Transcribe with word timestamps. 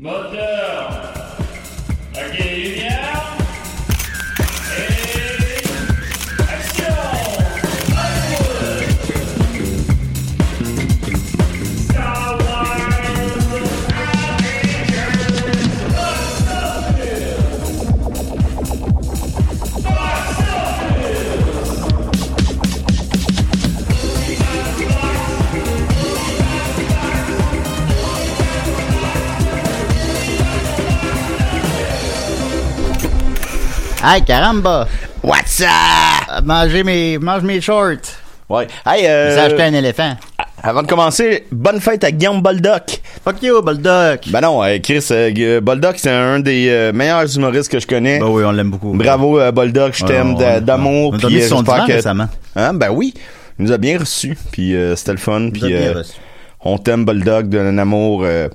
Moteur. 0.00 1.12
Ok, 2.14 2.87
Hey, 34.02 34.22
caramba! 34.22 34.86
What's 35.22 35.60
up? 35.60 35.68
Euh, 36.30 36.40
Mangez 36.44 36.84
mes, 36.84 37.18
mange 37.18 37.42
mes 37.42 37.60
shorts. 37.60 37.96
Ouais. 38.48 38.66
Hey, 38.86 39.06
euh, 39.06 39.34
J'ai 39.34 39.40
acheté 39.40 39.62
un 39.62 39.74
éléphant. 39.74 40.16
avant 40.62 40.82
de 40.82 40.86
commencer, 40.86 41.46
bonne 41.50 41.80
fête 41.80 42.04
à 42.04 42.10
Guillaume 42.12 42.40
Boldoc. 42.40 43.00
Fuck 43.24 43.42
you. 43.42 43.60
Ben 43.62 44.40
non, 44.40 44.62
euh, 44.62 44.78
Chris, 44.82 45.04
euh, 45.10 45.60
Boldoc, 45.60 45.96
c'est 45.98 46.10
un 46.10 46.38
des 46.40 46.68
euh, 46.68 46.92
meilleurs 46.92 47.34
humoristes 47.36 47.70
que 47.70 47.80
je 47.80 47.86
connais. 47.86 48.18
Ben 48.20 48.26
oui, 48.28 48.44
on 48.44 48.52
l'aime 48.52 48.70
beaucoup. 48.70 48.92
Bravo, 48.94 49.38
euh, 49.40 49.50
Boldoc, 49.52 49.94
je 49.94 50.04
t'aime 50.04 50.36
d'amour. 50.60 51.14
on 51.14 51.26
euh, 51.26 51.40
son 51.48 51.62
divan 51.62 51.84
que- 51.86 51.92
récemment. 51.92 52.28
Hein? 52.56 52.74
Ben 52.74 52.90
oui, 52.90 53.12
il 53.58 53.64
nous 53.66 53.72
a 53.72 53.78
bien 53.78 53.98
reçus, 53.98 54.36
puis 54.52 54.74
euh, 54.76 54.94
c'était 54.96 55.12
le 55.12 55.18
fun. 55.18 55.50
Puis 55.52 55.62
êtes 55.64 55.68
bien 55.68 55.90
euh, 55.90 55.98
reçus. 55.98 56.12
on 56.60 56.78
t'aime, 56.78 57.04
Boldoc, 57.04 57.48
d'un 57.48 57.76
amour 57.78 58.22
euh, 58.24 58.48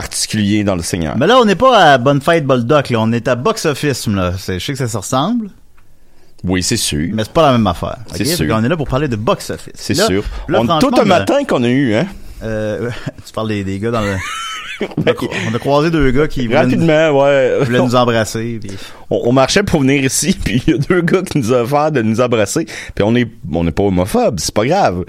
particulier 0.00 0.62
dans 0.62 0.76
le 0.76 0.82
Seigneur. 0.82 1.16
Mais 1.16 1.26
là, 1.26 1.38
on 1.38 1.46
n'est 1.46 1.54
pas 1.54 1.74
à 1.92 1.96
Bonne 1.98 2.20
Fête 2.20 2.46
Bulldog, 2.46 2.90
là. 2.90 2.98
On 3.00 3.12
est 3.12 3.28
à 3.28 3.34
Box 3.34 3.64
Office, 3.64 4.06
là. 4.08 4.32
Je 4.36 4.58
sais 4.58 4.72
que 4.72 4.78
ça 4.78 4.88
se 4.88 4.96
ressemble, 4.98 5.48
Oui, 6.44 6.62
c'est 6.62 6.76
sûr. 6.76 7.08
mais 7.14 7.24
c'est 7.24 7.32
pas 7.32 7.46
la 7.46 7.52
même 7.52 7.66
affaire. 7.66 7.96
C'est 8.14 8.26
sûr. 8.26 8.46
Qu'on 8.46 8.62
est 8.62 8.68
là 8.68 8.76
pour 8.76 8.88
parler 8.88 9.08
de 9.08 9.16
Box 9.16 9.48
Office. 9.48 9.72
C'est 9.76 9.94
sûr. 9.94 10.22
là, 10.48 10.60
on 10.60 10.78
tout 10.78 10.90
un 10.98 11.02
on 11.02 11.06
matin 11.06 11.44
qu'on 11.48 11.62
a 11.64 11.68
eu, 11.68 11.94
hein? 11.94 12.06
Euh, 12.42 12.90
tu 13.26 13.32
parles 13.32 13.48
des, 13.48 13.64
des 13.64 13.78
gars 13.78 13.90
dans 13.90 14.02
le... 14.02 14.16
on, 14.98 15.02
a, 15.06 15.12
cro- 15.14 15.30
on 15.50 15.54
a 15.54 15.58
croisé 15.58 15.90
deux 15.90 16.10
gars 16.10 16.28
qui 16.28 16.46
voulaient, 16.46 16.58
nous, 16.66 16.70
Rapidement, 16.72 17.22
ouais. 17.22 17.58
voulaient 17.64 17.78
nous 17.80 17.94
embrasser. 17.96 18.58
puis- 18.60 18.76
on, 19.08 19.22
on 19.24 19.32
marchait 19.32 19.62
pour 19.62 19.80
venir 19.80 20.04
ici, 20.04 20.36
puis 20.44 20.62
il 20.66 20.72
y 20.74 20.76
a 20.76 20.78
deux 20.78 21.00
gars 21.00 21.22
qui 21.22 21.38
nous 21.38 21.52
ont 21.54 21.60
offert 21.62 21.90
de 21.90 22.02
nous 22.02 22.20
embrasser. 22.20 22.66
Puis 22.94 23.02
on 23.02 23.14
est, 23.16 23.26
on 23.50 23.64
n'est 23.64 23.72
pas 23.72 23.84
homophobe, 23.84 24.38
c'est 24.40 24.54
pas 24.54 24.66
grave. 24.66 25.04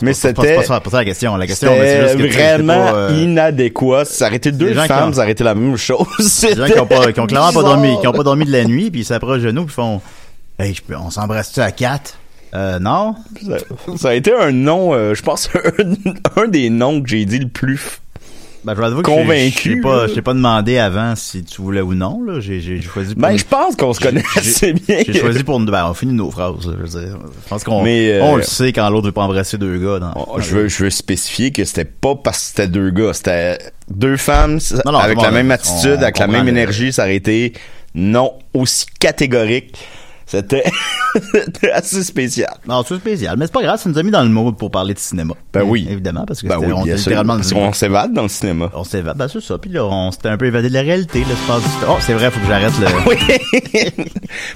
C'est 0.00 0.04
Mais 0.06 0.12
pas- 0.12 0.32
pas, 0.32 0.42
c'était- 0.42 0.56
pas, 0.56 0.62
ça- 0.62 0.80
pas 0.80 0.90
ça 0.90 0.96
la 0.98 1.04
question. 1.04 1.36
La 1.36 1.46
question, 1.46 1.72
c'est 1.80 2.16
vraiment 2.16 2.84
pas, 2.84 2.94
euh, 2.94 3.20
inadéquat. 3.22 4.04
Ça 4.04 4.26
deux 4.52 4.74
femmes, 4.74 5.10
ont- 5.10 5.12
ça 5.12 5.22
la 5.44 5.54
même 5.54 5.76
chose. 5.76 6.06
des 6.42 6.54
gens 6.56 6.66
qui 6.66 6.78
ont, 6.80 6.86
pas, 6.86 7.12
qui 7.12 7.20
ont 7.20 7.26
clairement 7.26 7.52
pas 7.52 7.62
dormi, 7.62 7.98
qui 8.00 8.06
ont 8.06 8.12
pas 8.12 8.22
dormi 8.24 8.44
de 8.44 8.52
la 8.52 8.64
nuit, 8.64 8.90
puis 8.90 9.00
ils 9.00 9.04
s'approchent 9.04 9.42
de 9.42 9.50
nous, 9.50 9.64
puis 9.64 9.74
font 9.74 10.00
Hey, 10.58 10.74
je 10.74 10.82
peux- 10.82 10.96
on 10.96 11.10
s'embrasse-tu 11.10 11.60
à 11.60 11.70
quatre? 11.70 12.14
Euh, 12.54 12.78
non? 12.80 13.14
Ça, 13.46 13.56
ça 13.96 14.08
a 14.08 14.14
été 14.14 14.32
un 14.32 14.50
nom, 14.50 14.92
euh, 14.94 15.14
je 15.14 15.22
pense, 15.22 15.50
un, 16.36 16.42
un 16.42 16.48
des 16.48 16.70
noms 16.70 17.00
que 17.02 17.08
j'ai 17.08 17.24
dit 17.26 17.38
le 17.38 17.48
plus. 17.48 18.00
Ben, 18.64 18.74
je 18.74 18.80
vais 18.80 19.02
Convaincu, 19.02 19.76
je 19.76 19.82
pas, 19.82 20.08
t'ai 20.08 20.22
pas 20.22 20.34
demandé 20.34 20.78
avant 20.78 21.14
si 21.14 21.44
tu 21.44 21.62
voulais 21.62 21.80
ou 21.80 21.94
non, 21.94 22.22
là. 22.24 22.40
J'ai, 22.40 22.60
j'ai 22.60 22.80
choisi 22.82 23.14
pour, 23.14 23.22
Ben, 23.22 23.36
je 23.36 23.44
pense 23.44 23.76
qu'on 23.76 23.92
se 23.92 24.00
connaît 24.00 24.24
assez 24.36 24.72
bien. 24.72 25.02
j'ai 25.06 25.20
choisi 25.20 25.44
pour, 25.44 25.60
ben, 25.60 25.86
on 25.88 25.94
finit 25.94 26.12
nos 26.12 26.30
phrases, 26.30 26.66
là, 26.66 26.74
je 26.78 26.82
veux 26.82 27.00
dire. 27.00 27.18
Je 27.44 27.48
pense 27.48 27.64
qu'on, 27.64 27.84
euh, 27.86 28.20
on 28.22 28.36
le 28.36 28.42
sait 28.42 28.72
quand 28.72 28.88
l'autre 28.90 29.06
veut 29.06 29.12
pas 29.12 29.22
embrasser 29.22 29.58
deux 29.58 29.78
gars 29.78 29.98
dans, 30.00 30.12
Oh, 30.16 30.40
Je 30.40 30.56
veux, 30.56 30.68
je 30.68 30.84
veux 30.84 30.90
spécifier 30.90 31.52
que 31.52 31.64
c'était 31.64 31.84
pas 31.84 32.14
parce 32.16 32.38
que 32.38 32.44
c'était 32.46 32.68
deux 32.68 32.90
gars, 32.90 33.12
c'était 33.12 33.58
deux 33.88 34.16
femmes 34.16 34.58
Non, 34.84 34.92
non, 34.92 34.98
avec 34.98 35.20
la 35.20 35.30
même 35.30 35.50
attitude, 35.50 35.98
on 35.98 36.02
avec 36.02 36.18
la 36.18 36.26
même 36.26 36.48
énergie, 36.48 36.92
ça 36.92 37.02
aurait 37.04 37.16
été 37.16 37.52
non 37.94 38.32
aussi 38.54 38.86
catégorique. 38.98 39.76
C'était 41.32 41.70
assez 41.72 42.02
spécial. 42.02 42.52
Non, 42.66 42.84
c'est 42.86 42.96
spécial. 42.96 43.36
Mais 43.38 43.46
c'est 43.46 43.52
pas 43.52 43.62
grave, 43.62 43.80
ça 43.80 43.88
nous 43.88 43.98
a 43.98 44.02
mis 44.02 44.10
dans 44.10 44.22
le 44.22 44.28
mood 44.28 44.56
pour 44.56 44.70
parler 44.70 44.92
de 44.92 44.98
cinéma. 44.98 45.34
Ben 45.52 45.62
oui. 45.62 45.88
Évidemment, 45.90 46.24
parce 46.26 46.42
que 46.42 46.46
Ben 46.48 46.58
oui, 46.58 46.72
on 46.72 46.84
littéralement 46.84 47.36
Parce 47.36 47.52
qu'on 47.52 47.72
s'évade 47.72 48.12
dans 48.12 48.22
le 48.22 48.28
cinéma. 48.28 48.70
on 48.74 48.84
s'évade, 48.84 49.16
ben 49.16 49.26
c'est 49.26 49.40
ça. 49.40 49.56
Puis 49.58 49.70
là, 49.70 49.86
on 49.86 50.10
s'était 50.12 50.28
un 50.28 50.36
peu 50.36 50.46
évadé 50.46 50.68
de 50.68 50.74
la 50.74 50.82
réalité, 50.82 51.24
l'espace 51.26 51.62
du 51.62 51.68
Oh, 51.88 51.96
c'est 52.00 52.12
vrai, 52.12 52.30
faut 52.30 52.40
que 52.40 52.46
j'arrête 52.46 52.72
le... 52.78 52.86
Oui. 53.08 53.16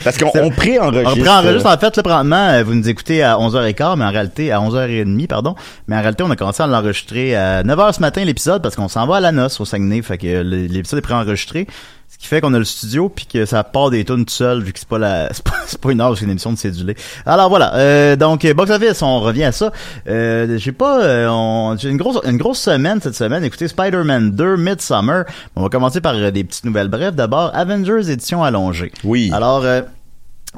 Parce 0.05 0.19
qu'on 0.19 0.31
on 0.34 0.50
préenregistre. 0.50 1.16
On 1.16 1.21
préenregistre 1.21 1.69
en 1.69 1.78
fait 1.78 1.97
là 1.97 2.03
présentement, 2.03 2.49
euh, 2.49 2.62
vous 2.65 2.75
nous 2.75 2.89
écoutez 2.89 3.22
à 3.22 3.37
11h15 3.37 3.97
mais 3.97 4.04
en 4.04 4.10
réalité 4.10 4.53
à 4.53 4.59
11h30 4.60 5.27
pardon, 5.27 5.54
mais 5.89 5.97
en 5.97 6.00
réalité 6.00 6.22
on 6.22 6.31
a 6.31 6.37
commencé 6.37 6.62
à 6.62 6.66
l'enregistrer 6.66 7.34
à 7.34 7.62
9h 7.62 7.94
ce 7.94 8.00
matin 8.00 8.25
l'épisode 8.25 8.62
parce 8.62 8.77
qu'on 8.77 8.89
s'en 8.89 9.06
va 9.06 9.16
à 9.16 9.21
la 9.21 9.33
noce 9.33 9.60
au 9.60 9.65
Saguenay, 9.65 10.03
fait 10.03 10.19
que 10.19 10.27
euh, 10.27 10.43
l'épisode 10.43 10.99
est 10.99 11.03
préenregistré. 11.03 11.66
Ce 12.12 12.19
qui 12.19 12.27
fait 12.27 12.41
qu'on 12.43 12.53
a 12.55 12.59
le 12.59 12.65
studio 12.65 13.09
puis 13.09 13.27
que 13.27 13.47
ça 13.47 13.65
part 13.65 13.91
des 13.91 14.05
tunes 14.05 14.25
tout 14.27 14.33
seul 14.34 14.62
vu 14.62 14.73
que 14.73 14.78
c'est 14.78 14.87
pas 14.89 14.99
la 14.99 15.28
c'est 15.33 15.43
pas, 15.43 15.55
c'est 15.67 15.81
pas 15.81 15.91
une 15.91 16.00
heure 16.00 16.17
c'est 16.17 16.25
une 16.25 16.31
émission 16.31 16.53
de 16.53 16.59
cédulé. 16.59 16.95
Alors 17.27 17.49
voilà, 17.49 17.75
euh, 17.77 18.17
donc 18.17 18.45
euh, 18.45 18.55
box 18.55 18.71
office, 18.71 19.00
on 19.03 19.21
revient 19.21 19.45
à 19.45 19.53
ça. 19.53 19.73
Euh, 20.09 20.56
j'ai 20.59 20.72
pas 20.72 21.03
euh, 21.03 21.28
on- 21.28 21.77
j'ai 21.78 21.89
une 21.89 21.97
grosse 21.97 22.21
une 22.25 22.37
grosse 22.37 22.61
semaine 22.61 23.01
cette 23.03 23.15
semaine. 23.17 23.43
Écoutez 23.45 23.67
Spider-Man 23.67 24.31
2 24.33 24.56
Midsummer. 24.56 25.25
On 25.56 25.62
va 25.62 25.69
commencer 25.69 26.01
par 26.01 26.15
euh, 26.15 26.31
des 26.31 26.45
petites 26.45 26.65
nouvelles 26.65 26.89
brèves 26.89 27.15
d'abord 27.15 27.51
Avengers 27.55 28.11
édition 28.11 28.45
allongée. 28.45 28.93
Oui. 29.05 29.31
Alors 29.33 29.65
euh, 29.65 29.81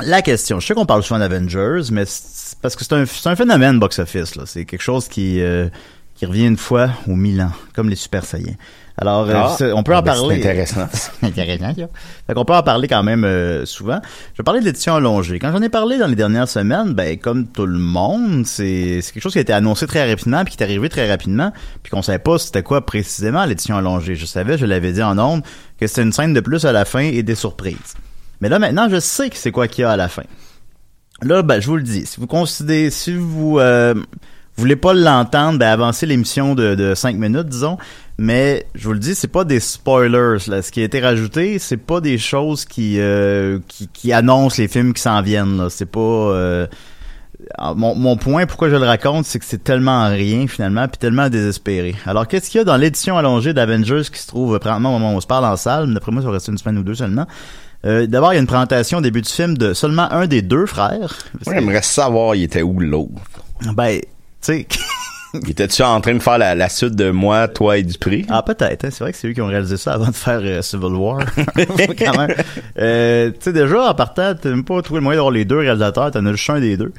la 0.03 0.22
question, 0.22 0.59
je 0.59 0.66
sais 0.66 0.75
qu'on 0.75 0.87
parle 0.87 1.04
souvent 1.04 1.20
d'Avengers, 1.20 1.82
mais 1.93 2.03
c'est 2.04 2.59
parce 2.60 2.75
que 2.75 2.82
c'est 2.84 2.94
un, 2.94 3.06
c'est 3.06 3.28
un 3.28 3.37
phénomène 3.37 3.78
box-office. 3.78 4.34
là. 4.34 4.43
C'est 4.44 4.64
quelque 4.64 4.82
chose 4.82 5.06
qui, 5.06 5.41
euh, 5.41 5.69
qui 6.16 6.26
revient 6.26 6.47
une 6.47 6.56
fois 6.56 6.88
au 7.06 7.14
mille 7.14 7.41
ans, 7.41 7.53
comme 7.76 7.88
les 7.88 7.94
Super 7.94 8.25
Saiyans. 8.25 8.56
Alors, 8.97 9.28
euh, 9.28 9.34
Ah. 9.34 9.56
on 9.75 9.82
peut 9.82 9.93
Ah, 9.93 9.99
en 9.99 10.03
ben, 10.03 10.12
parler. 10.12 10.37
C'est 10.41 10.49
intéressant. 10.49 10.87
C'est 10.93 11.27
intéressant, 11.27 11.75
ça. 11.75 11.88
Fait 12.27 12.34
qu'on 12.34 12.44
peut 12.44 12.55
en 12.55 12.62
parler 12.62 12.87
quand 12.87 13.03
même 13.03 13.25
euh, 13.25 13.66
souvent. 13.66 14.00
Je 14.34 14.38
vais 14.38 14.44
parler 14.44 14.60
de 14.60 14.65
l'édition 14.66 14.94
allongée. 14.94 15.38
Quand 15.41 15.50
j'en 15.50 15.62
ai 15.62 15.69
parlé 15.69 15.99
dans 15.99 16.06
les 16.06 16.15
dernières 16.15 16.49
semaines, 16.49 16.94
ben 16.94 17.19
comme 17.19 17.49
tout 17.49 17.66
le 17.66 17.78
monde, 17.78 18.47
c'est 18.47 19.00
c'est 19.03 19.12
quelque 19.12 19.22
chose 19.22 19.32
qui 19.32 19.38
a 19.38 19.43
été 19.43 19.53
annoncé 19.53 19.87
très 19.88 20.09
rapidement 20.09 20.44
puis 20.44 20.55
qui 20.55 20.62
est 20.62 20.66
arrivé 20.66 20.88
très 20.88 21.10
rapidement, 21.10 21.53
puis 21.82 21.91
qu'on 21.91 22.03
savait 22.03 22.21
pas 22.21 22.38
c'était 22.38 22.62
quoi 22.62 22.87
précisément 22.87 23.44
l'édition 23.44 23.77
allongée. 23.77 24.15
Je 24.15 24.27
savais, 24.27 24.59
je 24.59 24.66
l'avais 24.66 24.93
dit 24.93 25.03
en 25.03 25.19
ondes, 25.19 25.43
que 25.81 25.87
c'était 25.88 26.03
une 26.03 26.12
scène 26.12 26.32
de 26.32 26.41
plus 26.41 26.65
à 26.65 26.71
la 26.71 26.84
fin 26.84 27.00
et 27.00 27.22
des 27.25 27.34
surprises. 27.34 27.94
Mais 28.41 28.49
là 28.49 28.61
maintenant, 28.61 28.88
je 28.88 29.00
sais 29.00 29.28
que 29.28 29.37
c'est 29.37 29.50
quoi 29.50 29.66
qu'il 29.66 29.82
y 29.82 29.84
a 29.84 29.91
à 29.91 29.97
la 29.97 30.09
fin. 30.09 30.22
Là, 31.22 31.43
ben 31.43 31.59
je 31.61 31.66
vous 31.66 31.76
le 31.76 31.82
dis, 31.82 32.06
si 32.06 32.21
vous 32.21 32.26
considérez, 32.26 32.91
si 32.91 33.15
vous 33.15 33.59
euh, 33.59 33.94
voulez 34.62 34.76
pas 34.76 34.94
l'entendre, 34.94 35.59
ben 35.59 35.69
avancez 35.69 36.06
l'émission 36.06 36.54
de, 36.54 36.75
de 36.75 36.94
5 36.94 37.16
minutes, 37.16 37.48
disons. 37.48 37.78
Mais 38.16 38.66
je 38.75 38.84
vous 38.84 38.92
le 38.92 39.00
dis, 39.00 39.15
c'est 39.15 39.28
pas 39.28 39.44
des 39.44 39.59
spoilers. 39.60 40.38
Là. 40.47 40.62
Ce 40.62 40.70
qui 40.70 40.81
a 40.81 40.84
été 40.84 41.00
rajouté, 41.00 41.59
c'est 41.59 41.76
pas 41.76 42.00
des 42.00 42.19
choses 42.19 42.64
qui, 42.64 43.00
euh, 43.00 43.59
qui 43.66 43.88
qui 43.88 44.12
annoncent 44.12 44.62
les 44.62 44.69
films 44.69 44.93
qui 44.94 45.03
s'en 45.03 45.20
viennent. 45.20 45.56
Là. 45.56 45.70
C'est 45.70 45.91
pas 45.91 46.00
euh, 46.00 46.66
mon, 47.75 47.94
mon 47.94 48.16
point, 48.16 48.47
pourquoi 48.47 48.69
je 48.69 48.76
le 48.76 48.84
raconte, 48.84 49.25
c'est 49.26 49.38
que 49.38 49.44
c'est 49.44 49.62
tellement 49.62 50.09
rien 50.09 50.47
finalement, 50.47 50.87
puis 50.88 50.98
tellement 50.98 51.28
désespéré. 51.28 51.94
Alors, 52.06 52.26
qu'est-ce 52.28 52.50
qu'il 52.50 52.59
y 52.59 52.62
a 52.62 52.64
dans 52.64 52.76
l'édition 52.76 53.19
allongée 53.19 53.53
d'Avengers 53.53 54.03
qui 54.12 54.20
se 54.20 54.26
trouve 54.26 54.54
euh, 54.54 54.59
présentement 54.59 54.91
au 54.91 54.98
moment 54.98 55.14
où 55.14 55.16
on 55.16 55.20
se 55.20 55.26
parle 55.26 55.44
en 55.44 55.56
salle? 55.56 55.93
D'après 55.93 56.12
moi, 56.12 56.22
ça 56.22 56.28
va 56.28 56.34
rester 56.34 56.53
une 56.53 56.59
semaine 56.59 56.78
ou 56.78 56.82
deux 56.82 56.94
seulement. 56.94 57.26
Euh, 57.84 58.06
D'abord, 58.06 58.32
il 58.32 58.37
y 58.37 58.38
a 58.38 58.41
une 58.41 58.47
présentation 58.47 58.98
au 58.98 59.00
début 59.00 59.20
du 59.22 59.31
film 59.31 59.59
de 59.59 59.75
seulement 59.75 60.10
un 60.12 60.26
des 60.26 60.43
deux 60.43 60.66
frères. 60.66 61.16
Moi, 61.47 61.54
j'aimerais 61.54 61.82
savoir, 61.82 62.34
il 62.34 62.44
était 62.44 62.62
où 62.62 62.81
l'autre? 62.81 63.10
Ben, 63.75 64.00
sais. 64.44 64.66
Il 65.43 65.50
était-tu 65.50 65.82
en 65.82 66.00
train 66.00 66.15
de 66.15 66.22
faire 66.22 66.38
la, 66.38 66.55
la 66.55 66.69
suite 66.69 66.94
de 66.94 67.10
moi, 67.10 67.49
toi 67.49 67.77
et 67.77 67.82
Dupré? 67.82 68.25
Ah, 68.28 68.43
peut-être. 68.44 68.84
hein. 68.84 68.88
C'est 68.93 69.03
vrai 69.03 69.10
que 69.10 69.19
c'est 69.19 69.27
eux 69.27 69.32
qui 69.32 69.41
ont 69.41 69.49
réalisé 69.49 69.77
ça 69.77 69.94
avant 69.94 70.06
de 70.06 70.15
faire 70.15 70.38
euh, 70.41 70.62
Civil 70.62 70.94
War. 70.94 71.19
Quand 71.99 72.16
même. 72.19 72.34
Euh, 72.78 73.31
tu 73.32 73.37
sais, 73.41 73.53
déjà, 73.53 73.91
en 73.91 73.94
partant, 73.94 74.32
t'as 74.41 74.50
même 74.50 74.62
pas 74.62 74.81
trouvé 74.82 75.00
le 75.00 75.03
moyen 75.05 75.16
d'avoir 75.19 75.32
les 75.32 75.44
deux 75.44 75.59
réalisateurs. 75.59 76.12
T'en 76.12 76.25
as 76.27 76.31
juste 76.32 76.49
un 76.50 76.60
des 76.60 76.77
deux. 76.77 76.93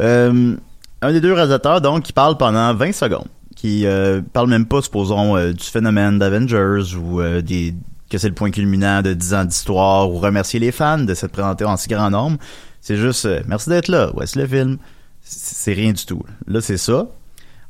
Euh, 0.00 0.56
un 1.02 1.12
des 1.12 1.20
deux 1.20 1.34
réalisateurs, 1.34 1.82
donc, 1.82 2.04
qui 2.04 2.14
parle 2.14 2.38
pendant 2.38 2.72
20 2.72 2.92
secondes. 2.92 3.28
Qui 3.54 3.86
parle 4.32 4.48
même 4.48 4.64
pas, 4.64 4.80
supposons, 4.80 5.36
du 5.52 5.64
phénomène 5.64 6.18
d'Avengers 6.18 6.94
ou 6.96 7.22
des 7.42 7.74
que 8.10 8.16
c'est 8.18 8.28
le 8.28 8.34
point 8.34 8.50
culminant 8.50 9.02
de 9.02 9.12
10 9.12 9.34
ans 9.34 9.44
d'histoire 9.44 10.10
ou 10.10 10.18
remercier 10.18 10.58
les 10.60 10.72
fans 10.72 10.98
de 10.98 11.12
s'être 11.14 11.32
présentés 11.32 11.64
en 11.64 11.76
si 11.76 11.88
grand 11.88 12.10
nombre. 12.10 12.38
C'est 12.80 12.96
juste, 12.96 13.28
merci 13.46 13.68
d'être 13.70 13.88
là. 13.88 14.10
Voici 14.14 14.38
le 14.38 14.46
film. 14.46 14.78
C'est 15.24 15.72
rien 15.72 15.92
du 15.92 16.04
tout. 16.04 16.22
Là, 16.46 16.60
c'est 16.60 16.76
ça. 16.76 17.06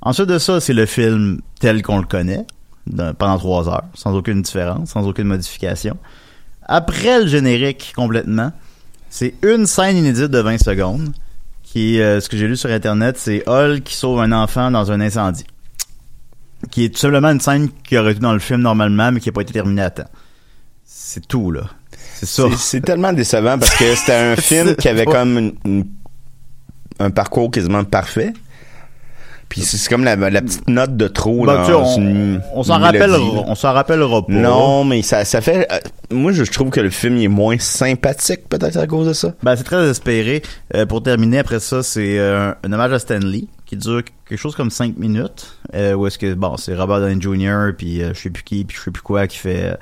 Ensuite 0.03 0.27
de 0.29 0.39
ça, 0.39 0.61
c'est 0.61 0.75
le 0.75 0.87
film 0.87 1.41
tel 1.61 1.83
qu'on 1.83 1.99
le 1.99 2.05
connaît, 2.07 2.45
dans- 2.87 3.15
pendant 3.15 3.39
trois 3.39 3.69
heures, 3.69 3.85
sans 3.95 4.15
aucune 4.15 4.43
différence, 4.43 4.91
sans 4.91 5.07
aucune 5.07 5.29
modification. 5.29 5.97
Après 6.67 7.21
le 7.21 7.27
générique 7.27 7.93
complètement, 7.97 8.53
c'est 9.09 9.35
une 9.43 9.67
scène 9.67 9.97
inédite 9.97 10.25
de 10.27 10.39
20 10.41 10.59
secondes, 10.59 11.13
qui, 11.63 12.01
euh, 12.01 12.21
ce 12.21 12.29
que 12.29 12.37
j'ai 12.37 12.47
lu 12.49 12.57
sur 12.57 12.71
Internet, 12.71 13.17
c'est 13.19 13.49
Hulk 13.49 13.83
qui 13.85 13.95
sauve 13.95 14.21
un 14.21 14.33
enfant 14.33 14.71
dans 14.71 14.91
un 14.93 15.01
incendie. 15.01 15.45
Qui 16.71 16.85
est 16.85 16.89
tout 16.91 16.99
simplement 16.99 17.29
une 17.31 17.41
scène 17.41 17.69
qui 17.85 17.97
aurait 17.99 18.13
été 18.13 18.21
dans 18.21 18.33
le 18.33 18.39
film 18.39 18.61
normalement, 18.61 19.13
mais 19.13 19.21
qui 19.21 19.29
n'a 19.29 19.33
pas 19.33 19.43
été 19.43 19.53
terminée 19.53 19.83
à 19.83 19.91
temps. 19.91 20.09
C'est 20.85 21.27
tout, 21.27 21.51
là. 21.51 21.63
C'est 22.15 22.27
ça. 22.27 22.45
C'est- 22.57 22.81
tellement 22.81 23.13
décevant 23.13 23.59
parce 23.59 23.75
que 23.77 23.95
c'était 23.95 24.15
un 24.15 24.37
film 24.41 24.75
qui 24.77 24.89
avait 24.89 25.05
comme 25.05 25.39
une- 25.39 25.55
une- 25.65 25.87
un 26.99 27.11
parcours 27.11 27.51
quasiment 27.51 27.85
parfait. 27.85 28.33
Puis 29.51 29.61
c'est 29.61 29.89
comme 29.89 30.05
la, 30.05 30.17
la 30.17 30.43
petite 30.43 30.69
note 30.69 30.97
de 30.97 31.07
trop 31.07 31.45
Ben, 31.45 31.55
là, 31.55 31.61
tu 31.61 31.67
sais, 31.67 31.73
dans 31.73 31.85
on, 31.87 31.99
une- 32.01 32.41
on 32.55 32.63
s'en 32.65 32.77
une 32.79 32.83
rappelle, 32.83 33.11
mélodie, 33.11 33.35
là. 33.37 33.43
on 33.47 33.55
s'en 33.55 33.73
rappellera 33.73 34.27
pas. 34.27 34.33
Non, 34.33 34.85
mais 34.85 35.03
ça, 35.03 35.25
ça 35.25 35.41
fait. 35.41 35.69
euh, 35.71 35.79
moi, 36.11 36.33
je 36.33 36.43
trouve 36.45 36.71
que 36.71 36.81
le 36.81 36.91
film 36.91 37.19
il 37.19 37.25
est 37.25 37.29
moins 37.29 37.59
sympathique, 37.59 38.49
peut-être 38.49 38.79
à 38.79 38.87
cause 38.87 39.07
de 39.07 39.13
ça. 39.13 39.33
Ben, 39.43 39.55
c'est 39.55 39.63
très 39.65 39.87
espéré. 39.89 40.43
Euh, 40.75 40.87
pour 40.87 41.03
terminer, 41.03 41.39
après 41.39 41.61
ça, 41.61 41.83
c'est 41.83 42.19
euh, 42.19 42.53
un 42.65 42.73
hommage 42.73 42.93
à 42.95 42.99
Stanley 42.99 43.45
qui 43.67 43.77
dure 43.77 44.03
quelque 44.29 44.39
chose 44.41 44.57
comme 44.57 44.71
5 44.71 44.97
minutes. 44.97 45.57
Où 45.95 46.07
est-ce 46.07 46.19
que, 46.19 46.35
bon, 46.35 46.57
c'est 46.57 46.75
Robert 46.75 47.01
Downey 47.01 47.21
Jr. 47.21 47.75
puis 47.77 48.01
je 48.01 48.13
sais 48.15 48.31
plus 48.31 48.43
qui, 48.43 48.65
puis 48.65 48.77
je 48.77 48.83
sais 48.85 48.91
plus 48.91 49.03
quoi 49.03 49.27
qui 49.27 49.39
fait... 49.39 49.77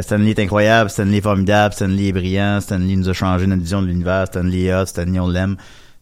Stanley 0.00 0.30
est 0.30 0.40
incroyable, 0.40 0.90
Stanley 0.90 1.18
est 1.18 1.20
formidable, 1.20 1.72
Stanley 1.72 2.08
est 2.08 2.12
brillant, 2.12 2.60
Stanley 2.60 2.96
nous 2.96 3.08
a 3.08 3.12
changé 3.12 3.46
notre 3.46 3.62
vision 3.62 3.82
de 3.82 3.86
l'univers, 3.86 4.26
Stanley 4.26 4.64
est 4.64 4.74
hot, 4.74 4.86
Stanley 4.86 5.20
on 5.20 5.28
l'aime. 5.28 5.56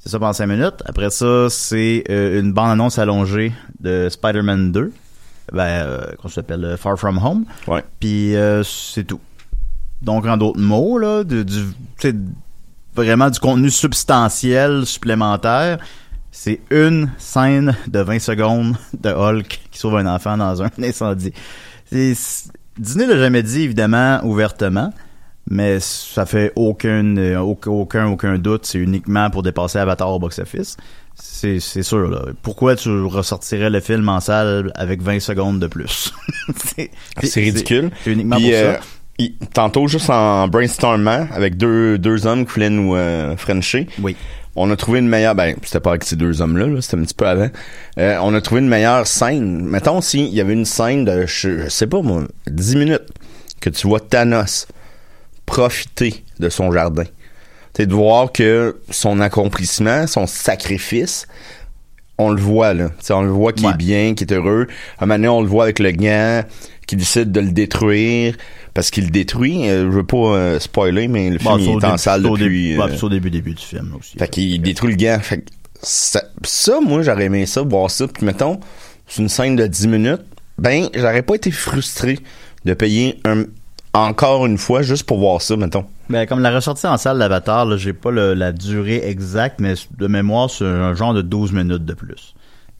C'est 0.04 0.10
ça 0.10 0.18
pendant 0.18 0.34
5 0.34 0.46
minutes. 0.46 0.82
Après 0.84 1.08
ça, 1.08 1.48
c'est 1.48 2.04
euh, 2.10 2.38
une 2.38 2.52
bande-annonce 2.52 2.98
allongée 2.98 3.54
de 3.80 4.08
Spider-Man 4.10 4.70
2. 4.70 4.92
Ben, 5.52 5.62
euh, 5.62 6.12
qu'on 6.20 6.28
s'appelle 6.28 6.64
euh, 6.64 6.76
Far 6.76 6.98
From 6.98 7.18
Home. 7.18 7.44
Ouais. 7.66 7.82
Puis 8.00 8.34
euh, 8.34 8.62
c'est 8.62 9.04
tout. 9.04 9.20
Donc, 10.02 10.26
en 10.26 10.36
d'autres 10.36 10.60
mots, 10.60 10.98
là, 10.98 11.24
du, 11.24 11.44
sais, 11.98 12.14
vraiment 12.94 13.30
du 13.30 13.38
contenu 13.38 13.70
substantiel 13.70 14.84
supplémentaire, 14.86 15.78
c'est 16.30 16.60
une 16.70 17.10
scène 17.18 17.74
de 17.86 18.00
20 18.00 18.18
secondes 18.18 18.76
de 19.00 19.10
Hulk 19.10 19.60
qui 19.70 19.78
sauve 19.78 19.96
un 19.96 20.06
enfant 20.06 20.36
dans 20.36 20.62
un 20.62 20.70
incendie. 20.82 21.32
Disney 21.90 23.06
l'a 23.06 23.16
jamais 23.16 23.42
dit, 23.42 23.62
évidemment, 23.62 24.20
ouvertement, 24.24 24.92
mais 25.50 25.78
ça 25.80 26.26
fait 26.26 26.52
aucun, 26.56 27.16
euh, 27.16 27.38
aucun, 27.38 28.06
aucun, 28.08 28.38
doute. 28.38 28.66
C'est 28.66 28.78
uniquement 28.78 29.28
pour 29.30 29.42
dépasser 29.42 29.78
Avatar 29.78 30.10
au 30.10 30.18
box-office. 30.18 30.76
C'est 31.16 31.60
c'est 31.60 31.82
sûr, 31.84 32.08
là. 32.08 32.22
Pourquoi 32.42 32.74
tu 32.76 32.90
ressortirais 33.04 33.70
le 33.70 33.80
film 33.80 34.08
en 34.08 34.20
salle 34.20 34.72
avec 34.74 35.00
20 35.02 35.20
secondes 35.20 35.60
de 35.60 35.66
plus? 35.68 36.12
c'est 36.76 36.90
C'est 37.22 37.40
ridicule. 37.40 37.90
C'est 38.02 38.12
uniquement 38.12 38.36
Puis, 38.36 38.46
pour 38.50 38.54
euh, 38.54 38.74
ça. 38.74 38.80
il- 39.18 39.36
tantôt, 39.52 39.86
juste 39.86 40.10
en 40.10 40.48
brainstormant, 40.48 41.26
avec 41.30 41.56
deux, 41.56 41.98
deux 41.98 42.26
hommes 42.26 42.46
qui 42.46 42.54
voulaient 42.54 42.70
nous 42.70 42.96
euh, 42.96 43.36
frencher, 43.36 43.86
Oui. 44.02 44.16
on 44.56 44.68
a 44.72 44.76
trouvé 44.76 44.98
une 44.98 45.08
meilleure. 45.08 45.36
Ben, 45.36 45.54
c'était 45.62 45.78
pas 45.78 45.90
avec 45.90 46.02
ces 46.02 46.16
deux 46.16 46.42
hommes-là, 46.42 46.66
là, 46.66 46.80
c'était 46.80 46.96
un 46.96 47.02
petit 47.04 47.14
peu 47.14 47.28
avant. 47.28 47.50
Euh, 47.98 48.18
on 48.22 48.34
a 48.34 48.40
trouvé 48.40 48.60
une 48.62 48.68
meilleure 48.68 49.06
scène. 49.06 49.62
Mettons, 49.66 50.00
s'il 50.00 50.34
y 50.34 50.40
avait 50.40 50.54
une 50.54 50.64
scène 50.64 51.04
de, 51.04 51.26
je, 51.26 51.60
je 51.64 51.68
sais 51.68 51.86
pas 51.86 52.02
moi, 52.02 52.22
10 52.50 52.74
minutes, 52.76 53.06
que 53.60 53.70
tu 53.70 53.86
vois 53.86 54.00
Thanos 54.00 54.66
profiter 55.46 56.24
de 56.40 56.48
son 56.48 56.72
jardin. 56.72 57.04
C'est 57.76 57.86
de 57.86 57.94
voir 57.94 58.30
que 58.32 58.76
son 58.90 59.20
accomplissement, 59.20 60.06
son 60.06 60.26
sacrifice, 60.26 61.26
on 62.18 62.30
le 62.30 62.40
voit 62.40 62.72
là. 62.74 62.90
T'sais, 63.00 63.12
on 63.14 63.22
le 63.22 63.30
voit 63.30 63.52
qu'il 63.52 63.66
Ouais. 63.66 63.72
est 63.72 63.76
bien, 63.76 64.14
qu'il 64.14 64.30
est 64.30 64.34
heureux. 64.34 64.68
À 64.98 65.04
un 65.04 65.06
moment 65.06 65.16
donné, 65.16 65.28
on 65.28 65.40
le 65.42 65.48
voit 65.48 65.64
avec 65.64 65.80
le 65.80 65.90
gant, 65.90 66.44
qui 66.86 66.94
décide 66.96 67.32
de 67.32 67.40
le 67.40 67.50
détruire 67.50 68.36
parce 68.74 68.90
qu'il 68.90 69.04
le 69.04 69.10
détruit. 69.10 69.68
Euh, 69.68 69.90
je 69.90 69.96
veux 69.96 70.04
pas 70.04 70.16
euh, 70.36 70.60
spoiler, 70.60 71.08
mais 71.08 71.30
le 71.30 71.38
film 71.38 71.50
Bon, 71.52 71.58
il 71.58 71.68
au 71.68 71.80
est 71.80 71.84
en 71.84 71.96
salle 71.96 72.24
au 72.26 72.36
depuis. 72.36 72.44
début- 72.74 72.78
ouais, 72.78 72.84
euh, 72.92 72.94
c'est 72.96 73.04
au 73.04 73.08
début 73.08 73.30
début 73.30 73.54
du 73.54 73.62
film 73.64 73.94
aussi. 73.98 74.16
fait 74.18 74.28
qu'il 74.28 74.62
détruit 74.62 74.90
le 74.90 74.96
gant. 74.96 75.18
Fait 75.20 75.38
que 75.38 75.50
ça, 75.82 76.22
ça, 76.44 76.78
moi, 76.80 77.02
j'aurais 77.02 77.24
aimé 77.24 77.46
ça, 77.46 77.62
voir 77.62 77.90
ça. 77.90 78.06
Puis 78.06 78.24
mettons, 78.24 78.60
c'est 79.08 79.20
une 79.22 79.28
scène 79.28 79.56
de 79.56 79.66
10 79.66 79.88
minutes. 79.88 80.22
Ben, 80.58 80.88
j'aurais 80.94 81.22
pas 81.22 81.34
été 81.34 81.50
frustré 81.50 82.20
de 82.64 82.74
payer 82.74 83.18
un, 83.24 83.44
encore 83.94 84.44
une 84.46 84.58
fois 84.58 84.82
juste 84.82 85.04
pour 85.04 85.18
voir 85.18 85.40
ça, 85.40 85.56
mettons. 85.56 85.86
Ben, 86.10 86.26
comme 86.26 86.40
la 86.40 86.50
ressortie 86.50 86.86
en 86.86 86.98
salle 86.98 87.18
d'Avatar, 87.18 87.64
là, 87.64 87.76
j'ai 87.76 87.92
pas 87.92 88.10
la 88.10 88.52
durée 88.52 89.02
exacte, 89.08 89.60
mais 89.60 89.74
de 89.96 90.06
mémoire, 90.06 90.50
c'est 90.50 90.64
un 90.64 90.94
genre 90.94 91.14
de 91.14 91.22
12 91.22 91.52
minutes 91.52 91.84
de 91.84 91.94
plus. 91.94 92.34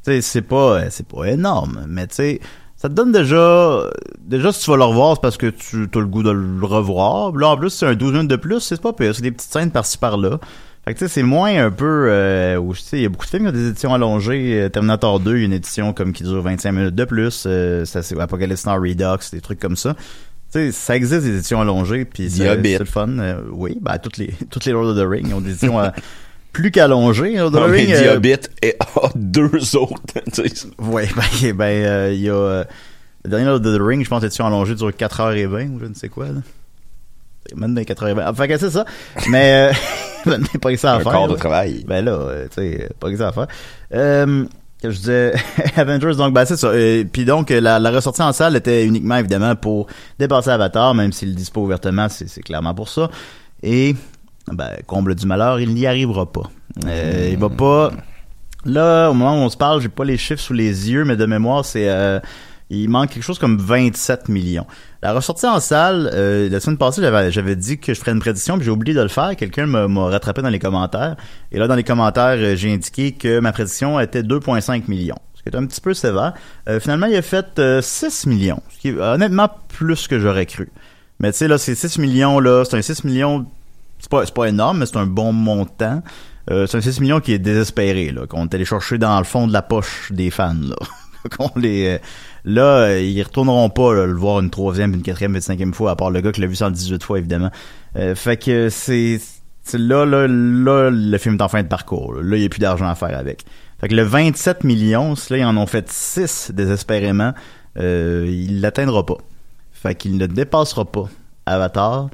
Tu 0.04 0.20
c'est 0.20 0.42
pas, 0.42 0.80
euh, 0.80 0.86
c'est 0.90 1.06
pas 1.06 1.24
énorme, 1.24 1.86
mais 1.88 2.06
tu 2.06 2.16
sais, 2.16 2.40
ça 2.76 2.90
te 2.90 2.94
donne 2.94 3.12
déjà, 3.12 3.84
déjà, 4.20 4.52
si 4.52 4.62
tu 4.62 4.70
vas 4.70 4.76
le 4.76 4.84
revoir, 4.84 5.14
c'est 5.14 5.22
parce 5.22 5.38
que 5.38 5.46
tu 5.46 5.88
as 5.94 5.98
le 5.98 6.06
goût 6.06 6.22
de 6.22 6.30
le 6.30 6.66
revoir. 6.66 7.34
Là, 7.34 7.48
en 7.48 7.56
plus, 7.56 7.70
c'est 7.70 7.86
un 7.86 7.94
12 7.94 8.12
minutes 8.12 8.28
de 8.28 8.36
plus, 8.36 8.60
c'est 8.60 8.78
pas 8.78 8.92
pire. 8.92 9.14
C'est 9.14 9.22
des 9.22 9.30
petites 9.30 9.50
scènes 9.50 9.70
par-ci 9.70 9.96
par-là. 9.96 10.38
Fait 10.84 10.92
que 10.92 10.98
tu 10.98 11.06
sais, 11.06 11.14
c'est 11.14 11.22
moins 11.22 11.64
un 11.64 11.70
peu, 11.70 12.08
euh, 12.10 12.60
il 12.92 13.00
y 13.00 13.06
a 13.06 13.08
beaucoup 13.08 13.24
de 13.24 13.30
films 13.30 13.44
qui 13.44 13.48
ont 13.48 13.52
des 13.52 13.68
éditions 13.68 13.94
allongées. 13.94 14.64
Euh, 14.64 14.68
Terminator 14.68 15.18
2, 15.18 15.36
il 15.36 15.38
y 15.38 15.42
a 15.44 15.46
une 15.46 15.52
édition 15.54 15.94
comme 15.94 16.12
qui 16.12 16.24
dure 16.24 16.42
25 16.42 16.72
minutes 16.72 16.94
de 16.94 17.04
plus. 17.06 17.44
Euh, 17.46 17.86
ça, 17.86 18.02
c'est 18.02 18.20
Apocalypse 18.20 18.66
Now 18.66 18.74
Redux, 18.74 19.30
des 19.32 19.40
trucs 19.40 19.60
comme 19.60 19.76
ça. 19.76 19.96
Sais, 20.54 20.70
ça 20.70 20.94
existe 20.94 21.24
des 21.24 21.38
éditions 21.38 21.60
allongées, 21.60 22.04
puis 22.04 22.30
c'est 22.30 22.78
le 22.78 22.84
fun. 22.84 23.08
Euh, 23.18 23.40
oui, 23.50 23.76
ben, 23.80 23.98
toutes 23.98 24.18
les, 24.18 24.32
toutes 24.50 24.64
les 24.64 24.70
Lord 24.70 24.86
of 24.86 24.96
the 24.96 25.04
Ring 25.04 25.34
ont 25.34 25.40
des 25.40 25.50
éditions 25.50 25.80
euh, 25.80 25.88
plus 26.52 26.70
qu'allongées. 26.70 27.34
Lord 27.34 27.48
of 27.48 27.54
Non, 27.54 27.66
the 27.66 27.70
mais 27.72 27.84
Ring, 27.86 28.22
The 28.22 28.24
euh, 28.28 28.36
et 28.62 28.76
deux 29.16 29.76
autres. 29.76 30.00
Ouais, 30.78 31.08
ben, 31.16 31.52
ben, 31.54 31.64
euh, 31.64 32.12
il 32.14 32.20
y 32.20 32.30
a, 32.30 32.62
le 33.24 33.30
dernier 33.30 33.46
Lord 33.46 33.56
of 33.56 33.62
the 33.62 33.80
Ring, 33.80 34.04
je 34.04 34.08
pense, 34.08 34.22
l'édition 34.22 34.46
allongée 34.46 34.76
dure 34.76 34.90
4h20 34.90 35.70
ou 35.70 35.80
je 35.80 35.86
ne 35.86 35.94
sais 35.94 36.08
quoi, 36.08 36.26
là. 36.26 36.40
Même 37.56 37.74
dans 37.74 37.80
les 37.80 37.84
4h20. 37.84 38.30
Enfin, 38.30 38.46
que 38.46 38.56
c'est 38.56 38.70
ça. 38.70 38.84
Mais, 39.28 39.72
euh, 39.72 40.30
ben, 40.38 40.40
pas 40.62 40.70
que 40.70 40.76
ça 40.76 40.92
à 40.92 40.94
un 40.94 41.00
faire. 41.00 41.10
corps 41.10 41.26
de 41.26 41.32
là. 41.32 41.38
travail. 41.40 41.84
Ben 41.88 42.04
là, 42.04 42.44
tu 42.44 42.54
sais, 42.54 42.88
pas 43.00 43.10
que 43.10 43.16
ça 43.16 43.26
à 43.26 43.32
faire. 43.32 43.48
Euh, 43.92 44.44
que 44.88 44.94
je 44.94 44.98
disais, 44.98 45.34
Avengers, 45.76 46.14
donc, 46.16 46.32
ben 46.34 46.44
c'est 46.44 46.56
ça. 46.56 46.68
Euh, 46.68 47.04
Puis 47.10 47.24
donc, 47.24 47.50
la, 47.50 47.78
la 47.78 47.90
ressortie 47.90 48.22
en 48.22 48.32
salle 48.32 48.56
était 48.56 48.84
uniquement, 48.86 49.16
évidemment, 49.16 49.54
pour 49.56 49.86
dépasser 50.18 50.50
Avatar, 50.50 50.94
même 50.94 51.12
s'il 51.12 51.30
le 51.30 51.34
dit 51.34 51.50
pas 51.52 51.60
ouvertement, 51.60 52.08
c'est 52.08 52.42
clairement 52.42 52.74
pour 52.74 52.88
ça. 52.88 53.10
Et, 53.62 53.94
ben, 54.52 54.70
comble 54.86 55.14
du 55.14 55.26
malheur, 55.26 55.58
il 55.60 55.74
n'y 55.74 55.86
arrivera 55.86 56.30
pas. 56.30 56.50
Euh, 56.86 57.28
Il 57.32 57.38
va 57.38 57.48
pas... 57.48 57.92
Là, 58.66 59.10
au 59.10 59.14
moment 59.14 59.34
où 59.34 59.44
on 59.44 59.48
se 59.50 59.56
parle, 59.56 59.80
j'ai 59.82 59.88
pas 59.90 60.04
les 60.04 60.16
chiffres 60.16 60.40
sous 60.40 60.54
les 60.54 60.90
yeux, 60.90 61.04
mais 61.04 61.16
de 61.16 61.26
mémoire, 61.26 61.64
c'est... 61.64 61.88
euh, 61.88 62.18
il 62.70 62.88
manque 62.88 63.10
quelque 63.10 63.22
chose 63.22 63.38
comme 63.38 63.58
27 63.58 64.28
millions. 64.28 64.66
La 65.02 65.12
ressortie 65.12 65.46
en 65.46 65.60
salle, 65.60 66.10
euh, 66.12 66.48
la 66.48 66.60
semaine 66.60 66.78
passée, 66.78 67.02
j'avais, 67.02 67.30
j'avais 67.30 67.56
dit 67.56 67.78
que 67.78 67.92
je 67.92 68.00
ferais 68.00 68.12
une 68.12 68.20
prédiction, 68.20 68.56
puis 68.56 68.64
j'ai 68.64 68.70
oublié 68.70 68.96
de 68.96 69.02
le 69.02 69.08
faire. 69.08 69.36
Quelqu'un 69.36 69.66
m'a, 69.66 70.08
rattrapé 70.08 70.42
dans 70.42 70.48
les 70.48 70.58
commentaires. 70.58 71.16
Et 71.52 71.58
là, 71.58 71.68
dans 71.68 71.74
les 71.74 71.84
commentaires, 71.84 72.36
euh, 72.38 72.56
j'ai 72.56 72.72
indiqué 72.72 73.12
que 73.12 73.38
ma 73.40 73.52
prédiction 73.52 74.00
était 74.00 74.22
2,5 74.22 74.84
millions. 74.88 75.18
Ce 75.34 75.42
qui 75.42 75.48
est 75.50 75.58
un 75.58 75.66
petit 75.66 75.80
peu 75.80 75.92
sévère. 75.92 76.32
Euh, 76.68 76.80
finalement, 76.80 77.06
il 77.06 77.16
a 77.16 77.22
fait 77.22 77.58
euh, 77.58 77.82
6 77.82 78.26
millions. 78.26 78.62
Ce 78.70 78.78
qui 78.78 78.88
est 78.88 78.98
honnêtement 78.98 79.50
plus 79.68 80.08
que 80.08 80.18
j'aurais 80.18 80.46
cru. 80.46 80.70
Mais 81.20 81.32
tu 81.32 81.38
sais, 81.38 81.48
là, 81.48 81.58
ces 81.58 81.74
6 81.74 81.98
millions, 81.98 82.40
là, 82.40 82.64
c'est 82.64 82.76
un 82.76 82.82
6 82.82 83.04
millions 83.04 83.46
c'est 84.04 84.10
pas, 84.10 84.26
c'est 84.26 84.34
pas 84.34 84.46
énorme, 84.46 84.78
mais 84.78 84.86
c'est 84.86 84.98
un 84.98 85.06
bon 85.06 85.32
montant. 85.32 86.02
Euh, 86.50 86.66
c'est 86.66 86.76
un 86.76 86.80
6 86.82 87.00
millions 87.00 87.20
qui 87.20 87.32
est 87.32 87.38
désespéré, 87.38 88.10
là, 88.10 88.26
qu'on 88.26 88.44
est 88.44 88.54
allé 88.54 88.66
dans 88.98 89.18
le 89.18 89.24
fond 89.24 89.46
de 89.46 89.52
la 89.52 89.62
poche 89.62 90.12
des 90.12 90.30
fans, 90.30 90.54
là. 90.60 90.76
qu'on 91.28 91.50
les, 91.56 91.86
euh, 91.86 91.98
là, 92.44 92.78
euh, 92.78 93.00
ils 93.00 93.22
retourneront 93.22 93.70
pas, 93.70 93.94
là, 93.94 94.06
le 94.06 94.14
voir 94.14 94.40
une 94.40 94.50
troisième, 94.50 94.94
une 94.94 95.02
quatrième, 95.02 95.34
une 95.34 95.40
cinquième 95.40 95.74
fois, 95.74 95.92
à 95.92 95.96
part 95.96 96.10
le 96.10 96.20
gars 96.20 96.32
qui 96.32 96.40
l'a 96.40 96.46
vu 96.46 96.56
118 96.56 97.02
fois, 97.02 97.18
évidemment. 97.18 97.50
Euh, 97.96 98.14
fait 98.14 98.36
que 98.36 98.68
c'est, 98.68 99.20
là, 99.72 100.04
là, 100.04 100.26
là, 100.26 100.90
le 100.90 101.18
film 101.18 101.36
est 101.36 101.42
en 101.42 101.48
fin 101.48 101.62
de 101.62 101.68
parcours. 101.68 102.14
Là, 102.14 102.36
il 102.36 102.40
n'y 102.40 102.46
a 102.46 102.48
plus 102.48 102.60
d'argent 102.60 102.88
à 102.88 102.94
faire 102.94 103.16
avec. 103.16 103.44
Fait 103.80 103.88
que 103.88 103.94
le 103.94 104.02
27 104.02 104.64
millions, 104.64 105.14
là, 105.30 105.38
ils 105.38 105.44
en 105.44 105.56
ont 105.56 105.66
fait 105.66 105.90
6 105.90 106.52
désespérément. 106.54 107.32
Euh, 107.78 108.26
il 108.28 108.60
l'atteindra 108.60 109.04
pas. 109.04 109.18
Fait 109.72 109.94
qu'il 109.94 110.16
ne 110.16 110.26
dépassera 110.26 110.84
pas 110.84 111.08
Avatar, 111.46 112.08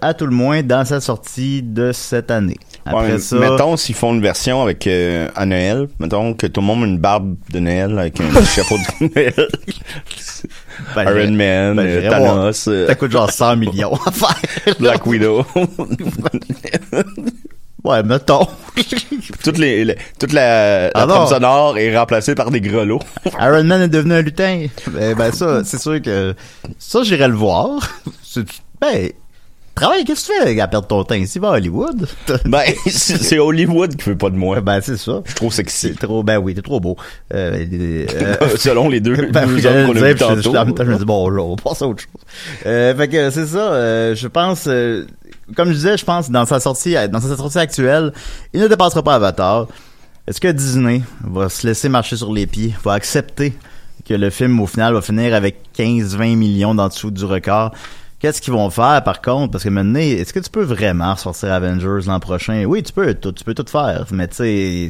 à 0.00 0.14
tout 0.14 0.26
le 0.26 0.34
moins 0.34 0.62
dans 0.62 0.84
sa 0.84 1.00
sortie 1.00 1.62
de 1.62 1.92
cette 1.92 2.30
année. 2.30 2.56
Après 2.86 3.12
Ouais, 3.12 3.18
ça, 3.18 3.36
Mettons 3.36 3.76
s'ils 3.76 3.94
font 3.94 4.12
une 4.14 4.20
version 4.20 4.62
avec 4.62 4.86
euh, 4.86 5.28
à 5.34 5.46
Noël, 5.46 5.88
mettons 6.00 6.34
que 6.34 6.46
tout 6.46 6.60
le 6.60 6.66
monde 6.66 6.82
a 6.82 6.86
une 6.86 6.98
barbe 6.98 7.34
de 7.50 7.58
Noël 7.58 7.98
avec 7.98 8.20
un 8.20 8.44
chapeau 8.44 8.76
de 8.76 9.06
Noël. 9.14 9.48
ben, 10.94 11.02
Iron 11.02 11.12
j'irais- 11.14 11.30
Man, 11.30 11.76
ben, 11.76 11.86
euh. 11.86 12.10
Thanos, 12.10 12.68
euh, 12.68 12.86
ça 12.86 12.94
coûte 12.94 13.10
genre 13.12 13.30
100 13.30 13.56
millions 13.56 13.94
à 14.06 14.10
faire. 14.12 14.74
Black 14.80 15.06
Widow. 15.06 15.44
Ouais, 17.84 18.02
mettons. 18.02 18.46
toute 19.42 19.58
les, 19.58 19.84
les- 19.84 19.96
toute 20.18 20.32
la, 20.32 20.90
Ah 20.94 21.06
trame 21.06 21.26
sonore 21.28 21.76
est 21.76 21.94
remplacée 21.94 22.34
par 22.34 22.50
des 22.50 22.62
grelots. 22.62 23.00
Iron 23.38 23.62
Man 23.64 23.82
est 23.82 23.88
devenu 23.88 24.14
un 24.14 24.22
lutin. 24.22 24.68
Ben, 24.90 25.14
ben 25.14 25.30
ça, 25.32 25.62
c'est 25.64 25.78
sûr 25.78 26.00
que 26.00 26.34
ça, 26.78 27.02
j'irais 27.02 27.28
le 27.28 27.34
voir. 27.34 27.80
Ben, 28.80 29.10
travaille, 29.74 30.04
qu'est-ce 30.04 30.28
que 30.28 30.32
tu 30.44 30.54
fais 30.54 30.60
à 30.60 30.68
perdre 30.68 30.86
ton 30.86 31.02
temps 31.04 31.14
ici, 31.14 31.38
va 31.38 31.48
à 31.48 31.52
Hollywood? 31.52 32.06
ben, 32.44 32.62
c'est 32.86 33.38
Hollywood 33.38 33.96
qui 33.96 34.10
veut 34.10 34.16
pas 34.16 34.30
de 34.30 34.36
moi. 34.36 34.60
ben, 34.60 34.80
c'est 34.82 34.96
ça. 34.96 35.22
Je 35.24 35.34
trouve 35.34 35.52
sexy. 35.52 35.94
C'est 35.98 36.06
trop, 36.06 36.22
ben 36.22 36.38
oui, 36.38 36.54
t'es 36.54 36.62
trop 36.62 36.80
beau. 36.80 36.96
Euh, 37.32 37.64
euh, 37.72 38.56
Selon 38.56 38.88
les 38.88 39.00
deux, 39.00 39.16
Ben, 39.32 39.46
deux 39.46 39.66
hommes 39.66 39.86
qu'on 39.94 40.02
a 40.02 40.08
je- 40.10 40.12
tantôt. 40.14 40.56
en 40.56 40.64
même 40.64 40.74
temps, 40.74 40.84
je 40.84 40.90
me 40.92 40.98
dis, 40.98 41.04
bon, 41.04 41.28
là, 41.28 41.42
on 41.42 41.56
passe 41.56 41.82
à 41.82 41.88
autre 41.88 42.02
chose. 42.02 42.22
Euh, 42.66 42.94
fait 42.94 43.08
que 43.08 43.30
c'est 43.30 43.46
ça, 43.46 43.72
euh, 43.72 44.14
je 44.14 44.28
pense, 44.28 44.64
euh, 44.66 45.06
comme 45.56 45.68
je 45.68 45.74
disais, 45.74 45.96
je 45.96 46.04
pense, 46.04 46.30
dans 46.30 46.46
sa 46.46 46.60
sortie, 46.60 46.94
dans 47.10 47.20
sa 47.20 47.36
sortie 47.36 47.58
actuelle, 47.58 48.12
il 48.52 48.60
ne 48.60 48.68
dépassera 48.68 49.02
pas 49.02 49.14
Avatar. 49.16 49.66
Est-ce 50.26 50.40
que 50.40 50.48
Disney 50.48 51.02
va 51.22 51.48
se 51.48 51.66
laisser 51.66 51.88
marcher 51.88 52.16
sur 52.16 52.32
les 52.32 52.46
pieds, 52.46 52.74
va 52.84 52.92
accepter 52.94 53.52
que 54.08 54.14
le 54.14 54.30
film, 54.30 54.58
au 54.60 54.66
final, 54.66 54.94
va 54.94 55.02
finir 55.02 55.34
avec 55.34 55.56
15-20 55.76 56.36
millions 56.36 56.74
d'en 56.74 56.88
dessous 56.88 57.10
du 57.10 57.24
record? 57.24 57.72
Qu'est-ce 58.24 58.40
qu'ils 58.40 58.54
vont 58.54 58.70
faire, 58.70 59.04
par 59.04 59.20
contre? 59.20 59.50
Parce 59.50 59.64
que 59.64 59.68
maintenant, 59.68 59.98
est-ce 59.98 60.32
que 60.32 60.40
tu 60.40 60.48
peux 60.48 60.62
vraiment 60.62 61.14
sortir 61.14 61.52
Avengers 61.52 62.06
l'an 62.06 62.20
prochain? 62.20 62.64
Oui, 62.64 62.82
tu 62.82 62.90
peux, 62.90 63.12
tout, 63.12 63.32
tu 63.32 63.44
peux 63.44 63.52
tout 63.52 63.66
faire, 63.70 64.06
mais 64.12 64.28
tu 64.28 64.36
sais, 64.36 64.88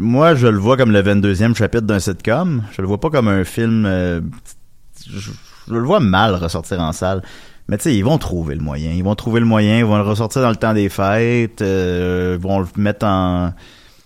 moi, 0.00 0.36
je 0.36 0.46
le 0.46 0.58
vois 0.58 0.76
comme 0.76 0.92
le 0.92 1.02
22e 1.02 1.56
chapitre 1.56 1.82
d'un 1.88 1.98
sitcom. 1.98 2.62
Je 2.70 2.82
le 2.82 2.86
vois 2.86 3.00
pas 3.00 3.10
comme 3.10 3.26
un 3.26 3.42
film. 3.42 3.84
euh, 3.84 4.20
je, 5.10 5.18
je 5.66 5.74
le 5.74 5.80
vois 5.80 5.98
mal 5.98 6.36
ressortir 6.36 6.80
en 6.80 6.92
salle. 6.92 7.20
Mais 7.66 7.78
tu 7.78 7.82
sais, 7.82 7.96
ils 7.96 8.04
vont 8.04 8.18
trouver 8.18 8.54
le 8.54 8.60
moyen. 8.60 8.92
Ils 8.92 9.02
vont 9.02 9.16
trouver 9.16 9.40
le 9.40 9.46
moyen. 9.46 9.78
Ils 9.78 9.84
vont 9.84 9.96
le 9.96 10.04
ressortir 10.04 10.40
dans 10.40 10.50
le 10.50 10.56
temps 10.56 10.72
des 10.72 10.88
fêtes. 10.88 11.62
euh, 11.62 12.36
ils 12.38 12.40
vont 12.40 12.60
le 12.60 12.66
mettre 12.76 13.06
en 13.06 13.50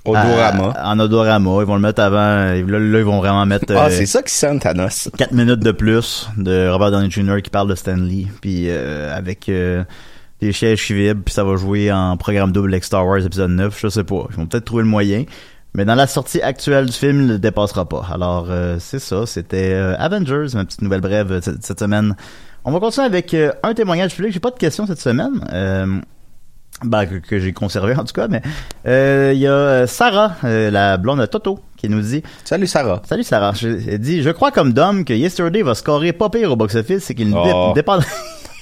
Odorama. 0.04 0.72
à- 0.76 0.90
en 0.92 0.98
odorama. 0.98 1.50
Ils 1.60 1.66
vont 1.66 1.74
le 1.74 1.80
mettre 1.80 2.00
avant. 2.02 2.16
Là, 2.16 2.54
là, 2.54 2.98
ils 2.98 3.04
vont 3.04 3.18
vraiment 3.18 3.44
mettre. 3.46 3.66
Ah, 3.76 3.86
euh, 3.86 3.90
c'est 3.90 4.06
ça 4.06 4.22
qui 4.22 4.32
sent 4.32 4.58
Thanos. 4.60 5.10
4 5.16 5.32
minutes 5.32 5.60
de 5.60 5.72
plus 5.72 6.28
de 6.36 6.68
Robert 6.70 6.90
Downey 6.90 7.10
Jr. 7.10 7.42
qui 7.42 7.50
parle 7.50 7.68
de 7.68 7.74
Stanley, 7.74 8.26
puis 8.40 8.66
euh, 8.68 9.14
avec 9.16 9.48
euh, 9.48 9.84
des 10.40 10.52
qui 10.52 10.92
vibrent, 10.94 11.22
puis 11.24 11.34
ça 11.34 11.44
va 11.44 11.56
jouer 11.56 11.92
en 11.92 12.16
programme 12.16 12.52
double 12.52 12.72
avec 12.72 12.84
Star 12.84 13.06
Wars 13.06 13.18
épisode 13.24 13.50
9, 13.50 13.76
je 13.78 13.88
sais 13.88 14.04
pas. 14.04 14.26
Ils 14.30 14.36
vont 14.36 14.46
peut-être 14.46 14.64
trouver 14.64 14.82
le 14.84 14.88
moyen. 14.88 15.24
Mais 15.74 15.84
dans 15.84 15.94
la 15.94 16.06
sortie 16.06 16.40
actuelle 16.40 16.86
du 16.86 16.92
film, 16.92 17.20
il 17.20 17.26
ne 17.26 17.32
le 17.34 17.38
dépassera 17.38 17.86
pas. 17.88 18.06
Alors, 18.12 18.46
euh, 18.48 18.76
c'est 18.80 18.98
ça. 18.98 19.26
C'était 19.26 19.72
euh, 19.74 19.94
Avengers, 19.98 20.46
ma 20.54 20.64
petite 20.64 20.80
nouvelle 20.82 21.02
brève 21.02 21.30
euh, 21.30 21.40
cette, 21.42 21.64
cette 21.64 21.78
semaine. 21.78 22.16
On 22.64 22.72
va 22.72 22.80
continuer 22.80 23.06
avec 23.06 23.34
euh, 23.34 23.52
un 23.62 23.74
témoignage 23.74 24.14
public. 24.14 24.32
J'ai 24.32 24.40
pas 24.40 24.50
de 24.50 24.56
questions 24.56 24.86
cette 24.86 25.00
semaine. 25.00 25.40
Ben, 26.84 27.06
que, 27.06 27.16
que 27.16 27.40
j'ai 27.40 27.52
conservé 27.52 27.94
en 27.96 28.04
tout 28.04 28.12
cas, 28.12 28.28
mais 28.28 28.40
euh, 28.86 29.32
il 29.34 29.40
y 29.40 29.48
a 29.48 29.52
euh, 29.52 29.86
Sarah, 29.88 30.36
euh, 30.44 30.70
la 30.70 30.96
blonde 30.96 31.18
de 31.20 31.26
Toto, 31.26 31.58
qui 31.76 31.88
nous 31.88 32.00
dit 32.00 32.22
Salut 32.44 32.68
Sarah. 32.68 33.02
Salut 33.04 33.24
Sarah. 33.24 33.52
Je, 33.54 33.68
elle 33.90 33.98
dit 33.98 34.22
Je 34.22 34.30
crois 34.30 34.52
comme 34.52 34.72
Dom 34.72 35.04
que 35.04 35.12
Yesterday 35.12 35.62
va 35.62 35.74
scorer 35.74 36.12
pas 36.12 36.28
pire 36.30 36.52
au 36.52 36.56
box-office 36.56 37.10
et 37.10 37.14
qu'il 37.16 37.34
Oh. 37.34 37.72
dépend. 37.74 37.98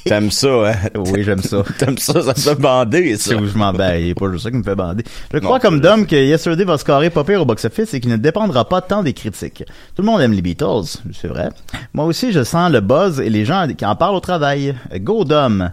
T'aimes 0.06 0.30
ça, 0.30 0.48
hein? 0.70 0.74
oui, 0.94 1.24
j'aime 1.24 1.42
ça. 1.42 1.62
T'aimes 1.78 1.98
ça, 1.98 2.22
ça 2.22 2.32
te 2.32 2.38
fait 2.40 2.54
bander, 2.54 3.16
ça. 3.16 3.30
C'est 3.30 3.34
où 3.34 3.46
je 3.46 3.58
m'en 3.58 3.72
bats. 3.72 3.98
Il 3.98 4.10
est 4.10 4.14
pas 4.14 4.30
juste 4.30 4.44
ça 4.44 4.50
qui 4.52 4.56
me 4.56 4.62
fait 4.62 4.76
bander. 4.76 5.02
Je 5.32 5.38
Non, 5.38 5.42
crois 5.44 5.58
comme 5.60 5.74
c'est 5.74 5.80
Dom 5.88 6.06
que 6.06 6.14
Yesterday 6.16 6.64
va 6.64 6.78
scorer 6.78 7.10
pas 7.10 7.24
pire 7.24 7.42
au 7.42 7.44
box-office 7.44 7.92
et 7.92 8.00
qu'il 8.00 8.12
ne 8.12 8.16
dépendra 8.16 8.66
pas 8.68 8.80
tant 8.80 9.02
des 9.02 9.12
critiques. 9.12 9.64
Tout 9.94 10.02
le 10.02 10.06
monde 10.06 10.20
aime 10.22 10.32
les 10.32 10.42
Beatles, 10.42 11.00
c'est 11.12 11.26
vrai. 11.28 11.48
Moi 11.92 12.04
aussi, 12.06 12.32
je 12.32 12.44
sens 12.44 12.70
le 12.72 12.80
buzz 12.80 13.20
et 13.20 13.28
les 13.28 13.44
gens 13.44 13.66
qui 13.76 13.84
en 13.84 13.96
parlent 13.96 14.14
au 14.14 14.20
travail. 14.20 14.74
Go 15.00 15.24
Dom. 15.24 15.70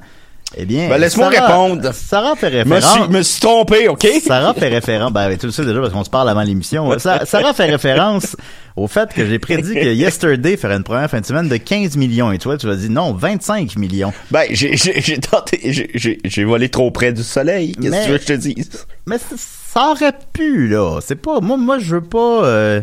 Eh 0.57 0.65
bien, 0.65 0.88
Ben, 0.88 0.98
laisse-moi 1.00 1.29
répondre. 1.29 1.91
Sarah 1.93 2.36
fait 2.36 2.51
Me 2.65 2.75
référence. 2.75 2.93
suis, 2.93 3.07
me 3.10 3.22
suis 3.24 3.41
trompé, 3.41 3.88
OK? 3.88 4.07
Sarah 4.25 4.53
fait 4.53 4.67
référence, 4.69 5.12
ben 5.12 5.36
tu 5.38 5.48
le 5.48 5.51
sais 5.51 5.65
déjà 5.65 5.79
parce 5.81 5.91
qu'on 5.93 6.03
se 6.03 6.10
parle 6.10 6.29
avant 6.29 6.43
l'émission. 6.43 6.98
Sa- 7.00 7.25
Sarah 7.25 7.53
fait 7.53 7.65
référence 7.65 8.36
au 8.75 8.88
fait 8.88 9.12
que 9.13 9.25
j'ai 9.25 9.39
prédit 9.39 9.74
que 9.74 9.93
Yesterday 9.93 10.55
ferait 10.57 10.75
une 10.75 10.83
première 10.83 11.10
fin 11.10 11.22
de 11.22 11.25
semaine 11.25 11.48
de 11.50 11.57
15 11.57 11.98
millions 11.98 12.31
et 12.31 12.38
toi 12.38 12.57
tu 12.57 12.69
as 12.69 12.75
dit 12.75 12.89
non 12.89 13.13
25 13.13 13.75
millions. 13.77 14.13
Ben, 14.31 14.43
j'ai, 14.51 14.77
j'ai, 14.77 15.01
j'ai 15.01 15.17
tenté, 15.19 15.89
j'ai, 15.93 16.43
volé 16.43 16.69
trop 16.69 16.91
près 16.91 17.13
du 17.13 17.24
soleil. 17.24 17.74
Qu'est-ce 17.74 17.91
que 17.91 18.05
tu 18.05 18.12
veux 18.12 18.17
que 18.17 18.24
je 18.24 18.27
te 18.27 18.33
dise? 18.33 18.69
Mais 19.07 19.17
ça 19.36 19.89
aurait 19.91 20.13
pu 20.33 20.67
là. 20.67 21.00
C'est 21.01 21.15
pas 21.15 21.39
moi 21.39 21.57
moi 21.57 21.79
je 21.79 21.95
veux 21.95 22.01
pas. 22.03 22.45
euh, 22.45 22.81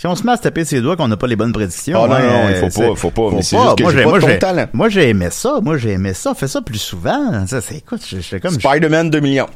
si 0.00 0.06
on 0.06 0.16
se 0.16 0.24
met 0.24 0.32
à 0.32 0.36
se 0.38 0.40
taper 0.40 0.64
ses 0.64 0.80
doigts 0.80 0.96
qu'on 0.96 1.08
n'a 1.08 1.18
pas 1.18 1.26
les 1.26 1.36
bonnes 1.36 1.52
prédictions. 1.52 2.02
Ah, 2.02 2.08
non, 2.08 2.14
ouais, 2.14 2.22
non, 2.26 2.48
il 2.48 2.70
faut 2.70 2.80
pas, 2.80 2.94
faut 2.96 3.10
pas, 3.10 3.30
mais 3.36 3.42
c'est 3.42 3.58
juste 3.58 3.76
que 3.76 3.82
moi, 3.82 3.92
j'ai 3.92 4.02
pas 4.02 4.08
moi, 4.08 4.18
ton 4.20 4.28
j'ai- 4.28 4.38
talent. 4.38 4.66
Moi 4.72 4.88
j'ai 4.88 5.08
aimé 5.10 5.28
ça. 5.30 5.58
Moi 5.62 5.76
j'ai 5.76 5.90
aimé 5.90 6.14
ça. 6.14 6.34
Fais 6.34 6.48
ça 6.48 6.62
plus 6.62 6.78
souvent. 6.78 7.46
Ça 7.46 7.60
c'est 7.60 7.76
écoute, 7.76 8.00
j'étais 8.08 8.40
comme 8.40 8.54
Spider-Man 8.54 9.10
2 9.10 9.20
millions. 9.20 9.48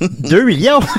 2 0.00 0.44
millions. 0.44 0.80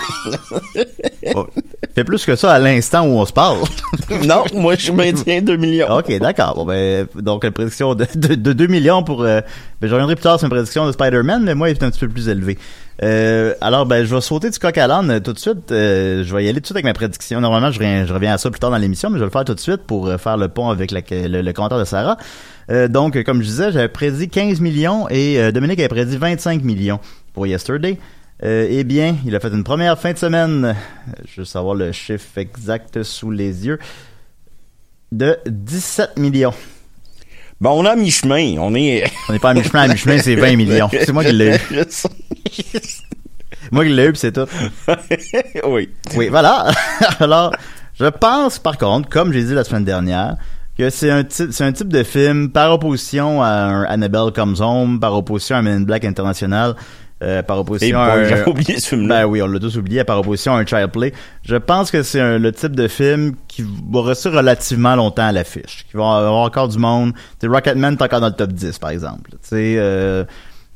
Oh, 1.35 1.47
Fais 1.95 2.03
plus 2.05 2.25
que 2.25 2.35
ça 2.35 2.53
à 2.53 2.59
l'instant 2.59 3.05
où 3.05 3.11
on 3.19 3.25
se 3.25 3.33
parle. 3.33 3.59
non, 4.25 4.43
moi, 4.53 4.75
je 4.75 4.91
maintiens 4.91 5.41
2 5.41 5.57
millions. 5.57 5.87
Ok, 5.97 6.17
d'accord. 6.19 6.55
Bon, 6.55 6.65
ben, 6.65 7.07
donc, 7.15 7.43
une 7.43 7.51
prédiction 7.51 7.93
de, 7.93 8.05
de, 8.15 8.35
de 8.35 8.53
2 8.53 8.67
millions 8.67 9.03
pour... 9.03 9.23
euh, 9.23 9.41
ben, 9.81 9.87
je 9.87 9.93
reviendrai 9.93 10.15
plus 10.15 10.23
tard 10.23 10.39
sur 10.39 10.45
une 10.45 10.51
prédiction 10.51 10.87
de 10.87 10.91
Spider-Man, 10.93 11.43
mais 11.43 11.55
moi, 11.55 11.69
il 11.69 11.73
est 11.73 11.83
un 11.83 11.89
petit 11.91 11.99
peu 11.99 12.07
plus 12.07 12.29
élevé. 12.29 12.57
Euh, 13.03 13.53
alors, 13.59 13.85
ben, 13.85 14.05
je 14.05 14.15
vais 14.15 14.21
sauter 14.21 14.49
du 14.49 14.57
coq 14.59 14.77
à 14.77 14.87
l'âne 14.87 15.11
euh, 15.11 15.19
tout 15.19 15.33
de 15.33 15.39
suite. 15.39 15.71
Euh, 15.71 16.23
je 16.23 16.33
vais 16.35 16.45
y 16.45 16.47
aller 16.47 16.55
tout 16.55 16.61
de 16.61 16.65
suite 16.67 16.77
avec 16.77 16.85
ma 16.85 16.93
prédiction. 16.93 17.41
Normalement, 17.41 17.71
je 17.71 17.79
reviens, 17.79 18.05
je 18.05 18.13
reviens 18.13 18.33
à 18.33 18.37
ça 18.37 18.49
plus 18.49 18.59
tard 18.59 18.71
dans 18.71 18.77
l'émission, 18.77 19.09
mais 19.09 19.15
je 19.15 19.19
vais 19.19 19.25
le 19.27 19.31
faire 19.31 19.45
tout 19.45 19.53
de 19.55 19.59
suite 19.59 19.83
pour 19.85 20.07
euh, 20.07 20.17
faire 20.17 20.37
le 20.37 20.47
pont 20.47 20.69
avec 20.69 20.91
la- 20.91 21.01
le, 21.11 21.41
le 21.41 21.53
commentaire 21.53 21.79
de 21.79 21.85
Sarah. 21.85 22.17
Euh, 22.71 22.87
donc, 22.87 23.21
comme 23.23 23.41
je 23.41 23.47
disais, 23.47 23.71
j'avais 23.73 23.89
prédit 23.89 24.29
15 24.29 24.61
millions 24.61 25.07
et 25.09 25.51
Dominique 25.51 25.79
avait 25.79 25.89
prédit 25.89 26.17
25 26.17 26.63
millions 26.63 26.99
pour 27.33 27.45
Yesterday. 27.45 27.97
Euh, 28.41 28.67
eh 28.69 28.83
bien, 28.85 29.17
il 29.25 29.35
a 29.35 29.39
fait 29.39 29.49
une 29.49 29.65
première 29.65 29.99
fin 29.99 30.13
de 30.13 30.17
semaine, 30.17 30.75
je 31.27 31.41
veux 31.41 31.45
savoir 31.45 31.75
le 31.75 31.91
chiffre 31.91 32.37
exact 32.37 33.03
sous 33.03 33.31
les 33.31 33.65
yeux, 33.65 33.79
de 35.11 35.37
17 35.45 36.17
millions. 36.17 36.53
Ben, 37.59 37.71
on 37.71 37.83
est 37.83 37.89
à 37.89 37.95
mi-chemin. 37.97 38.55
On 38.59 38.73
est. 38.73 39.03
On 39.27 39.33
n'est 39.33 39.39
pas 39.39 39.49
à 39.49 39.53
mi-chemin, 39.53 39.81
à 39.81 39.87
mi-chemin, 39.89 40.19
c'est 40.19 40.35
20 40.35 40.55
millions. 40.55 40.89
C'est 40.89 41.11
moi 41.11 41.25
qui 41.25 41.33
l'ai 41.33 41.55
eu. 41.55 41.59
Moi 43.71 43.83
qui 43.83 43.91
l'ai 43.91 44.05
eu, 44.05 44.11
puis 44.13 44.19
c'est 44.19 44.31
tout. 44.31 44.47
oui. 45.67 45.89
Oui, 46.15 46.27
voilà. 46.29 46.71
Alors, 47.19 47.53
je 47.99 48.05
pense, 48.05 48.57
par 48.57 48.77
contre, 48.77 49.09
comme 49.09 49.33
j'ai 49.33 49.43
dit 49.43 49.53
la 49.53 49.63
semaine 49.63 49.83
dernière, 49.83 50.37
que 50.77 50.89
c'est 50.89 51.11
un 51.11 51.23
type, 51.23 51.51
c'est 51.51 51.65
un 51.65 51.73
type 51.73 51.89
de 51.89 52.03
film 52.03 52.49
par 52.49 52.71
opposition 52.71 53.43
à 53.43 53.49
un 53.49 53.83
Annabelle 53.83 54.31
Comes 54.33 54.55
Home, 54.59 54.99
par 54.99 55.13
opposition 55.13 55.57
à 55.57 55.61
Men 55.61 55.81
in 55.81 55.81
Black 55.81 56.05
International, 56.05 56.75
euh, 57.21 57.43
par 57.43 57.59
opposition 57.59 57.99
à 57.99 58.13
un- 58.13 58.23
j'ai 58.23 58.43
oublié 58.45 58.79
ce 58.79 58.89
film-là. 58.89 59.23
Ben 59.23 59.25
oui, 59.29 59.41
on 59.41 59.47
l'a 59.47 59.59
tous 59.59 59.77
oublié, 59.77 60.03
par 60.03 60.19
opposition 60.19 60.55
à 60.55 60.59
un 60.59 60.65
Child 60.65 60.87
Play. 60.91 61.13
Je 61.43 61.55
pense 61.57 61.91
que 61.91 62.01
c'est 62.03 62.37
le 62.39 62.51
type 62.51 62.75
de 62.75 62.87
film 62.87 63.33
qui 63.47 63.65
va 63.91 64.01
rester 64.03 64.29
relativement 64.29 64.95
longtemps 64.95 65.27
à 65.27 65.31
l'affiche. 65.31 65.85
Qui 65.91 65.97
va 65.97 66.17
avoir 66.17 66.35
encore 66.45 66.67
du 66.69 66.77
monde. 66.77 67.13
Tu 67.13 67.19
sais, 67.41 67.47
Rocketman 67.47 67.93
est 67.95 68.01
encore 68.01 68.21
dans 68.21 68.27
le 68.27 68.33
top 68.33 68.51
10, 68.53 68.79
par 68.79 68.91
exemple. 68.91 69.31
Tu 69.31 69.37
sais, 69.41 69.75
euh, 69.77 70.23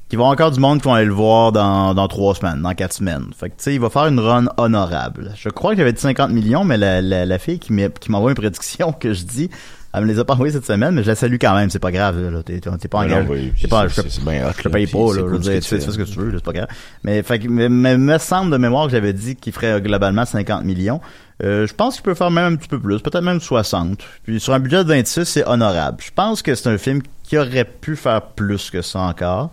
qui 0.09 0.17
va 0.17 0.23
avoir 0.23 0.33
encore 0.33 0.51
du 0.51 0.59
monde 0.59 0.79
qui 0.81 0.87
vont 0.87 0.93
aller 0.93 1.05
le 1.07 1.13
voir 1.13 1.51
dans, 1.53 1.93
dans 1.95 2.07
trois 2.07 2.35
semaines, 2.35 2.61
dans 2.61 2.73
quatre 2.75 2.93
semaines. 2.93 3.27
Fait 3.39 3.49
que, 3.49 3.55
tu 3.55 3.63
sais, 3.63 3.73
il 3.75 3.79
va 3.79 3.89
faire 3.89 4.05
une 4.07 4.19
run 4.19 4.45
honorable. 4.57 5.31
Je 5.35 5.49
crois 5.49 5.71
que 5.71 5.77
j'avais 5.77 5.93
dit 5.93 6.01
50 6.01 6.29
millions, 6.31 6.63
mais 6.65 6.77
la, 6.77 7.01
la, 7.01 7.25
la 7.25 7.39
fille 7.39 7.57
qui 7.57 7.71
m'envoie 8.09 8.29
une 8.31 8.35
prédiction 8.35 8.91
que 8.91 9.13
je 9.13 9.23
dis, 9.23 9.49
elle 9.93 10.01
me 10.05 10.07
les 10.07 10.17
a 10.19 10.25
pas 10.25 10.33
envoyées 10.33 10.53
cette 10.53 10.65
semaine, 10.65 10.95
mais 10.95 11.03
je 11.03 11.07
la 11.09 11.15
salue 11.15 11.35
quand 11.39 11.55
même, 11.55 11.69
c'est 11.69 11.79
pas 11.79 11.91
grave, 11.91 12.19
là. 12.19 12.41
T'es, 12.41 12.59
pas 12.89 12.97
engagé. 12.99 13.53
T'es 13.61 13.67
pas, 13.67 13.87
c'est- 13.89 14.09
je- 14.09 14.61
te 14.63 14.69
paye 14.69 14.87
pas, 14.87 14.97
là. 14.97 15.13
je 15.19 15.21
veux 15.21 15.39
tu 15.39 15.61
fais 15.61 15.79
ce 15.79 15.97
que 15.97 16.03
tu 16.03 16.17
veux, 16.19 16.31
c'est 16.33 16.43
pas 16.43 16.51
grave. 16.53 16.67
Mais, 17.03 17.21
fait 17.21 17.39
mais, 17.47 17.69
me 17.69 18.17
semble 18.17 18.51
de 18.51 18.57
mémoire 18.57 18.87
que 18.87 18.91
j'avais 18.91 19.13
dit 19.13 19.35
qu'il 19.35 19.53
ferait 19.53 19.79
globalement 19.81 20.25
50 20.25 20.63
millions. 20.65 20.99
Euh, 21.43 21.67
je 21.67 21.73
pense 21.73 21.95
qu'il 21.95 22.03
peut 22.03 22.13
faire 22.15 22.31
même 22.31 22.53
un 22.53 22.55
petit 22.55 22.67
peu 22.67 22.79
plus, 22.79 22.99
peut-être 23.01 23.23
même 23.23 23.39
60. 23.39 23.99
Puis 24.23 24.39
sur 24.39 24.53
un 24.53 24.59
budget 24.59 24.83
de 24.83 24.89
26, 24.89 25.25
c'est 25.25 25.45
honorable. 25.45 25.97
Je 26.03 26.11
pense 26.13 26.41
que 26.41 26.55
c'est 26.55 26.69
un 26.69 26.77
film 26.77 27.01
qui 27.23 27.37
aurait 27.37 27.65
pu 27.65 27.95
faire 27.95 28.21
plus 28.21 28.69
que 28.71 28.81
ça 28.81 28.99
encore. 28.99 29.51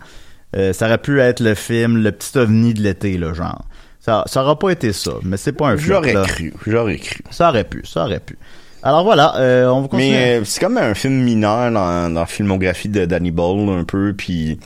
Euh, 0.55 0.73
ça 0.73 0.87
aurait 0.87 0.97
pu 0.97 1.19
être 1.19 1.39
le 1.39 1.53
film, 1.55 1.97
le 1.97 2.11
petit 2.11 2.37
ovni 2.37 2.73
de 2.73 2.81
l'été, 2.81 3.17
là, 3.17 3.33
genre. 3.33 3.63
Ça, 3.99 4.23
ça 4.25 4.41
aura 4.41 4.57
pas 4.57 4.71
été 4.71 4.93
ça, 4.93 5.11
mais 5.23 5.37
c'est 5.37 5.51
pas 5.53 5.69
un 5.69 5.77
flop, 5.77 6.03
J'aurais 6.03 6.27
cru. 6.27 6.53
J'aurais 6.65 6.97
cru. 6.97 7.21
Ça 7.29 7.49
aurait 7.49 7.63
pu, 7.63 7.83
ça 7.85 8.05
aurait 8.05 8.19
pu. 8.19 8.37
Alors 8.83 9.03
voilà, 9.03 9.35
euh, 9.37 9.67
on 9.67 9.81
va 9.81 9.87
continuer. 9.87 10.11
Mais 10.11 10.39
euh, 10.39 10.43
c'est 10.43 10.59
comme 10.59 10.77
un 10.77 10.93
film 10.93 11.21
mineur 11.23 11.71
dans, 11.71 12.11
dans 12.11 12.19
la 12.21 12.25
filmographie 12.25 12.89
de 12.89 13.05
Danny 13.05 13.31
Boyle, 13.31 13.69
un 13.69 13.83
peu, 13.83 14.13
puis 14.17 14.59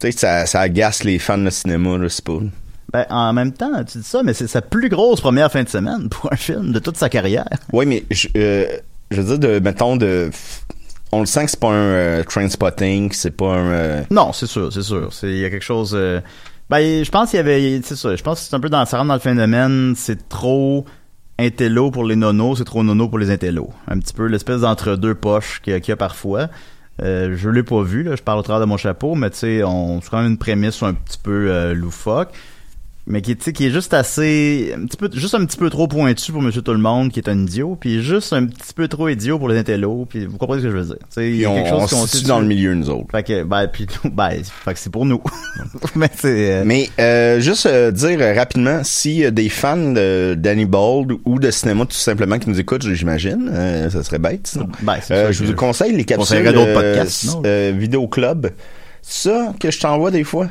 peut-être 0.00 0.14
que 0.14 0.20
ça, 0.20 0.44
ça 0.46 0.60
agace 0.60 1.04
les 1.04 1.18
fans 1.18 1.38
de 1.38 1.50
cinéma, 1.50 1.98
je 2.02 2.08
sais 2.08 2.22
pas. 2.22 2.38
Ben, 2.92 3.06
en 3.10 3.32
même 3.32 3.52
temps, 3.52 3.84
tu 3.84 3.98
dis 3.98 4.04
ça, 4.04 4.22
mais 4.24 4.32
c'est 4.34 4.46
sa 4.48 4.62
plus 4.62 4.88
grosse 4.88 5.20
première 5.20 5.52
fin 5.52 5.62
de 5.62 5.68
semaine 5.68 6.08
pour 6.10 6.32
un 6.32 6.36
film 6.36 6.72
de 6.72 6.78
toute 6.78 6.96
sa 6.96 7.08
carrière. 7.08 7.46
Oui, 7.72 7.86
mais 7.86 8.04
je, 8.10 8.28
euh, 8.36 8.64
je 9.10 9.20
veux 9.20 9.36
dire, 9.36 9.50
de, 9.50 9.58
mettons, 9.60 9.96
de... 9.96 10.30
On 11.12 11.20
le 11.20 11.26
sent 11.26 11.44
que 11.44 11.50
c'est 11.50 11.60
pas 11.60 11.68
un 11.68 11.72
euh, 11.74 12.22
train-spotting, 12.24 13.08
que 13.10 13.14
c'est 13.16 13.30
pas 13.30 13.54
un... 13.54 13.70
euh, 13.72 14.02
Non, 14.10 14.32
c'est 14.32 14.46
sûr, 14.46 14.72
c'est 14.72 14.82
sûr. 14.82 15.10
Il 15.22 15.38
y 15.38 15.44
a 15.44 15.50
quelque 15.50 15.64
chose. 15.64 15.92
euh, 15.94 16.20
Ben, 16.68 17.04
je 17.04 17.10
pense 17.10 17.30
qu'il 17.30 17.36
y 17.38 17.40
avait, 17.40 17.80
c'est 17.84 17.96
ça. 17.96 18.14
Je 18.16 18.22
pense 18.22 18.40
que 18.40 18.46
c'est 18.48 18.54
un 18.56 18.60
peu 18.60 18.68
dans 18.68 18.84
ça 18.84 18.96
rentre 18.98 19.08
dans 19.08 19.14
le 19.14 19.20
phénomène. 19.20 19.94
C'est 19.96 20.28
trop 20.28 20.84
intello 21.38 21.90
pour 21.90 22.04
les 22.04 22.16
nonos, 22.16 22.56
c'est 22.56 22.64
trop 22.64 22.82
nono 22.82 23.08
pour 23.08 23.18
les 23.18 23.30
intellos. 23.30 23.70
Un 23.88 23.98
petit 23.98 24.12
peu 24.14 24.26
l'espèce 24.26 24.62
d'entre 24.62 24.96
deux 24.96 25.14
poches 25.14 25.60
qu'il 25.62 25.72
y, 25.72 25.76
a- 25.76 25.80
qu'il 25.80 25.90
y 25.90 25.92
a 25.92 25.96
parfois. 25.96 26.48
Euh, 27.00 27.34
je 27.36 27.48
l'ai 27.48 27.62
pas 27.62 27.82
vu 27.82 28.02
là, 28.02 28.16
je 28.16 28.22
parle 28.22 28.40
au 28.40 28.42
travers 28.42 28.60
de 28.60 28.64
mon 28.68 28.76
chapeau, 28.76 29.14
mais 29.14 29.30
tu 29.30 29.36
sais, 29.38 29.62
on 29.62 30.00
c'est 30.00 30.10
quand 30.10 30.18
même 30.20 30.32
une 30.32 30.38
prémisse 30.38 30.82
un 30.82 30.94
petit 30.94 31.18
peu 31.22 31.48
euh, 31.50 31.72
loufoque. 31.74 32.30
Mais 33.08 33.22
qui, 33.22 33.36
qui 33.36 33.66
est 33.66 33.70
juste 33.70 33.94
assez, 33.94 34.74
un 34.76 34.84
petit 34.86 34.96
peu, 34.96 35.10
juste 35.12 35.34
un 35.34 35.44
petit 35.44 35.56
peu 35.56 35.70
trop 35.70 35.88
pointu 35.88 36.30
pour 36.30 36.42
Monsieur 36.42 36.62
Tout 36.62 36.72
le 36.72 36.78
Monde, 36.78 37.10
qui 37.10 37.18
est 37.18 37.28
un 37.28 37.38
idiot, 37.38 37.76
puis 37.80 38.02
juste 38.02 38.32
un 38.32 38.46
petit 38.46 38.74
peu 38.74 38.86
trop 38.86 39.08
idiot 39.08 39.38
pour 39.38 39.48
les 39.48 39.58
intellos, 39.58 40.06
puis 40.08 40.26
vous 40.26 40.36
comprenez 40.36 40.60
ce 40.60 40.66
que 40.66 40.72
je 40.72 40.76
veux 40.76 40.84
dire. 40.84 40.98
Tu 40.98 41.06
sais, 41.10 41.30
il 41.30 41.36
y 41.36 41.46
a 41.46 41.50
quelque 41.54 41.74
on 41.74 41.80
chose 41.80 41.90
se 41.90 41.94
qu'on 41.94 42.06
situe 42.06 42.28
dans 42.28 42.40
le 42.40 42.46
milieu, 42.46 42.74
nous 42.74 42.90
autres. 42.90 43.10
Fait 43.10 43.22
que, 43.22 43.42
ben, 43.42 43.66
puis, 43.66 43.86
ben, 44.12 44.30
fait 44.44 44.74
que 44.74 44.78
c'est 44.78 44.90
pour 44.90 45.06
nous. 45.06 45.22
mais 45.96 46.10
c'est, 46.14 46.52
euh, 46.52 46.62
Mais 46.64 46.90
euh, 47.00 47.40
juste 47.40 47.66
euh, 47.66 47.90
dire 47.90 48.20
rapidement, 48.36 48.80
si 48.84 49.30
des 49.32 49.48
fans 49.48 49.92
de 49.92 50.36
Danny 50.38 50.66
Bold 50.66 51.12
ou 51.24 51.38
de 51.38 51.50
cinéma 51.50 51.86
tout 51.86 51.96
simplement 51.96 52.38
qui 52.38 52.48
nous 52.50 52.60
écoutent, 52.60 52.86
j'imagine, 52.92 53.50
euh, 53.52 53.90
ça 53.90 54.02
serait 54.02 54.18
bête. 54.18 54.46
sinon. 54.46 54.68
ben, 54.82 54.98
Euh, 55.10 55.32
je 55.32 55.44
vous 55.44 55.54
conseille 55.54 55.94
les 55.94 56.04
capsules 56.04 56.44
d'autres 56.44 56.74
podcasts, 56.74 57.38
euh, 57.44 57.72
Vidéo 57.76 58.06
Club. 58.08 58.50
Ça 59.02 59.54
que 59.58 59.70
je 59.70 59.80
t'envoie 59.80 60.10
des 60.10 60.24
fois. 60.24 60.48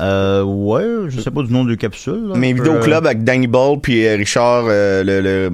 Euh, 0.00 0.42
ouais, 0.42 1.08
je 1.08 1.20
sais 1.20 1.30
pas 1.30 1.42
du 1.42 1.52
nom 1.52 1.64
de 1.64 1.74
capsule. 1.74 2.28
là. 2.28 2.34
Mais 2.36 2.50
Je 2.50 2.56
peux, 2.56 2.62
Vidéo 2.64 2.74
euh, 2.80 2.80
Club 2.82 3.06
avec 3.06 3.22
Danny 3.24 3.46
Bold 3.46 3.80
puis 3.80 4.06
euh, 4.06 4.16
Richard, 4.16 4.64
euh, 4.66 5.04
le, 5.04 5.20
le, 5.20 5.50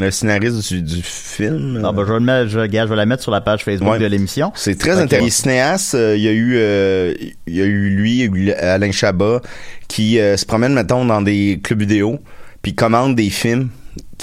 le 0.00 0.10
scénariste 0.10 0.66
du, 0.72 0.80
du 0.82 1.02
film. 1.02 1.82
Ah, 1.84 1.92
ben, 1.92 2.04
je 2.06 2.12
vais 2.12 2.18
le 2.18 2.24
mettre, 2.24 2.48
je, 2.48 2.58
regarde, 2.58 2.88
je 2.88 2.92
vais 2.94 2.96
la 2.96 3.04
mettre 3.06 3.22
sur 3.22 3.32
la 3.32 3.40
page 3.42 3.62
Facebook 3.64 3.92
Ouais. 3.92 3.98
de 3.98 4.06
l'émission. 4.06 4.50
C'est 4.54 4.78
très 4.78 4.98
intéressant. 4.98 5.24
Les 5.26 5.30
cinéastes, 5.30 5.94
euh, 5.94 6.16
il 6.16 6.22
y 6.22 6.28
a 6.28 6.32
eu, 6.32 6.54
euh, 6.56 7.14
il 7.46 7.54
y 7.54 7.60
a 7.60 7.64
eu 7.64 7.90
lui, 7.90 8.12
il 8.12 8.16
y 8.18 8.22
a 8.22 8.26
eu 8.26 8.50
Alain 8.52 8.92
Chabat, 8.92 9.40
qui 9.88 10.18
euh, 10.18 10.36
se 10.38 10.46
promène 10.46 10.72
mettons 10.72 11.04
dans 11.04 11.20
des 11.20 11.60
clubs 11.62 11.80
vidéo, 11.80 12.18
puis 12.62 12.74
commandent 12.74 13.14
des 13.14 13.28
films 13.30 13.68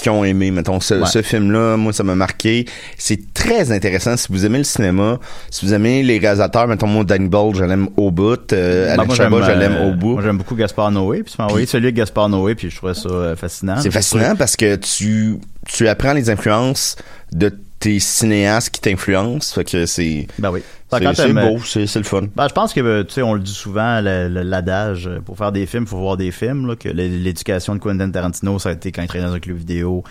qui 0.00 0.10
ont 0.10 0.24
aimé. 0.24 0.50
Mettons, 0.50 0.80
ce, 0.80 0.94
Ouais. 0.94 1.06
ce 1.06 1.22
film-là, 1.22 1.76
moi, 1.76 1.92
ça 1.92 2.02
m'a 2.02 2.14
marqué. 2.14 2.66
C'est 2.98 3.32
très 3.34 3.72
intéressant. 3.72 4.16
Si 4.16 4.28
vous 4.30 4.44
aimez 4.46 4.58
le 4.58 4.64
cinéma, 4.64 5.18
si 5.50 5.64
vous 5.66 5.74
aimez 5.74 6.02
les 6.02 6.18
réalisateurs, 6.18 6.66
mettons, 6.68 6.86
moi, 6.86 7.04
Danny 7.04 7.28
Boyle, 7.28 7.54
je 7.54 7.64
l'aime 7.64 7.88
au 7.96 8.10
bout. 8.10 8.52
Euh, 8.52 8.94
Ben, 8.96 9.00
Alex 9.00 9.14
Chabat, 9.14 9.42
je 9.42 9.58
l'aime 9.58 9.76
euh, 9.76 9.90
au 9.90 9.94
bout. 9.94 10.12
Moi, 10.14 10.22
j'aime 10.22 10.38
beaucoup 10.38 10.54
Gaspard 10.56 10.90
Noé, 10.90 11.22
puis 11.22 11.32
tu 11.34 11.40
m'as 11.40 11.46
envoyé 11.48 11.66
celui 11.66 11.86
avec 11.86 11.96
Gaspard 11.96 12.28
Noé, 12.28 12.54
puis 12.54 12.70
je 12.70 12.76
trouvais 12.76 12.94
ça 12.94 13.08
euh, 13.08 13.36
fascinant. 13.36 13.76
C'est 13.80 13.90
fascinant 13.90 14.34
parce 14.36 14.56
que 14.56 14.76
tu, 14.76 15.36
tu 15.66 15.88
apprends 15.88 16.12
les 16.12 16.30
influences 16.30 16.96
de 17.32 17.52
tes 17.80 17.98
cinéastes 17.98 18.70
qui 18.70 18.80
t'influencent. 18.80 19.54
Fait 19.54 19.64
que 19.64 19.86
c'est, 19.86 20.28
Ben 20.38 20.50
oui. 20.50 20.60
C'est, 20.92 21.12
t'aimes, 21.14 21.38
euh, 21.38 21.48
beau, 21.50 21.58
c'est, 21.64 21.94
le 21.96 22.02
fun. 22.02 22.22
Ben, 22.36 22.46
je 22.48 22.52
pense 22.52 22.72
que, 22.74 23.02
tu 23.02 23.14
sais, 23.14 23.22
on 23.22 23.34
le 23.34 23.40
dit 23.40 23.52
souvent, 23.52 24.00
l'adage, 24.02 25.06
euh, 25.06 25.20
pour 25.20 25.36
faire 25.38 25.50
des 25.52 25.66
films, 25.66 25.86
faut 25.86 25.98
voir 25.98 26.16
des 26.16 26.30
films, 26.30 26.66
là, 26.68 26.76
que 26.76 26.88
l'éducation 26.88 27.74
de 27.74 27.80
Quentin 27.80 28.10
Tarantino, 28.10 28.58
ça 28.58 28.68
a 28.68 28.72
été 28.72 28.92
quand 28.92 29.02
il 29.02 29.08
travaillait 29.08 29.28
dans 29.30 29.34
un 29.36 29.40
club 29.40 29.56
vidéo. 29.56 30.04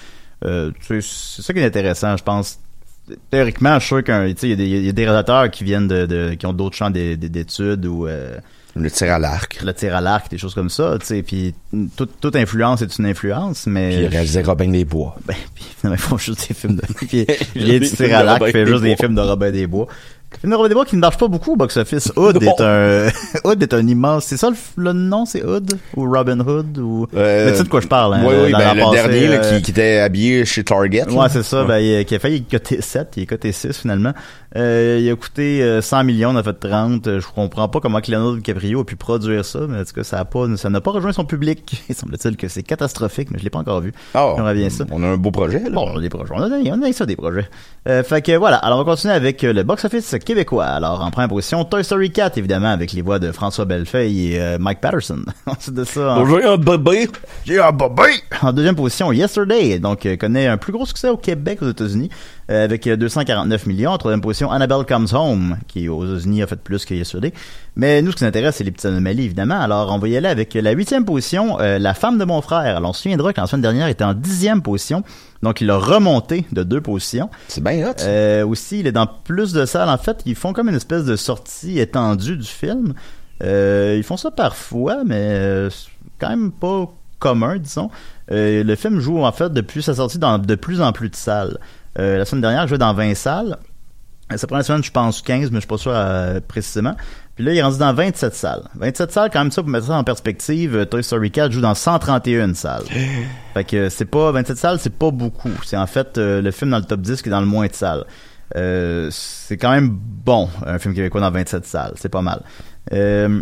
Euh, 0.46 0.72
c'est 0.82 1.02
ça 1.02 1.54
qui 1.54 1.60
est 1.60 1.66
intéressant, 1.66 2.16
je 2.18 2.24
pense. 2.24 2.60
Théoriquement, 3.32 3.76
je 3.76 3.80
suis 3.80 3.88
sûr 3.88 4.04
qu'il 4.04 4.50
y, 4.50 4.54
a 4.54 4.56
des- 4.56 4.66
il 4.68 4.86
y 4.86 4.90
a 4.90 4.92
des 4.92 5.04
réalisateurs 5.04 5.50
qui 5.52 5.64
viennent 5.64 5.88
de, 5.88 6.06
de- 6.06 6.34
qui 6.36 6.46
ont 6.46 6.54
d'autres 6.54 6.76
champs 6.76 6.92
d'é- 6.92 7.18
d'é- 7.18 7.30
d'études 7.30 7.86
ou 7.86 8.08
euh, 8.08 8.38
Le 8.76 8.92
tir 8.92 9.12
à 9.12 9.20
l'arc. 9.20 9.60
le 9.64 9.74
tir 9.74 9.96
à 9.96 10.02
l'arc, 10.02 10.30
des 10.30 10.38
choses 10.38 10.54
comme 10.54 10.70
ça, 10.70 10.98
tu 11.00 11.06
sais, 11.06 11.24
puis 11.24 11.56
toute, 11.96 12.20
toute 12.20 12.36
influence 12.36 12.82
est 12.82 12.98
une 12.98 13.08
influence, 13.08 13.66
mais... 13.66 13.90
Puis 13.90 14.04
il 14.04 14.08
réalisait 14.08 14.44
Robin 14.44 14.70
des 14.70 14.86
Bois. 14.86 15.16
Ben, 15.26 15.36
puis 15.56 15.66
finalement, 15.78 15.96
ils 15.96 16.08
font 16.08 16.18
juste 16.18 16.48
des 16.48 16.54
films 16.54 16.76
de. 16.76 16.82
Puis 17.08 17.26
il 17.56 17.72
est 17.72 17.80
du 17.80 17.90
tir 17.90 18.16
à 18.16 18.24
l'arc, 18.24 18.44
il 18.46 18.52
fait 18.52 18.66
juste 18.66 18.84
des 18.84 18.96
films 18.96 19.16
de 19.16 19.22
Robin 19.22 19.52
des 19.52 19.66
Bois. 19.68 19.88
Le 20.32 20.38
film 20.38 20.52
de 20.52 20.56
Robin 20.56 20.70
des 20.70 20.76
Bois 20.76 20.86
qui 20.86 20.96
ne 20.96 21.02
marche 21.02 21.18
pas 21.18 21.28
beaucoup 21.28 21.54
au 21.54 21.56
box-office. 21.56 22.14
Hood 22.16 22.42
est 22.42 22.62
un. 22.62 23.08
Hood 23.44 23.64
est 23.64 23.74
un 23.74 23.88
immense. 23.88 24.26
C'est 24.26 24.38
ça 24.38 24.52
le, 24.78 24.94
nom, 24.94 25.26
c'est 25.26 25.44
Hood? 25.44 25.74
Ou 25.96 26.10
Robin 26.12 26.40
Hood 26.40 26.78
Ou. 26.78 27.08
Euh, 27.16 27.46
Mais 27.46 27.52
tu 27.52 27.58
sais 27.58 27.64
de 27.64 27.70
quoi 27.70 27.82
je 27.82 27.88
parle, 27.88 28.14
hein? 28.14 28.22
Oui, 28.24 28.36
oui, 28.46 28.52
ben, 28.52 28.76
le 28.76 28.92
dernier, 28.92 29.28
là, 29.28 29.36
euh, 29.36 29.58
qui, 29.58 29.64
qui 29.64 29.72
était 29.72 30.00
habillé 30.00 30.46
chez 30.46 30.64
Target. 30.64 31.10
Ouais, 31.10 31.30
c'est 31.30 31.44
ça. 31.44 31.64
Ben, 31.64 31.80
il, 31.80 32.06
qui 32.06 32.16
a 32.16 32.20
failli 32.20 32.44
coter 32.44 32.82
7, 32.82 33.14
il 33.18 33.24
est 33.24 33.26
coté 33.26 33.52
6 33.52 33.80
finalement. 33.80 34.14
Euh, 34.56 35.00
il 35.02 35.10
a 35.12 35.16
coûté 35.16 35.62
euh, 35.62 35.82
100 35.82 36.04
millions, 36.06 36.30
on 36.32 36.36
a 36.36 36.44
fait 36.44 36.54
30. 36.54 37.08
Euh, 37.08 37.20
Je 37.20 37.28
comprends 37.28 37.68
pas 37.68 37.80
comment 37.80 38.00
Leonardo 38.08 38.38
DiCaprio 38.38 38.82
a 38.82 38.86
pu 38.86 38.96
produire 38.96 39.46
ça, 39.46 39.60
mais 39.68 39.80
en 39.80 39.84
tout 39.84 39.94
cas, 39.94 40.04
ça 40.04 40.20
a 40.20 40.26
pas, 40.26 40.46
ça 40.58 40.70
n'a 40.70 40.82
pas 40.82 40.92
rejoint 40.92 41.12
son 41.12 41.26
public. 41.26 41.84
Il 41.90 41.96
semble-t-il 41.96 42.36
que 42.36 42.48
c'est 42.48 42.64
catastrophique, 42.64 43.30
mais 43.32 43.38
je 43.40 43.44
l'ai 43.44 43.50
pas 43.50 43.60
encore 43.60 43.82
vu. 43.82 43.94
Ah, 44.14 44.28
On 44.28 44.44
revient 44.44 44.72
ça. 44.72 44.86
On 44.92 45.04
a 45.04 45.08
un 45.08 45.18
beau 45.18 45.32
projet, 45.32 45.60
là. 45.60 45.70
Bon, 45.70 45.88
on 45.94 45.98
a 45.98 46.02
des 46.02 46.10
projets. 46.10 46.34
On 46.36 46.42
a, 46.42 46.48
on 46.48 46.82
a 46.82 46.94
ça 46.94 47.06
des 47.06 47.16
projets. 47.16 47.48
Euh, 47.88 48.04
fait 48.04 48.22
que 48.22 48.36
voilà. 48.36 48.58
Alors, 48.58 48.80
on 48.80 48.84
va 48.84 48.92
continuer 48.92 49.14
avec 49.14 49.44
euh, 49.44 49.54
le 49.54 49.64
box-office 49.64 50.06
québécois. 50.24 50.66
Alors, 50.66 51.02
en 51.04 51.12
première 51.12 51.30
position, 51.30 51.64
Toy 51.64 51.84
Story 51.84 52.12
4, 52.12 52.38
évidemment, 52.38 52.70
avec 52.70 52.94
les 52.94 53.02
voix 53.02 53.20
de 53.20 53.32
François 53.32 53.66
Bellefeuille 53.66 54.34
et 54.34 54.42
euh, 54.42 54.58
Mike 54.60 54.82
Patterson. 54.82 55.24
Ensuite 55.46 55.76
de 55.76 55.84
ça, 55.84 56.14
en, 56.14 56.20
Bonjour, 56.20 56.40
un 56.46 56.58
bébé. 56.58 57.10
J'ai 57.46 57.60
un 57.60 57.72
bébé! 57.72 58.04
En 58.42 58.54
deuxième 58.54 58.76
position, 58.76 59.12
Yesterday, 59.12 59.80
donc 59.80 60.06
euh, 60.06 60.18
connaît 60.18 60.48
un 60.48 60.58
plus 60.58 60.74
gros 60.74 60.86
succès 60.86 61.10
au 61.10 61.18
Québec, 61.18 61.62
aux 61.62 61.70
États-Unis, 61.70 62.10
avec 62.50 62.88
euh, 62.88 62.98
249 62.98 63.66
millions. 63.68 63.92
En 63.92 63.98
troisième 63.98 64.22
position, 64.22 64.52
Annabelle 64.52 64.86
Comes 64.88 65.08
Home, 65.14 65.58
qui 65.68 65.88
aux 65.88 66.06
États-Unis 66.06 66.44
a 66.44 66.48
fait 66.48 66.60
plus 66.60 66.86
que 66.86 66.94
Yesterday. 66.94 67.34
Mais 67.76 68.02
nous, 68.02 68.12
ce 68.12 68.18
qui 68.18 68.24
nous 68.24 68.28
intéresse, 68.28 68.56
c'est 68.58 68.64
les 68.64 68.72
petites 68.72 68.88
anomalies, 68.88 69.26
évidemment. 69.26 69.60
Alors, 69.60 69.92
on 69.94 70.00
va 70.00 70.08
y 70.08 70.18
aller 70.18 70.28
avec 70.28 70.54
la 70.54 70.72
huitième 70.72 71.06
position, 71.06 71.60
euh, 71.60 71.80
La 71.80 71.94
femme 71.94 72.18
de 72.18 72.26
mon 72.26 72.42
frère. 72.42 72.78
Alors, 72.78 72.90
on 72.90 72.94
se 72.94 73.04
souviendra 73.04 73.34
que 73.34 73.40
la 73.40 73.48
semaine 73.48 73.62
dernière, 73.62 73.88
il 73.88 73.92
était 73.92 74.04
en 74.04 74.14
dixième 74.14 74.62
position. 74.62 75.04
Donc, 75.44 75.62
il 75.62 75.70
a 75.70 75.78
remonté 75.78 76.46
de 76.52 76.64
deux 76.64 76.82
positions. 76.82 77.30
C'est 77.48 77.64
bien 77.64 77.88
hot. 77.88 77.94
Euh, 78.02 78.46
aussi, 78.46 78.80
il 78.80 78.88
est 78.88 78.92
dans 78.92 79.08
plus 79.08 79.54
de 79.54 79.66
salles. 79.66 79.90
En 79.90 79.98
fait, 79.98 80.22
ils 80.26 80.36
font 80.36 80.54
comme 80.54 80.70
une 80.70 80.76
espèce 80.76 81.06
de 81.06 81.16
sortie 81.16 81.80
étendue 81.80 82.38
du 82.38 82.48
film. 82.48 82.94
Euh, 83.44 83.96
ils 83.98 84.04
font 84.04 84.18
ça 84.18 84.32
parfois, 84.32 85.04
mais 85.06 85.16
euh, 85.16 85.70
c'est 85.70 85.90
quand 86.20 86.30
même 86.30 86.52
pas 86.52 86.92
commun, 87.20 87.58
disons. 87.58 87.90
Euh, 88.32 88.64
le 88.64 88.76
film 88.76 89.00
joue, 89.00 89.24
en 89.24 89.32
fait, 89.32 89.52
depuis 89.52 89.84
sa 89.84 89.96
sortie 89.96 90.20
dans 90.20 90.38
de 90.40 90.56
plus 90.56 90.82
en 90.82 90.92
plus 90.92 91.10
de 91.10 91.16
salles. 91.16 91.58
Euh, 91.98 92.18
la 92.18 92.26
semaine 92.26 92.42
dernière, 92.42 92.64
il 92.64 92.68
jouait 92.68 92.78
dans 92.78 92.94
20 92.94 93.16
salles. 93.16 93.58
Euh, 94.32 94.38
Cette 94.38 94.50
première 94.50 94.66
semaine, 94.66 94.84
je 94.84 94.92
pense 94.92 95.22
15, 95.22 95.50
mais 95.50 95.56
je 95.56 95.60
suis 95.62 95.68
pas 95.68 95.78
sûr 95.78 95.92
euh, 95.94 96.40
précisément. 96.48 96.96
Puis 97.36 97.46
là, 97.46 97.54
il 97.54 97.58
est 97.58 97.64
rendu 97.64 97.78
dans 97.78 97.94
27 97.94 98.36
salles. 98.36 98.64
27 98.76 99.12
salles, 99.12 99.30
quand 99.32 99.40
même 99.40 99.52
ça, 99.52 99.62
pour 99.62 99.72
mettre 99.72 99.88
ça 99.88 99.94
en 99.94 100.04
perspective, 100.04 100.76
euh, 100.76 100.86
Toy 100.86 101.02
Story 101.04 101.32
4 101.32 101.52
joue 101.52 101.62
dans 101.62 101.74
131 101.74 102.54
salles. 102.54 102.84
fait 103.54 103.64
que 103.64 103.88
c'est 103.88 104.04
pas 104.04 104.32
27 104.32 104.58
salles, 104.58 104.78
c'est 104.80 104.94
pas 104.94 105.10
beaucoup. 105.10 105.52
C'est 105.66 105.78
en 105.78 105.88
fait 105.88 106.18
euh, 106.18 106.42
le 106.42 106.52
film 106.52 106.72
dans 106.72 106.80
le 106.80 106.84
top 106.84 107.00
10 107.00 107.22
qui 107.22 107.30
est 107.30 107.32
dans 107.32 107.40
le 107.40 107.46
moins 107.46 107.68
de 107.68 107.74
salles. 107.74 108.04
Euh, 108.58 109.08
c'est 109.12 109.58
quand 109.58 109.72
même 109.72 109.90
bon, 109.90 110.50
un 110.66 110.80
film 110.80 110.94
québécois 110.94 111.22
dans 111.22 111.32
27 111.32 111.66
salles. 111.66 111.94
C'est 111.96 112.10
pas 112.10 112.22
mal. 112.22 112.42
Euh, 112.92 113.42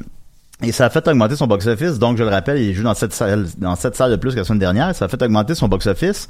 et 0.61 0.71
ça 0.71 0.85
a 0.85 0.89
fait 0.89 1.07
augmenter 1.07 1.35
son 1.35 1.47
box-office. 1.47 1.99
Donc, 1.99 2.17
je 2.17 2.23
le 2.23 2.29
rappelle, 2.29 2.59
il 2.59 2.73
joue 2.75 2.83
dans 2.83 2.93
7 2.93 3.13
salles, 3.13 3.47
dans 3.57 3.75
7 3.75 3.95
salles 3.95 4.11
de 4.11 4.15
plus 4.15 4.33
que 4.33 4.39
la 4.39 4.43
semaine 4.43 4.59
dernière. 4.59 4.93
Ça 4.95 5.05
a 5.05 5.07
fait 5.07 5.21
augmenter 5.21 5.55
son 5.55 5.67
box-office 5.67 6.27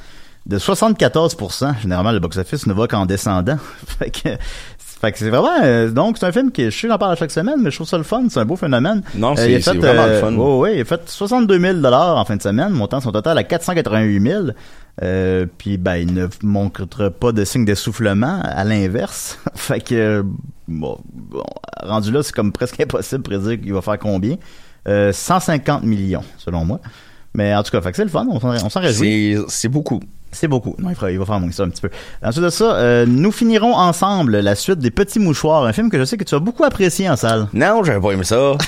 de 0.47 0.57
74%. 0.57 1.79
Généralement, 1.81 2.11
le 2.11 2.19
box-office 2.19 2.67
ne 2.67 2.73
va 2.73 2.87
qu'en 2.87 3.05
descendant. 3.05 3.57
fait 3.99 4.09
que, 4.09 4.29
fait 4.77 5.11
que 5.11 5.17
c'est 5.19 5.29
vraiment, 5.29 5.49
euh, 5.61 5.89
donc 5.91 6.17
c'est 6.17 6.25
un 6.25 6.31
film 6.31 6.51
que 6.51 6.69
je 6.69 6.77
sais 6.79 6.87
j'en 6.87 6.97
parle 6.97 7.11
à 7.11 7.15
chaque 7.15 7.31
semaine, 7.31 7.57
mais 7.61 7.69
je 7.69 7.75
trouve 7.75 7.87
ça 7.87 7.97
le 7.97 8.03
fun. 8.03 8.23
C'est 8.29 8.39
un 8.39 8.45
beau 8.45 8.55
phénomène. 8.55 9.03
Non, 9.15 9.33
Euh, 9.33 9.35
c'est- 9.35 9.55
a 9.55 9.61
c'est 9.61 9.77
vraiment 9.77 10.05
le 10.05 10.11
euh, 10.13 10.21
fun. 10.21 10.33
ouais, 10.33 10.57
ouais, 10.59 10.77
il 10.77 10.81
a 10.81 10.85
fait 10.85 11.01
62 11.07 11.59
000 11.59 11.73
dollars 11.79 12.17
en 12.17 12.25
fin 12.25 12.35
de 12.37 12.41
semaine, 12.41 12.69
montant 12.71 13.01
son 13.01 13.11
total 13.11 13.37
à 13.37 13.43
488 13.43 14.21
000. 14.21 14.43
Euh, 15.03 15.45
puis 15.59 15.77
ben 15.77 15.97
il 15.97 16.11
ne 16.13 16.25
montre 16.41 17.09
pas 17.09 17.31
de 17.31 17.43
signe 17.45 17.65
d'essoufflement, 17.65 18.39
à 18.43 18.63
l'inverse. 18.63 19.37
fait 19.55 19.79
que 19.81 20.23
bon, 20.67 20.97
bon, 21.13 21.43
rendu 21.83 22.11
là, 22.11 22.23
c'est 22.23 22.33
comme 22.33 22.51
presque 22.51 22.79
impossible 22.79 23.21
de 23.21 23.27
prédire 23.29 23.61
qu'il 23.61 23.73
va 23.73 23.81
faire 23.81 23.99
combien. 23.99 24.37
Euh, 24.87 25.11
150 25.11 25.83
millions, 25.83 26.23
selon 26.37 26.63
moi. 26.65 26.79
Mais 27.35 27.53
en 27.53 27.61
tout 27.61 27.69
cas, 27.71 27.81
fait 27.81 27.91
que 27.91 27.97
c'est 27.97 28.03
le 28.05 28.09
fun, 28.09 28.25
on 28.31 28.39
s'en, 28.39 28.49
on 28.65 28.69
s'en 28.69 28.79
réjouit. 28.79 29.35
C'est, 29.37 29.43
c'est 29.49 29.67
beaucoup. 29.67 29.99
C'est 30.39 30.47
beaucoup. 30.47 30.75
Non, 30.77 30.89
il, 30.91 31.11
il 31.13 31.17
va 31.19 31.25
faire 31.25 31.39
moins 31.39 31.51
ça 31.51 31.63
un 31.63 31.69
petit 31.69 31.81
peu. 31.81 31.89
Ensuite 32.23 32.43
de 32.45 32.49
ça, 32.49 32.75
euh, 32.75 33.05
nous 33.07 33.31
finirons 33.31 33.73
ensemble 33.73 34.37
la 34.39 34.53
suite 34.53 34.77
des 34.77 34.91
Petits 34.91 35.17
Mouchoirs, 35.19 35.63
un 35.63 35.73
film 35.73 35.89
que 35.89 35.97
je 35.97 36.03
sais 36.05 36.15
que 36.15 36.23
tu 36.23 36.35
as 36.35 36.39
beaucoup 36.39 36.63
apprécié 36.63 37.09
en 37.09 37.15
salle. 37.15 37.47
Non, 37.53 37.83
j'avais 37.83 37.99
pas 37.99 38.11
aimé 38.11 38.23
ça. 38.23 38.53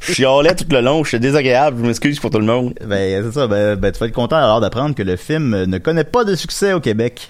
Je 0.00 0.12
chialais 0.12 0.54
tout 0.54 0.66
le 0.70 0.80
long, 0.80 1.02
j'étais 1.02 1.18
désagréable, 1.18 1.78
je 1.80 1.86
m'excuse 1.86 2.20
pour 2.20 2.30
tout 2.30 2.38
le 2.38 2.46
monde. 2.46 2.74
Ben, 2.86 3.24
c'est 3.24 3.32
ça. 3.32 3.46
Ben, 3.46 3.74
ben, 3.76 3.90
tu 3.90 3.98
vas 3.98 4.06
être 4.06 4.12
content 4.14 4.36
alors 4.36 4.60
d'apprendre 4.60 4.94
que 4.94 5.02
le 5.02 5.16
film 5.16 5.64
ne 5.64 5.78
connaît 5.78 6.04
pas 6.04 6.24
de 6.24 6.34
succès 6.34 6.72
au 6.72 6.80
Québec. 6.80 7.28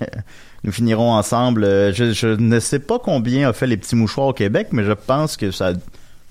Nous 0.65 0.73
finirons 0.73 1.13
ensemble. 1.13 1.65
euh, 1.65 1.93
Je, 1.95 2.13
je 2.13 2.29
ne 2.29 2.61
sais 2.61 2.81
pas 2.81 2.99
combien 2.99 3.49
a 3.49 3.53
fait 3.53 3.67
les 3.67 3.77
petits 3.77 3.97
mouchoirs 3.97 4.27
au 4.29 4.33
Québec, 4.33 4.69
mais 4.73 4.85
je 4.85 4.93
pense 4.93 5.37
que 5.37 5.51
ça 5.51 5.73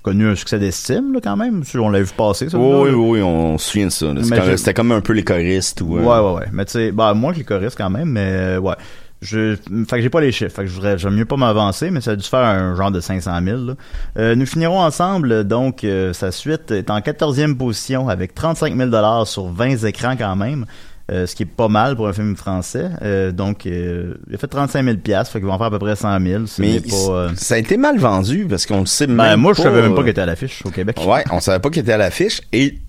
connu 0.05 0.27
un 0.29 0.35
succès 0.35 0.59
d'estime, 0.59 1.13
là, 1.13 1.19
quand 1.21 1.35
même. 1.35 1.63
On 1.75 1.89
l'a 1.89 1.99
vu 2.01 2.11
passer, 2.15 2.47
ça. 2.49 2.57
Oui, 2.57 2.89
oui, 2.91 2.93
oui, 2.93 3.21
on 3.21 3.57
se 3.57 3.69
souvient 3.71 3.87
de 3.87 3.91
ça. 3.91 4.05
C'est 4.21 4.29
Mais 4.29 4.39
comme- 4.39 4.57
C'était 4.57 4.79
un 4.79 5.01
peu 5.01 5.13
les 5.13 5.23
choristes 5.23 5.81
ou. 5.81 5.97
euh, 5.97 6.01
Ouais, 6.01 6.19
ouais, 6.19 6.39
ouais. 6.39 6.47
Mais 6.53 6.65
tu 6.65 6.73
sais, 6.73 6.91
bah, 6.91 7.13
moins 7.13 7.33
que 7.33 7.39
les 7.39 7.43
choristes 7.43 7.77
quand 7.77 7.89
même, 7.89 8.09
mais 8.09 8.29
euh, 8.31 8.59
ouais. 8.59 8.75
Je, 9.21 9.55
fait 9.89 9.95
que 9.95 10.01
j'ai 10.01 10.09
pas 10.11 10.21
les 10.21 10.31
chiffres. 10.31 10.53
Fait 10.55 10.61
que 10.63 10.67
je 10.67 10.75
voudrais, 10.75 10.97
j'aime 10.99 11.15
mieux 11.15 11.25
pas 11.25 11.37
m'avancer, 11.37 11.89
mais 11.89 11.99
ça 12.01 12.11
a 12.11 12.15
dû 12.15 12.27
faire 12.27 12.41
un 12.41 12.75
genre 12.75 12.91
de 12.91 12.99
500 12.99 13.31
000. 13.43 13.57
là. 13.65 13.73
Euh, 14.19 14.35
nous 14.35 14.45
finirons 14.45 14.79
ensemble, 14.81 15.45
donc, 15.45 15.83
euh, 15.83 16.13
sa 16.13 16.31
suite 16.31 16.69
est 16.69 16.91
en 16.91 16.99
14e 16.99 17.55
position 17.57 18.07
avec 18.07 18.35
35 18.35 18.75
000 18.75 18.89
dollars 18.89 19.25
sur 19.25 19.45
20 19.47 19.83
écrans 19.85 20.15
quand 20.15 20.35
même. 20.35 20.65
Euh, 21.11 21.27
ce 21.27 21.35
qui 21.35 21.43
est 21.43 21.45
pas 21.45 21.67
mal 21.67 21.95
pour 21.95 22.07
un 22.07 22.13
film 22.13 22.35
français. 22.35 22.89
Euh, 23.03 23.31
donc, 23.31 23.67
euh, 23.67 24.15
il 24.27 24.33
a 24.33 24.37
fait 24.39 24.47
35 24.47 24.83
000 24.83 24.97
piastres, 24.97 25.33
fait 25.33 25.39
qu'ils 25.39 25.47
vont 25.47 25.53
en 25.53 25.57
faire 25.59 25.67
à 25.67 25.69
peu 25.71 25.77
près 25.77 25.95
100 25.95 26.19
000. 26.19 26.45
Ce 26.47 26.59
Mais 26.59 26.79
pas, 26.79 27.29
ça 27.35 27.53
a 27.53 27.57
été 27.59 27.77
mal 27.77 27.99
vendu 27.99 28.47
parce 28.49 28.65
qu'on 28.65 28.79
le 28.79 28.85
sait 28.87 29.05
même 29.05 29.17
Ben, 29.17 29.37
moi, 29.37 29.53
je 29.53 29.57
pas, 29.57 29.63
savais 29.69 29.83
même 29.83 29.93
pas 29.93 30.01
qu'il 30.01 30.09
était 30.09 30.21
à 30.21 30.25
l'affiche 30.25 30.63
au 30.65 30.71
Québec. 30.71 30.99
Ouais, 31.05 31.23
on 31.31 31.39
savait 31.39 31.59
pas 31.59 31.69
qu'il 31.69 31.83
était 31.83 31.91
à 31.91 31.97
l'affiche. 31.97 32.41
Et 32.51 32.79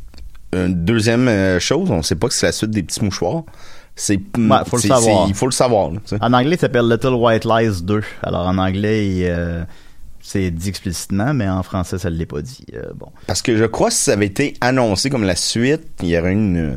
une 0.55 0.83
deuxième 0.85 1.61
chose, 1.61 1.91
on 1.91 2.01
sait 2.01 2.15
pas 2.17 2.29
que 2.29 2.33
c'est 2.35 2.47
la 2.47 2.53
suite 2.53 2.71
des 2.71 2.83
petits 2.83 3.05
mouchoirs. 3.05 3.43
C'est, 3.95 4.15
Ouais, 4.17 4.57
faut 4.67 4.77
le 4.77 4.83
c'est- 4.83 4.89
savoir. 4.89 5.25
c'est- 5.25 5.31
Il 5.31 5.35
faut 5.35 5.47
le 5.47 5.53
savoir. 5.53 5.91
là. 5.91 5.99
En 6.23 6.33
anglais, 6.33 6.57
il 6.57 6.59
s'appelle 6.59 6.89
Little 6.89 7.15
White 7.15 7.45
Lies 7.45 7.83
2. 7.83 8.01
Alors, 8.23 8.47
en 8.47 8.57
anglais, 8.57 9.31
c'est 10.23 10.51
dit 10.51 10.71
explicitement, 10.71 11.35
mais 11.35 11.47
en 11.49 11.63
français, 11.63 11.99
ça 11.99 12.09
ne 12.09 12.17
l'est 12.17 12.25
pas 12.25 12.41
dit. 12.41 12.65
Bon. 12.95 13.09
Parce 13.27 13.43
que 13.43 13.59
je 13.59 13.65
crois 13.65 13.89
que 13.89 13.95
si 13.95 14.05
ça 14.05 14.13
avait 14.15 14.25
été 14.27 14.55
annoncé 14.63 15.11
comme 15.11 15.25
la 15.25 15.37
suite, 15.37 15.83
il 16.03 16.09
y 16.09 16.19
aurait 16.19 16.33
une. 16.33 16.77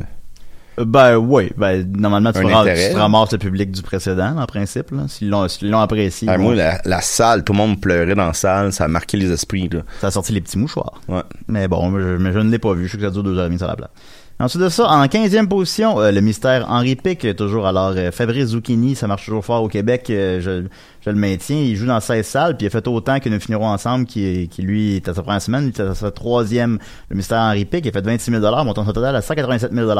Ben 0.84 1.16
oui, 1.16 1.50
ben 1.56 1.86
normalement 1.96 2.32
tu 2.32 2.38
intérêt. 2.38 2.90
tu 2.90 2.96
ramasses 2.96 3.32
le 3.32 3.38
public 3.38 3.70
du 3.70 3.82
précédent 3.82 4.36
en 4.38 4.46
principe. 4.46 4.90
là. 4.90 5.02
S'ils 5.08 5.28
l'ont 5.30 5.46
s'ils 5.48 5.70
l'ont 5.70 5.80
apprécié, 5.80 6.26
bon, 6.28 6.38
Moi, 6.38 6.54
la, 6.54 6.80
la 6.84 7.00
salle, 7.00 7.44
tout 7.44 7.52
le 7.52 7.58
monde 7.58 7.80
pleurait 7.80 8.14
dans 8.14 8.26
la 8.26 8.32
salle, 8.32 8.72
ça 8.72 8.84
a 8.84 8.88
marqué 8.88 9.16
les 9.16 9.30
esprits. 9.30 9.68
Là. 9.70 9.80
ça 10.00 10.08
a 10.08 10.10
sorti 10.10 10.32
les 10.32 10.40
petits 10.40 10.58
mouchoirs. 10.58 11.00
Ouais. 11.08 11.22
Mais 11.48 11.68
bon, 11.68 11.90
je, 11.98 12.16
mais 12.16 12.32
je 12.32 12.38
ne 12.38 12.50
l'ai 12.50 12.58
pas 12.58 12.72
vu. 12.74 12.86
Je 12.86 12.92
sais 12.92 12.98
que 12.98 13.04
ça 13.04 13.10
dure 13.10 13.22
deux 13.22 13.36
heures 13.38 13.44
et 13.44 13.48
demie 13.48 13.58
sur 13.58 13.66
la 13.68 13.76
place. 13.76 13.90
Ensuite 14.40 14.62
de 14.62 14.68
ça, 14.70 14.88
en 14.88 15.04
15e 15.04 15.48
position, 15.48 16.00
euh, 16.00 16.10
le 16.12 16.22
mystère 16.22 16.64
Henri 16.70 16.96
Pic, 16.96 17.26
euh, 17.26 17.34
toujours 17.34 17.66
alors 17.66 17.92
euh, 17.94 18.10
Fabrice 18.10 18.46
Zucchini, 18.46 18.94
ça 18.94 19.06
marche 19.06 19.26
toujours 19.26 19.44
fort 19.44 19.62
au 19.62 19.68
Québec. 19.68 20.06
euh, 20.08 20.40
je, 20.40 20.62
je 21.04 21.10
le 21.10 21.16
maintiens. 21.16 21.56
Il 21.58 21.76
joue 21.76 21.86
dans 21.86 22.00
16 22.00 22.26
salles, 22.26 22.56
puis 22.56 22.64
il 22.64 22.68
a 22.68 22.70
fait 22.70 22.86
autant 22.88 23.20
que 23.20 23.28
Nous 23.28 23.38
finirons 23.38 23.66
ensemble, 23.68 24.06
qui, 24.06 24.48
qui 24.48 24.62
lui 24.62 24.96
est 24.96 25.08
à 25.08 25.14
sa 25.14 25.22
première 25.22 25.42
semaine, 25.42 25.64
il 25.74 25.78
est 25.78 25.86
à 25.86 25.94
sa 25.94 26.10
troisième, 26.10 26.78
le 27.10 27.16
mystère 27.16 27.38
Henri 27.38 27.66
Pic, 27.66 27.84
il 27.84 27.88
a 27.90 27.92
fait 27.92 28.00
26 28.00 28.30
000 28.30 28.64
montant 28.64 28.84
son 28.86 28.92
total 28.92 29.14
à 29.14 29.20
187 29.20 29.72
000 29.74 29.90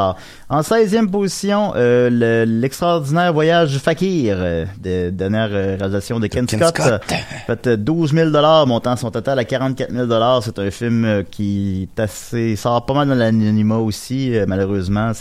En 0.49 0.61
16e 0.63 1.11
position, 1.11 1.73
euh, 1.77 2.09
le- 2.11 2.51
l'extraordinaire 2.51 3.35
voyage 3.35 3.73
du 3.73 3.79
Fakir, 3.79 4.37
euh, 4.39 4.65
de 4.83 5.11
dernière 5.11 5.51
euh, 5.53 5.77
réalisation 5.79 6.19
de 6.19 6.27
Ken, 6.29 6.47
Ken 6.47 6.61
Scott, 6.61 6.77
Scott. 6.79 7.03
euh, 7.13 7.17
fait 7.47 7.67
euh, 7.67 7.77
12 7.77 8.15
000 8.15 8.31
montant 8.67 8.97
son 8.97 9.11
total 9.11 9.39
à 9.39 9.45
44 9.45 9.91
000 9.93 10.41
C'est 10.41 10.59
un 10.59 10.71
film 10.71 11.05
euh, 11.05 11.23
qui 11.31 11.89
est 11.95 12.01
assez, 12.01 12.57
sort 12.57 12.87
pas 12.87 12.95
mal 12.95 13.09
dans 13.09 13.15
l'anonymat 13.15 13.77
aussi, 13.79 14.30
euh, 14.39 14.45
malheureusement. 14.49 15.13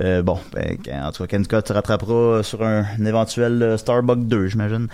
Euh, 0.00 0.22
bon, 0.22 0.38
ben, 0.54 0.76
en 1.04 1.12
tout 1.12 1.22
cas, 1.22 1.26
Ken 1.26 1.44
Scott 1.44 1.68
se 1.68 1.72
rattrapera 1.72 2.42
sur 2.42 2.62
un, 2.62 2.84
un 2.98 3.04
éventuel 3.04 3.62
euh, 3.62 3.76
Starbucks 3.76 4.26
2, 4.26 4.46
j'imagine. 4.48 4.88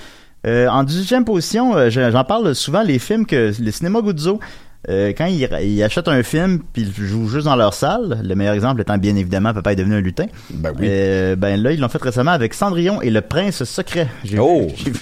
Euh, 0.46 0.68
en 0.68 0.84
18e 0.84 1.24
position, 1.24 1.88
je- 1.90 2.10
j'en 2.10 2.24
parle 2.24 2.54
souvent, 2.54 2.82
les 2.82 2.98
films 2.98 3.26
que 3.26 3.52
le 3.60 3.70
cinéma 3.70 4.00
Guzzo, 4.00 4.40
euh, 4.88 5.12
quand 5.16 5.26
ils, 5.26 5.48
ils 5.62 5.82
achètent 5.82 6.06
un 6.08 6.22
film 6.22 6.60
puis 6.72 6.82
ils 6.82 6.92
jouent 7.06 7.28
juste 7.28 7.46
dans 7.46 7.56
leur 7.56 7.74
salle, 7.74 8.20
le 8.24 8.34
meilleur 8.36 8.54
exemple 8.54 8.80
étant 8.80 8.96
bien 8.98 9.16
évidemment 9.16 9.52
Papa 9.52 9.72
est 9.72 9.76
devenu 9.76 9.96
un 9.96 10.00
lutin. 10.00 10.26
Ben 10.50 10.72
oui. 10.78 10.86
Euh, 10.88 11.34
ben 11.36 11.60
là, 11.60 11.72
ils 11.72 11.80
l'ont 11.80 11.88
fait 11.88 12.00
récemment 12.00 12.30
avec 12.30 12.54
Cendrillon 12.54 13.02
et 13.02 13.10
le 13.10 13.20
prince 13.20 13.64
secret. 13.64 14.06
J'ai 14.24 14.38
Oh! 14.38 14.68
vu- 14.76 14.92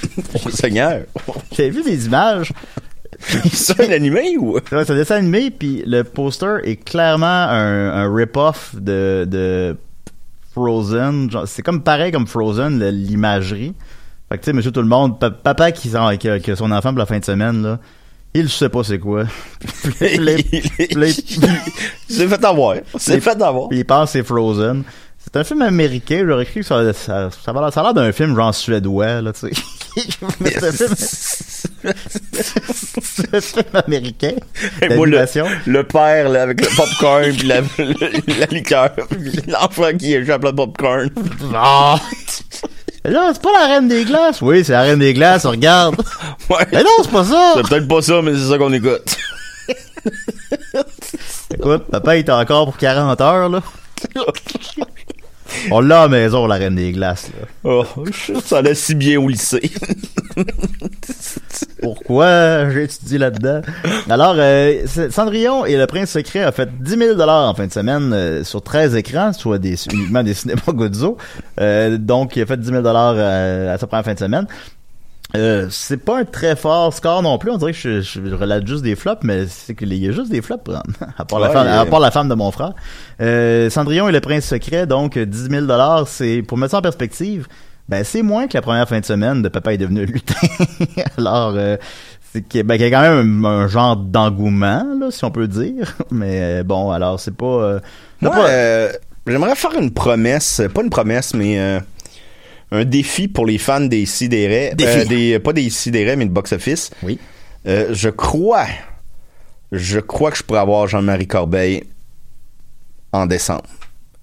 Oh, 0.47 0.51
Seigneur. 0.51 1.03
j'ai 1.53 1.69
vu 1.71 1.83
des 1.83 2.07
images. 2.07 2.53
C'est 3.53 3.81
un 3.89 3.93
animé 3.93 4.37
ou? 4.39 4.55
Ouais, 4.55 4.61
c'est 4.71 4.91
un 4.91 4.97
dessin 4.97 5.17
animé, 5.17 5.51
puis 5.51 5.83
le 5.87 6.03
poster 6.03 6.59
est 6.65 6.77
clairement 6.77 7.27
un, 7.27 8.05
un 8.05 8.15
rip-off 8.15 8.75
de, 8.75 9.27
de 9.29 9.77
Frozen. 10.53 11.31
C'est 11.47 11.63
comme 11.63 11.83
pareil 11.83 12.13
comme 12.13 12.27
Frozen, 12.27 12.83
l'imagerie. 12.91 13.75
Fait 14.29 14.39
que 14.39 14.43
tu 14.43 14.47
sais, 14.47 14.53
monsieur 14.53 14.73
tout 14.73 14.83
le 14.83 14.89
monde, 14.89 15.19
pa- 15.21 15.31
papa 15.31 15.71
qui, 15.73 15.91
qui, 15.91 16.29
a, 16.29 16.39
qui 16.41 16.51
a 16.51 16.57
son 16.57 16.71
enfant 16.73 16.91
pour 16.91 16.99
la 16.99 17.07
fin 17.07 17.19
de 17.19 17.25
semaine, 17.25 17.63
là, 17.63 17.79
il 18.35 18.49
sait 18.49 18.69
pas 18.69 18.83
c'est 18.85 18.99
quoi. 18.99 19.25
C'est 22.09 22.29
fait 22.29 22.45
avoir. 22.45 22.77
C'est 22.99 23.21
fait 23.21 23.41
avoir. 23.43 23.69
il 23.71 23.85
pense 23.85 24.13
que 24.13 24.19
c'est 24.19 24.25
Frozen. 24.25 24.83
C'est 25.37 25.41
un 25.41 25.45
film 25.45 25.61
américain, 25.61 26.25
j'aurais 26.27 26.47
cru 26.47 26.61
que 26.61 26.67
ça, 26.67 26.95
ça, 26.95 27.29
ça, 27.45 27.53
va- 27.53 27.71
ça 27.71 27.81
a 27.81 27.83
l'air 27.85 27.93
d'un 27.93 28.11
film 28.11 28.35
genre 28.35 28.55
suédois, 28.55 29.21
là, 29.21 29.35
tu 29.35 29.41
sais. 29.41 29.51
C'est 29.97 30.65
un 30.65 30.73
film, 30.73 30.95
c'est 33.03 33.35
un 33.35 33.41
film 33.43 33.65
américain. 33.87 34.33
Moi, 34.95 35.07
le, 35.07 35.25
le 35.67 35.83
père, 35.85 36.31
là, 36.31 36.43
avec 36.43 36.63
le 36.63 36.75
popcorn, 36.75 37.33
puis 37.37 37.47
la, 37.49 37.61
le- 37.61 38.39
la 38.41 38.47
liqueur, 38.47 38.93
puis 39.11 39.33
l'enfant 39.47 39.95
qui 39.99 40.15
échappe 40.15 40.43
le 40.45 40.55
popcorn. 40.55 41.11
Ah! 41.55 41.97
Là, 43.05 43.31
c'est 43.35 43.43
pas 43.43 43.53
la 43.53 43.67
reine 43.75 43.89
des 43.89 44.05
glaces? 44.07 44.41
Oui, 44.41 44.65
c'est 44.65 44.73
la 44.73 44.83
reine 44.83 44.99
des 45.01 45.13
glaces, 45.13 45.45
regarde. 45.45 45.97
Ouais. 46.49 46.67
Mais 46.73 46.83
non, 46.83 46.91
c'est 47.03 47.11
pas 47.11 47.25
ça. 47.25 47.53
C'est 47.57 47.69
peut-être 47.69 47.89
pas 47.89 48.01
ça, 48.01 48.23
mais 48.23 48.33
c'est 48.35 48.49
ça 48.49 48.57
qu'on 48.59 48.73
écoute. 48.73 49.17
Écoute, 51.55 51.85
papa, 51.91 52.17
il 52.17 52.21
est 52.21 52.31
encore 52.31 52.65
pour 52.65 52.77
40 52.79 53.21
heures, 53.21 53.49
là. 53.51 53.63
On 55.71 55.81
l'a 55.81 56.03
à 56.03 56.03
la 56.03 56.09
maison, 56.09 56.47
la 56.47 56.57
reine 56.57 56.77
des 56.77 56.93
glaces, 56.93 57.31
là. 57.39 57.47
Oh, 57.65 57.85
ça 58.45 58.59
allait 58.59 58.75
si 58.75 58.95
bien 58.95 59.21
au 59.21 59.29
lycée. 59.29 59.71
Pourquoi 61.83 62.71
j'ai 62.71 62.85
étudié 62.85 63.19
là-dedans? 63.19 63.61
Alors, 64.09 64.35
euh, 64.39 64.87
Cendrillon 65.11 65.65
et 65.65 65.77
le 65.77 65.87
Prince 65.87 66.11
Secret 66.11 66.43
a 66.43 66.53
fait 66.53 66.69
10 66.83 66.91
000 67.17 67.21
en 67.21 67.55
fin 67.55 67.67
de 67.67 67.73
semaine 67.73 68.13
euh, 68.13 68.45
sur 68.45 68.63
13 68.63 68.97
écrans, 68.97 69.33
soit 69.33 69.59
des, 69.59 69.77
uniquement 69.93 70.23
des 70.23 70.35
cinémas 70.35 70.63
Guzzo. 70.69 71.17
Euh, 71.61 71.97
donc, 71.99 72.37
il 72.37 72.43
a 72.43 72.47
fait 72.47 72.59
10 72.59 72.69
000 72.69 72.83
euh, 72.85 73.75
à 73.75 73.79
sa 73.79 73.87
première 73.87 74.05
fin 74.05 74.15
de 74.15 74.19
semaine. 74.19 74.47
Euh, 75.35 75.67
c'est 75.71 75.97
pas 75.99 76.21
un 76.21 76.25
très 76.25 76.55
fort 76.57 76.95
score 76.95 77.21
non 77.23 77.37
plus. 77.37 77.51
On 77.51 77.57
dirait 77.59 77.73
que 77.73 77.79
je, 77.79 78.01
je, 78.01 78.21
je 78.25 78.35
relate 78.35 78.67
juste 78.67 78.83
des 78.83 78.95
flops, 78.95 79.23
mais 79.25 79.47
c'est 79.49 79.75
qu'il 79.75 79.93
y 79.93 80.09
a 80.09 80.13
juste 80.13 80.31
des 80.31 80.41
flops, 80.41 80.65
Bram. 80.65 80.83
à, 81.19 81.25
part 81.25 81.41
la 81.41 81.51
femme, 81.51 81.67
à 81.67 81.85
part 81.85 82.01
la 82.01 82.11
femme 82.11 82.29
de 82.29 82.35
mon 82.35 82.51
frère. 82.53 82.73
Euh, 83.21 83.69
Cendrillon 83.69 84.09
et 84.09 84.13
le 84.13 84.21
Prince 84.21 84.45
Secret, 84.45 84.87
donc 84.87 85.19
10 85.19 85.49
000 85.51 85.67
c'est 86.07 86.43
pour 86.43 86.57
mettre 86.59 86.71
ça 86.73 86.79
en 86.79 86.83
perspective. 86.83 87.49
Ben 87.89 88.03
c'est 88.03 88.23
moins 88.23 88.47
que 88.49 88.55
la 88.57 88.63
première 88.63 88.89
fin 88.89 88.99
de 88.99 89.05
semaine 89.05 89.43
de 89.43 89.49
Papa 89.49 89.73
est 89.75 89.79
devenu 89.79 90.07
lutin. 90.07 90.35
Alors 91.19 91.53
euh, 91.57 91.77
c'est 92.33 92.43
qu'il 92.43 92.59
y 92.59 92.61
a- 92.61 92.65
ben, 92.65 92.75
qu'il 92.79 92.89
y 92.89 92.95
a 92.95 92.97
quand 92.97 93.03
même 93.17 93.45
un, 93.45 93.49
un 93.49 93.69
genre 93.69 93.97
d'engouement 93.97 94.85
là, 95.01 95.11
si 95.11 95.25
on 95.25 95.31
peut 95.31 95.47
dire. 95.49 95.95
Mais 96.11 96.41
euh, 96.43 96.63
bon, 96.65 96.91
alors 96.91 97.21
c'est 97.21 97.37
pas. 97.37 97.47
euh, 97.47 97.81
Moi, 98.21 98.33
pas- 98.33 98.99
j'aimerais 99.27 99.55
faire 99.55 99.75
une 99.79 99.93
promesse, 99.93 100.63
pas 100.75 100.83
une 100.83 100.91
promesse, 100.91 101.33
mais 101.35 101.59
euh, 101.61 101.81
un 102.73 102.85
défi 102.85 103.29
pour 103.29 103.47
les 103.47 103.59
fans 103.59 103.81
des 103.81 104.07
sidérés. 104.07 104.73
Défi. 104.75 105.07
des, 105.07 105.39
pas 105.39 105.53
des 105.53 105.71
sidérés, 105.71 106.17
mais 106.17 106.25
de 106.27 106.31
box-office. 106.31 106.91
Oui. 107.03 107.19
Euh, 107.67 107.89
je 107.93 108.09
crois, 108.09 108.67
je 109.73 109.99
crois 110.01 110.31
que 110.31 110.37
je 110.39 110.43
pourrais 110.43 110.61
avoir 110.61 110.87
Jean-Marie 110.87 111.27
Corbeil 111.27 111.85
en 113.13 113.27
décembre 113.27 113.65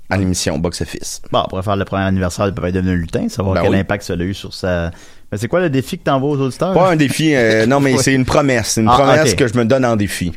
à 0.09 0.17
l'émission 0.17 0.57
box-office. 0.59 1.21
Bon, 1.31 1.39
on 1.45 1.47
pourrait 1.47 1.63
faire 1.63 1.75
le 1.75 1.85
premier 1.85 2.03
anniversaire 2.03 2.45
de 2.45 2.51
Papa 2.51 2.69
est 2.69 2.73
devenu 2.73 2.95
lutin, 2.95 3.27
savoir 3.29 3.55
Ben 3.55 3.61
quel 3.63 3.71
oui. 3.71 3.77
impact 3.79 4.03
ça 4.03 4.13
a 4.13 4.17
eu 4.17 4.33
sur 4.33 4.53
sa. 4.53 4.91
Mais 5.31 5.37
c'est 5.37 5.47
quoi 5.47 5.61
le 5.61 5.69
défi 5.69 5.97
que 5.97 6.03
t'envoies 6.03 6.29
aux 6.37 6.39
auditeurs? 6.41 6.73
Pas 6.73 6.91
un 6.91 6.95
défi, 6.95 7.33
euh, 7.33 7.65
non, 7.65 7.79
mais 7.79 7.97
c'est 8.01 8.13
une 8.13 8.25
promesse. 8.25 8.67
C'est 8.71 8.81
une 8.81 8.89
Ah, 8.89 8.93
promesse 8.97 9.33
que 9.33 9.47
je 9.47 9.55
me 9.57 9.65
donne 9.65 9.85
en 9.85 9.95
défi. 9.95 10.33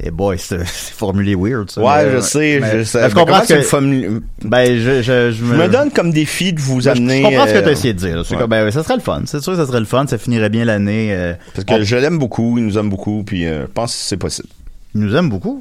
Eh 0.00 0.10
boy, 0.12 0.38
c'est 0.38 0.64
formulé 0.64 1.34
weird, 1.34 1.70
ça. 1.70 1.80
Ouais, 1.82 2.04
Mais, 2.06 2.12
je 2.12 2.20
sais, 2.20 2.58
mais- 2.60 2.78
je 2.78 2.84
sais. 2.84 3.10
je 3.10 3.14
comprends 3.14 3.40
que. 3.40 4.20
Ben, 4.44 4.78
je, 4.78 5.02
je, 5.02 5.32
je 5.32 5.32
Je 5.32 5.44
me 5.44 5.66
donne 5.68 5.90
comme 5.90 6.12
défi 6.12 6.52
de 6.52 6.60
vous 6.60 6.82
Ben, 6.82 6.90
amener. 6.96 7.18
Je 7.18 7.26
comprends 7.28 7.46
ce 7.46 7.52
que 7.52 7.56
euh, 7.58 7.62
tu 7.62 7.68
as 7.68 7.72
essayé 7.72 7.94
de 7.94 7.98
dire. 7.98 8.16
là. 8.18 8.22
C'est 8.24 8.34
ouais. 8.34 8.40
comme, 8.40 8.50
ben, 8.50 8.70
ça 8.70 8.82
serait 8.84 8.94
le 8.96 9.02
fun. 9.02 9.22
C'est 9.26 9.40
sûr 9.42 9.52
que 9.54 9.58
ça 9.58 9.66
serait 9.66 9.80
le 9.80 9.86
fun. 9.86 10.06
Ça 10.06 10.16
finirait 10.18 10.50
bien 10.50 10.64
l'année. 10.64 11.08
euh, 11.12 11.34
Parce 11.54 11.64
que 11.64 11.72
on- 11.74 11.82
je 11.82 11.96
l'aime 11.96 12.18
beaucoup, 12.18 12.58
il 12.58 12.64
nous 12.66 12.78
aime 12.78 12.88
beaucoup, 12.90 13.24
puis 13.24 13.46
euh, 13.46 13.62
je 13.62 13.66
pense 13.72 13.92
que 13.92 13.98
c'est 14.00 14.16
possible. 14.16 14.48
il 14.94 15.00
nous 15.00 15.16
aime 15.16 15.28
beaucoup. 15.28 15.60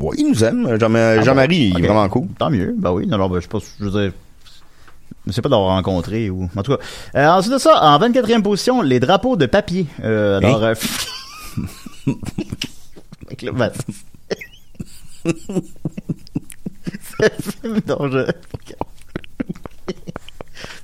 Ouais, 0.00 0.14
il 0.18 0.28
nous 0.30 0.44
aime. 0.44 0.78
Jean- 0.78 0.94
Ah 0.94 1.20
Jean-Marie, 1.22 1.70
bon? 1.72 1.78
il 1.78 1.84
est 1.84 1.88
vraiment 1.88 2.08
cool. 2.08 2.28
Tant 2.38 2.50
mieux. 2.50 2.74
Ben 2.78 2.92
oui. 2.92 3.06
Non, 3.06 3.18
ben, 3.28 3.36
je 3.36 3.40
sais 3.42 3.48
pas. 3.48 3.58
Je 3.80 3.84
veux 3.84 3.90
dire. 4.02 4.12
Je 5.26 5.32
sais 5.32 5.42
pas 5.42 5.48
d'avoir 5.50 5.70
rencontré 5.74 6.30
ou. 6.30 6.48
En 6.56 6.62
tout 6.62 6.74
cas. 6.74 6.82
Euh, 7.16 7.26
ensuite 7.28 7.52
de 7.52 7.58
ça, 7.58 7.82
en 7.82 7.98
24e 7.98 8.40
position, 8.42 8.80
les 8.80 8.98
drapeaux 9.00 9.36
de 9.36 9.44
papier. 9.44 9.84
Euh, 10.02 10.38
alors. 10.38 10.64
Hein? 10.64 10.72
euh, 11.58 12.12
Avec 13.28 13.42
le 13.42 13.52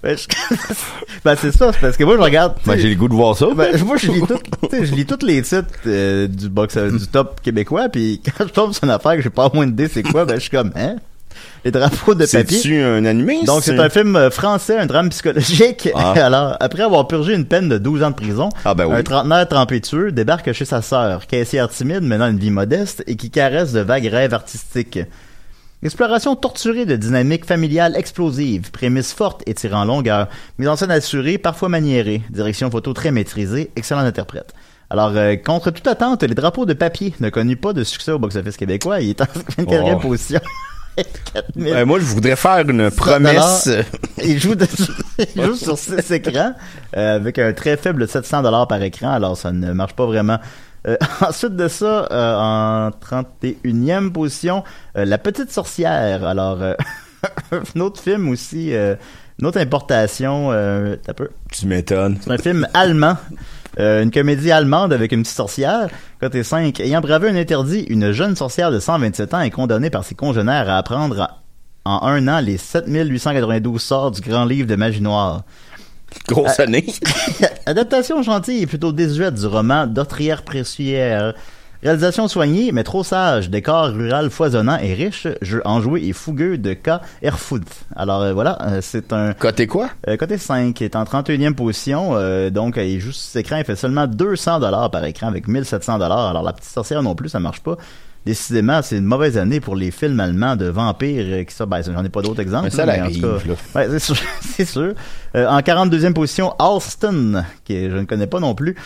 ben, 0.02 0.16
je. 0.16 0.26
Ben, 1.24 1.36
c'est 1.36 1.52
ça, 1.52 1.72
c'est 1.72 1.80
parce 1.80 1.96
que 1.96 2.04
moi 2.04 2.16
je 2.16 2.20
regarde. 2.20 2.56
Ben, 2.66 2.76
j'ai 2.76 2.90
le 2.90 2.96
goût 2.96 3.08
de 3.08 3.14
voir 3.14 3.34
ça. 3.36 3.46
ben, 3.54 3.82
moi, 3.84 3.96
je 3.96 4.10
lis, 4.10 4.20
tout, 4.20 4.38
je 4.70 4.94
lis 4.94 5.06
tous 5.06 5.24
les 5.24 5.40
titres 5.40 5.64
euh, 5.86 6.26
du 6.26 6.50
box 6.50 6.76
euh, 6.76 6.90
du 6.90 7.06
top 7.06 7.40
québécois, 7.40 7.88
puis 7.88 8.20
quand 8.24 8.46
je 8.46 8.52
tombe 8.52 8.74
sur 8.74 8.84
une 8.84 8.90
affaire 8.90 9.16
que 9.16 9.22
j'ai 9.22 9.30
pas 9.30 9.50
moins 9.54 9.66
d'idée 9.66 9.88
c'est 9.88 10.02
quoi, 10.02 10.26
ben 10.26 10.34
je 10.34 10.40
suis 10.40 10.50
comme 10.50 10.72
hein? 10.76 10.96
Les 11.64 11.70
drapeaux 11.70 12.14
de 12.14 12.26
papier. 12.26 12.58
C'est-tu 12.58 12.80
un 12.82 13.04
animé? 13.04 13.42
Donc 13.44 13.62
c'est 13.62 13.78
un 13.78 13.88
film 13.88 14.16
euh, 14.16 14.30
français, 14.30 14.78
un 14.78 14.86
drame 14.86 15.08
psychologique. 15.10 15.88
Ah. 15.94 16.12
Alors 16.16 16.56
après 16.60 16.82
avoir 16.82 17.06
purgé 17.08 17.34
une 17.34 17.46
peine 17.46 17.68
de 17.68 17.78
12 17.78 18.02
ans 18.02 18.10
de 18.10 18.14
prison, 18.16 18.50
Ah, 18.64 18.74
ben 18.74 18.86
oui. 18.86 18.96
un 18.96 19.02
trentenaire 19.02 19.48
tempétueux 19.48 20.12
débarque 20.12 20.52
chez 20.52 20.64
sa 20.64 20.82
sœur, 20.82 21.26
caissière 21.26 21.68
timide 21.68 22.02
menant 22.02 22.28
une 22.28 22.38
vie 22.38 22.50
modeste 22.50 23.02
et 23.06 23.16
qui 23.16 23.30
caresse 23.30 23.72
de 23.72 23.80
vagues 23.80 24.06
rêves 24.06 24.34
artistiques. 24.34 24.98
Exploration 25.82 26.34
torturée 26.34 26.86
de 26.86 26.96
dynamique 26.96 27.44
familiale 27.44 27.94
explosive, 27.96 28.70
prémisse 28.70 29.12
forte 29.12 29.42
et 29.46 29.52
tirant 29.52 29.82
en 29.82 29.84
longueur, 29.84 30.28
mise 30.58 30.68
en 30.68 30.76
scène 30.76 30.90
assurée, 30.90 31.36
parfois 31.36 31.68
maniérée, 31.68 32.22
direction 32.30 32.70
photo 32.70 32.94
très 32.94 33.10
maîtrisée, 33.10 33.70
excellent 33.76 34.00
interprète. 34.00 34.54
Alors, 34.88 35.12
euh, 35.14 35.36
contre 35.36 35.70
toute 35.70 35.86
attente, 35.86 36.22
les 36.22 36.34
drapeaux 36.34 36.64
de 36.64 36.72
papier 36.72 37.12
ne 37.20 37.28
connut 37.28 37.56
pas 37.56 37.72
de 37.74 37.84
succès 37.84 38.12
au 38.12 38.18
box-office 38.18 38.56
québécois. 38.56 39.00
Il 39.00 39.10
est 39.10 39.20
en 39.20 39.26
24e 39.58 39.96
Oh. 39.96 40.08
position. 40.08 40.40
4000. 41.32 41.74
Euh, 41.74 41.86
moi, 41.86 41.98
je 41.98 42.04
voudrais 42.04 42.36
faire 42.36 42.68
une 42.68 42.90
promesse. 42.90 43.68
Il 44.22 44.38
joue, 44.40 44.54
de- 44.54 44.66
il 45.34 45.42
joue 45.42 45.54
sur 45.54 45.76
six 45.78 46.10
écrans 46.10 46.54
euh, 46.96 47.16
avec 47.16 47.38
un 47.38 47.52
très 47.52 47.76
faible 47.76 48.06
700 48.06 48.42
dollars 48.42 48.68
par 48.68 48.80
écran, 48.82 49.10
alors 49.12 49.36
ça 49.36 49.52
ne 49.52 49.72
marche 49.72 49.94
pas 49.94 50.06
vraiment. 50.06 50.38
Euh, 50.86 50.96
ensuite 51.26 51.56
de 51.56 51.68
ça, 51.68 52.06
euh, 52.10 52.36
en 52.38 52.90
31e 52.90 54.12
position, 54.12 54.62
La 54.94 55.18
Petite 55.18 55.50
Sorcière. 55.50 56.24
Alors, 56.24 56.58
un 57.52 57.80
autre 57.80 58.00
film 58.00 58.28
aussi, 58.28 58.72
une 58.72 59.46
autre 59.46 59.58
importation, 59.58 60.50
peu. 61.16 61.28
Tu 61.50 61.66
m'étonnes. 61.66 62.18
C'est 62.22 62.30
un 62.30 62.38
film 62.38 62.68
allemand. 62.74 63.16
Euh, 63.80 64.02
une 64.02 64.10
comédie 64.10 64.52
allemande 64.52 64.92
avec 64.92 65.12
une 65.12 65.22
petite 65.22 65.36
sorcière. 65.36 65.88
Côté 66.20 66.42
5. 66.42 66.78
Ayant 66.80 67.00
bravé 67.00 67.28
un 67.28 67.36
interdit, 67.36 67.86
une 67.88 68.12
jeune 68.12 68.36
sorcière 68.36 68.70
de 68.70 68.78
127 68.78 69.34
ans 69.34 69.40
est 69.40 69.50
condamnée 69.50 69.90
par 69.90 70.04
ses 70.04 70.14
congénères 70.14 70.68
à 70.68 70.78
apprendre 70.78 71.42
en 71.84 72.06
un 72.06 72.28
an 72.28 72.40
les 72.40 72.56
7892 72.56 73.80
sorts 73.80 74.10
du 74.12 74.20
grand 74.20 74.44
livre 74.44 74.68
de 74.68 74.76
magie 74.76 75.00
noire. 75.00 75.42
Grosse 76.28 76.60
année. 76.60 76.86
Adaptation 77.66 78.22
gentille 78.22 78.62
et 78.62 78.66
plutôt 78.66 78.92
désuète 78.92 79.34
du 79.34 79.46
roman 79.46 79.86
d'Autrière 79.86 80.42
Pressuère. 80.42 81.34
Réalisation 81.84 82.28
soignée, 82.28 82.72
mais 82.72 82.82
trop 82.82 83.04
sage. 83.04 83.50
Décor 83.50 83.88
rural 83.88 84.30
foisonnant 84.30 84.78
et 84.78 84.94
riche. 84.94 85.26
Jeu 85.42 85.60
enjoué 85.66 86.02
et 86.06 86.12
fougueux 86.14 86.56
de 86.56 86.72
K. 86.72 86.92
Erfoud. 87.22 87.62
Alors 87.94 88.22
euh, 88.22 88.32
voilà, 88.32 88.56
euh, 88.62 88.78
c'est 88.80 89.12
un... 89.12 89.34
Côté 89.34 89.66
quoi? 89.66 89.90
Euh, 90.08 90.16
côté 90.16 90.38
5 90.38 90.80
est 90.80 90.96
en 90.96 91.04
31e 91.04 91.52
position, 91.54 92.12
euh, 92.14 92.48
donc 92.48 92.76
il 92.78 93.00
juste 93.00 93.20
cet 93.20 93.44
écran, 93.44 93.56
il 93.58 93.64
fait 93.64 93.76
seulement 93.76 94.06
200 94.06 94.60
dollars 94.60 94.90
par 94.90 95.04
écran 95.04 95.26
avec 95.28 95.46
1700 95.46 95.98
dollars. 95.98 96.28
Alors 96.30 96.42
la 96.42 96.54
petite 96.54 96.70
sorcière 96.72 97.02
non 97.02 97.14
plus, 97.14 97.28
ça 97.28 97.38
marche 97.38 97.60
pas. 97.60 97.76
Décidément, 98.24 98.80
c'est 98.80 98.96
une 98.96 99.04
mauvaise 99.04 99.36
année 99.36 99.60
pour 99.60 99.76
les 99.76 99.90
films 99.90 100.18
allemands 100.18 100.56
de 100.56 100.64
vampires 100.64 101.26
euh, 101.28 101.44
qui 101.44 101.54
ça, 101.54 101.66
ben, 101.66 101.82
j'en 101.82 102.02
ai 102.02 102.08
pas 102.08 102.22
d'autres 102.22 102.40
exemples. 102.40 102.64
Mais 102.64 102.70
ça 102.70 102.86
là, 102.86 102.96
en 102.96 103.00
arrive, 103.02 103.20
tout 103.20 103.28
cas- 103.46 103.48
là. 103.48 103.54
Ouais, 103.74 103.88
c'est 103.90 103.98
sûr. 103.98 104.16
c'est 104.40 104.64
sûr. 104.64 104.94
Euh, 105.36 105.46
en 105.46 105.58
42e 105.60 106.14
position, 106.14 106.54
Alston, 106.58 107.44
qui 107.64 107.90
je 107.90 107.96
ne 107.96 108.04
connais 108.04 108.26
pas 108.26 108.40
non 108.40 108.54
plus. 108.54 108.76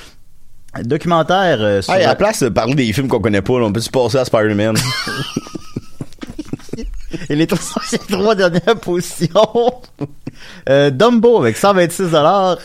Documentaire 0.83 1.59
euh, 1.61 1.83
sur 1.83 1.93
Hey, 1.95 2.01
à 2.01 2.03
la- 2.03 2.09
la 2.09 2.15
place 2.17 2.43
de 2.43 2.49
parler 2.51 2.75
des 2.75 2.93
films 2.93 3.09
qu'on 3.09 3.21
connaît 3.21 3.43
pas, 3.43 3.59
là, 3.59 3.65
on 3.67 3.73
peut 3.73 3.81
se 3.81 3.91
passer 3.91 4.19
à 4.19 4.25
Spider-Man? 4.25 4.77
Et 7.31 7.35
les 7.37 7.47
trois, 8.09 8.35
dernières 8.35 8.79
positions. 8.81 9.31
Euh, 10.69 10.91
Dumbo 10.91 11.39
avec 11.41 11.57
126 11.57 12.11
dollars, 12.13 12.59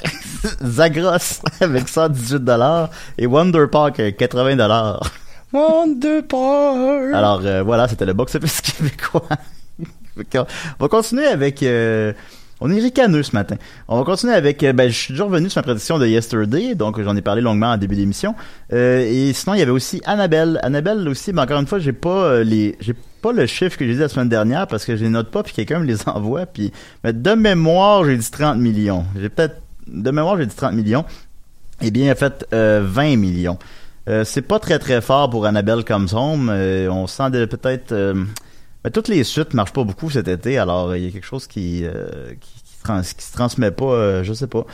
Zagros 0.63 1.41
avec 1.59 1.87
118 1.87 2.43
dollars 2.43 2.89
et 3.17 3.25
Wonder 3.25 3.65
Park 3.71 3.99
avec 3.99 4.17
80 4.17 4.57
dollars. 4.57 4.99
Wonder 5.51 6.21
Park. 6.21 7.13
Alors 7.15 7.41
euh, 7.43 7.63
voilà, 7.63 7.87
c'était 7.87 8.05
le 8.05 8.13
box-office 8.13 8.61
québécois. 8.61 9.23
Fait 10.15 10.25
qu'on- 10.31 10.45
on 10.79 10.83
va 10.83 10.87
continuer 10.87 11.25
avec. 11.25 11.63
euh, 11.63 12.13
on 12.61 12.71
est 12.71 12.79
ricaneux 12.79 13.23
ce 13.23 13.33
matin. 13.33 13.55
On 13.87 13.97
va 13.97 14.03
continuer 14.03 14.33
avec. 14.33 14.63
euh, 14.63 14.73
ben, 14.73 14.89
je 14.89 14.97
suis 14.97 15.13
déjà 15.13 15.25
revenu 15.25 15.49
sur 15.49 15.59
ma 15.59 15.63
prédiction 15.63 15.99
de 15.99 16.07
Yesterday, 16.07 16.75
donc 16.75 17.01
j'en 17.01 17.15
ai 17.15 17.21
parlé 17.21 17.41
longuement 17.41 17.71
en 17.71 17.77
début 17.77 17.95
d'émission. 17.95 18.35
Euh, 18.71 19.01
et 19.01 19.33
sinon, 19.33 19.55
il 19.55 19.59
y 19.59 19.61
avait 19.61 19.71
aussi 19.71 20.01
Annabelle. 20.05 20.59
Annabelle 20.63 21.07
aussi, 21.09 21.33
mais 21.33 21.41
encore 21.41 21.59
une 21.59 21.67
fois, 21.67 21.79
j'ai 21.79 21.93
pas 21.93 22.09
euh, 22.09 22.43
les, 22.43 22.77
j'ai 22.79 22.95
pas 23.21 23.33
le 23.33 23.45
chiffre 23.45 23.77
que 23.77 23.85
j'ai 23.85 23.93
dit 23.93 23.99
la 23.99 24.09
semaine 24.09 24.29
dernière 24.29 24.67
parce 24.67 24.85
que 24.85 24.95
je 24.95 25.03
les 25.03 25.09
note 25.09 25.29
pas 25.29 25.43
puis 25.43 25.53
quelqu'un 25.53 25.79
me 25.79 25.85
les 25.85 25.97
envoie. 26.07 26.45
Puis, 26.45 26.71
mais 27.03 27.13
de 27.13 27.31
mémoire, 27.33 28.05
j'ai 28.05 28.17
dit 28.17 28.31
30 28.31 28.57
millions. 28.57 29.05
J'ai 29.19 29.29
peut-être 29.29 29.61
de 29.87 30.11
mémoire, 30.11 30.37
j'ai 30.37 30.45
dit 30.45 30.55
30 30.55 30.73
millions. 30.73 31.05
Eh 31.81 31.91
bien, 31.91 32.05
il 32.05 32.09
a 32.09 32.15
fait 32.15 32.45
euh, 32.53 32.81
20 32.85 33.17
millions. 33.17 33.57
C'est 34.25 34.41
pas 34.41 34.59
très 34.59 34.79
très 34.79 34.99
fort 34.99 35.29
pour 35.29 35.45
Annabelle 35.45 35.85
Comes 35.85 36.09
Home. 36.11 36.49
On 36.49 37.07
sent 37.07 37.31
peut-être. 37.31 37.93
Mais 38.83 38.91
toutes 38.91 39.07
les 39.07 39.23
suites 39.23 39.53
marchent 39.53 39.73
pas 39.73 39.83
beaucoup 39.83 40.09
cet 40.09 40.27
été, 40.27 40.57
alors 40.57 40.89
euh, 40.89 40.97
il 40.97 41.05
y 41.05 41.07
a 41.07 41.11
quelque 41.11 41.25
chose 41.25 41.47
qui 41.47 41.85
euh, 41.85 42.33
qui, 42.39 42.63
qui, 42.63 42.73
trans- 42.83 43.01
qui 43.01 43.23
se 43.25 43.33
transmet 43.33 43.71
pas, 43.71 43.85
euh, 43.85 44.23
je 44.23 44.33
sais 44.33 44.47
pas. 44.47 44.65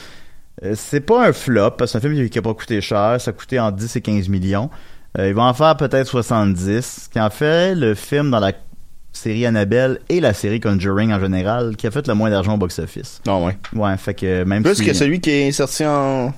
C'est 0.75 0.99
pas 1.01 1.27
un 1.27 1.31
flop, 1.31 1.71
parce 1.71 1.93
que 1.93 1.99
c'est 1.99 2.05
un 2.05 2.11
film 2.13 2.29
qui 2.29 2.37
a 2.37 2.41
pas 2.41 2.53
coûté 2.53 2.81
cher, 2.81 3.15
ça 3.21 3.29
a 3.29 3.33
coûté 3.33 3.59
entre 3.59 3.77
10 3.77 3.95
et 3.95 4.01
15 4.01 4.27
millions. 4.27 4.69
Ils 5.17 5.33
vont 5.33 5.43
en 5.43 5.53
faire 5.53 5.75
peut-être 5.77 6.07
70, 6.07 6.81
ce 7.05 7.09
qui 7.09 7.19
en 7.19 7.29
fait 7.29 7.75
le 7.75 7.95
film 7.95 8.29
dans 8.29 8.39
la 8.41 8.51
série 9.13 9.45
Annabelle 9.45 9.99
et 10.09 10.19
la 10.19 10.33
série 10.33 10.59
Conjuring 10.59 11.11
en 11.13 11.19
général 11.19 11.75
qui 11.77 11.87
a 11.87 11.91
fait 11.91 12.05
le 12.07 12.13
moins 12.13 12.29
d'argent 12.29 12.55
au 12.55 12.57
box-office. 12.57 13.21
Non, 13.25 13.45
ouais. 13.45 13.57
Ouais, 13.73 13.95
fait 13.97 14.13
que 14.13 14.43
même 14.43 14.61
Plus 14.63 14.75
si- 14.75 14.85
que 14.85 14.93
celui 14.93 15.19
qui 15.21 15.31
est 15.31 15.51
sorti 15.53 15.85
en... 15.85 16.33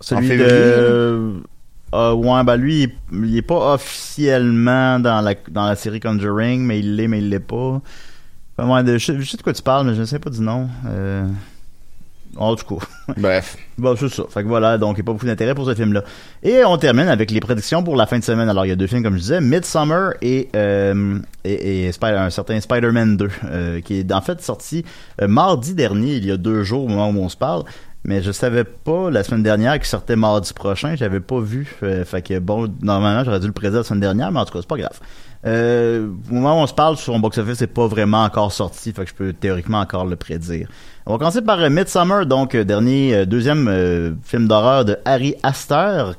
celui 0.00 0.24
En 0.24 0.28
février, 0.28 0.50
de 0.52 1.32
euh, 1.94 2.12
ouais, 2.12 2.44
ben 2.44 2.56
lui, 2.56 2.82
il, 3.12 3.24
il 3.24 3.36
est 3.36 3.42
pas 3.42 3.74
officiellement 3.74 4.98
dans 5.00 5.20
la 5.20 5.34
dans 5.50 5.66
la 5.66 5.76
série 5.76 6.00
Conjuring, 6.00 6.60
mais 6.62 6.78
il 6.80 6.96
l'est, 6.96 7.08
mais 7.08 7.18
il 7.18 7.28
l'est 7.30 7.40
pas. 7.40 7.80
Enfin, 8.58 8.68
ouais, 8.74 8.82
de- 8.84 8.98
je, 8.98 9.18
je 9.20 9.30
sais 9.30 9.36
de 9.36 9.42
quoi 9.42 9.52
tu 9.52 9.62
parles, 9.62 9.86
mais 9.86 9.94
je 9.94 10.00
ne 10.00 10.06
sais 10.06 10.18
pas 10.18 10.30
du 10.30 10.40
nom. 10.40 10.68
Euh... 10.86 11.26
En 12.36 12.54
tout 12.54 12.76
cas. 12.76 12.86
Bref. 13.16 13.56
Bon, 13.78 13.96
c'est 13.98 14.10
ça. 14.10 14.22
Fait 14.28 14.42
que 14.42 14.48
voilà, 14.48 14.76
donc 14.78 14.96
il 14.96 15.00
n'y 15.00 15.00
a 15.00 15.04
pas 15.04 15.12
beaucoup 15.12 15.26
d'intérêt 15.26 15.54
pour 15.54 15.64
ce 15.64 15.74
film-là. 15.74 16.04
Et 16.42 16.62
on 16.64 16.76
termine 16.76 17.08
avec 17.08 17.30
les 17.30 17.40
prédictions 17.40 17.82
pour 17.82 17.96
la 17.96 18.06
fin 18.06 18.18
de 18.18 18.22
semaine. 18.24 18.48
Alors, 18.48 18.66
il 18.66 18.68
y 18.68 18.72
a 18.72 18.76
deux 18.76 18.86
films, 18.86 19.02
comme 19.02 19.14
je 19.14 19.20
disais, 19.20 19.40
Midsummer 19.40 20.10
et, 20.20 20.48
euh, 20.54 21.18
et, 21.42 21.86
et 21.86 21.92
Spider- 21.92 22.18
un 22.18 22.30
certain 22.30 22.60
Spider-Man 22.60 23.16
2, 23.16 23.28
euh, 23.44 23.80
qui 23.80 24.00
est 24.00 24.12
en 24.12 24.20
fait 24.20 24.40
sorti 24.42 24.84
euh, 25.22 25.26
mardi 25.26 25.74
dernier, 25.74 26.16
il 26.16 26.26
y 26.26 26.30
a 26.30 26.36
deux 26.36 26.62
jours 26.64 26.84
au 26.84 26.88
moment 26.88 27.08
où 27.10 27.22
on 27.24 27.28
se 27.30 27.36
parle. 27.36 27.64
Mais 28.04 28.22
je 28.22 28.32
savais 28.32 28.64
pas 28.64 29.10
la 29.10 29.24
semaine 29.24 29.42
dernière 29.42 29.74
qu'il 29.74 29.86
sortait 29.86 30.16
mardi 30.16 30.52
prochain. 30.52 30.94
J'avais 30.96 31.20
pas 31.20 31.40
vu. 31.40 31.66
Fait 32.04 32.22
que 32.22 32.38
bon, 32.38 32.72
normalement, 32.80 33.24
j'aurais 33.24 33.40
dû 33.40 33.46
le 33.46 33.52
prédire 33.52 33.78
la 33.78 33.84
semaine 33.84 34.00
dernière, 34.00 34.32
mais 34.32 34.40
en 34.40 34.44
tout 34.44 34.52
cas, 34.52 34.60
c'est 34.60 34.68
pas 34.68 34.78
grave. 34.78 34.98
Euh, 35.46 36.08
au 36.30 36.34
moment 36.34 36.60
où 36.60 36.64
on 36.64 36.66
se 36.66 36.74
parle, 36.74 36.96
son 36.96 37.20
box-office 37.20 37.58
c'est 37.58 37.68
pas 37.68 37.86
vraiment 37.86 38.24
encore 38.24 38.52
sorti, 38.52 38.92
fait 38.92 39.04
que 39.04 39.10
je 39.10 39.14
peux 39.14 39.32
théoriquement 39.32 39.78
encore 39.78 40.04
le 40.04 40.16
prédire. 40.16 40.68
On 41.06 41.12
va 41.12 41.18
commencer 41.18 41.42
par 41.42 41.60
euh, 41.60 41.70
Midsummer, 41.70 42.26
donc 42.26 42.54
euh, 42.54 42.64
dernier 42.64 43.24
deuxième 43.24 44.18
film 44.24 44.48
d'horreur 44.48 44.84
de 44.84 44.96
Harry 45.04 45.36
Astor, 45.44 46.16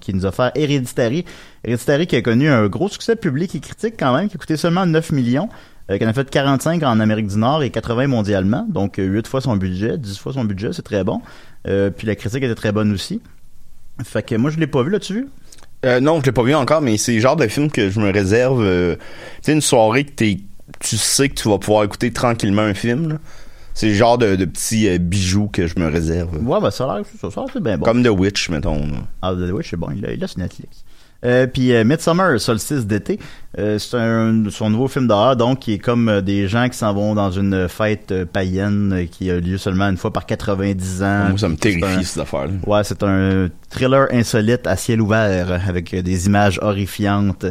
qui 0.00 0.14
nous 0.14 0.26
a 0.26 0.32
fait 0.32 0.52
Hereditary. 0.54 1.24
Hereditary 1.64 2.06
qui 2.06 2.16
a 2.16 2.22
connu 2.22 2.48
un 2.48 2.66
gros 2.68 2.88
succès 2.88 3.16
public 3.16 3.54
et 3.54 3.60
critique 3.60 3.94
quand 3.98 4.14
même, 4.14 4.28
qui 4.28 4.36
a 4.36 4.38
coûté 4.38 4.56
seulement 4.56 4.84
9 4.84 5.12
millions, 5.12 5.48
qui 5.96 6.04
en 6.04 6.08
a 6.08 6.12
fait 6.12 6.28
45 6.28 6.82
en 6.82 7.00
Amérique 7.00 7.28
du 7.28 7.38
Nord 7.38 7.62
et 7.62 7.70
80 7.70 8.08
mondialement, 8.08 8.66
donc 8.68 8.98
euh, 8.98 9.04
8 9.06 9.26
fois 9.26 9.40
son 9.40 9.56
budget, 9.56 9.96
10 9.96 10.18
fois 10.18 10.32
son 10.34 10.44
budget, 10.44 10.70
c'est 10.72 10.82
très 10.82 11.02
bon. 11.04 11.22
Euh, 11.66 11.88
puis 11.90 12.06
la 12.06 12.14
critique 12.14 12.42
était 12.42 12.54
très 12.54 12.72
bonne 12.72 12.92
aussi. 12.92 13.20
Fait 14.04 14.22
que 14.22 14.34
moi 14.34 14.50
je 14.50 14.58
l'ai 14.58 14.66
pas 14.66 14.82
vu, 14.82 14.90
l'as-tu 14.90 15.14
vu? 15.14 15.28
Euh, 15.86 16.00
non, 16.00 16.20
je 16.20 16.26
l'ai 16.26 16.32
pas 16.32 16.42
vu 16.42 16.54
encore, 16.54 16.80
mais 16.82 16.96
c'est 16.98 17.14
le 17.14 17.20
genre 17.20 17.36
de 17.36 17.46
film 17.48 17.70
que 17.70 17.88
je 17.88 18.00
me 18.00 18.10
réserve. 18.12 18.60
euh, 18.62 18.96
tu 18.96 19.02
sais, 19.42 19.52
une 19.52 19.60
soirée 19.60 20.04
que 20.04 20.10
t'es, 20.12 20.38
tu 20.80 20.96
sais 20.96 21.28
que 21.28 21.34
tu 21.34 21.48
vas 21.48 21.58
pouvoir 21.58 21.84
écouter 21.84 22.12
tranquillement 22.12 22.62
un 22.62 22.74
film. 22.74 23.08
là. 23.10 23.18
C'est 23.74 23.86
le 23.90 23.94
genre 23.94 24.18
de, 24.18 24.36
euh, 24.36 24.98
bijoux 24.98 25.46
que 25.46 25.68
je 25.68 25.78
me 25.78 25.86
réserve. 25.86 26.34
Ouais, 26.44 26.60
ben 26.60 26.70
ça 26.72 26.90
a 26.90 26.96
l'air, 26.96 27.06
ça, 27.30 27.44
c'est 27.52 27.62
bien 27.62 27.78
bon. 27.78 27.84
Comme 27.84 28.02
The 28.02 28.08
Witch, 28.08 28.50
mettons. 28.50 28.86
là. 28.86 28.98
Ah, 29.22 29.32
The 29.34 29.52
Witch, 29.52 29.70
c'est 29.70 29.76
bon, 29.76 29.88
il 29.94 30.00
l'a 30.00 30.26
sur 30.26 30.40
Netflix. 30.40 30.84
Euh, 31.24 31.48
puis 31.48 31.72
euh, 31.72 31.82
Midsummer, 31.84 32.40
solstice 32.40 32.86
d'été, 32.86 33.18
euh, 33.58 33.76
c'est 33.78 33.96
un, 33.96 34.44
son 34.50 34.70
nouveau 34.70 34.86
film 34.86 35.08
d'horreur, 35.08 35.34
donc 35.34 35.58
qui 35.58 35.72
est 35.72 35.78
comme 35.78 36.08
euh, 36.08 36.20
des 36.20 36.46
gens 36.46 36.68
qui 36.68 36.78
s'en 36.78 36.94
vont 36.94 37.16
dans 37.16 37.32
une 37.32 37.68
fête 37.68 38.12
euh, 38.12 38.24
païenne 38.24 39.06
qui 39.10 39.28
a 39.30 39.40
lieu 39.40 39.58
seulement 39.58 39.88
une 39.88 39.96
fois 39.96 40.12
par 40.12 40.26
90 40.26 41.02
ans. 41.02 41.24
Moi, 41.30 41.38
ça 41.38 41.48
me 41.48 41.56
terrifie, 41.56 42.04
cette 42.04 42.22
affaire-là. 42.22 42.52
Ouais, 42.66 42.84
c'est 42.84 43.02
un 43.02 43.48
thriller 43.68 44.06
insolite 44.12 44.66
à 44.68 44.76
ciel 44.76 45.00
ouvert 45.00 45.60
avec 45.68 45.92
des 45.94 46.26
images 46.26 46.60
horrifiantes. 46.62 47.46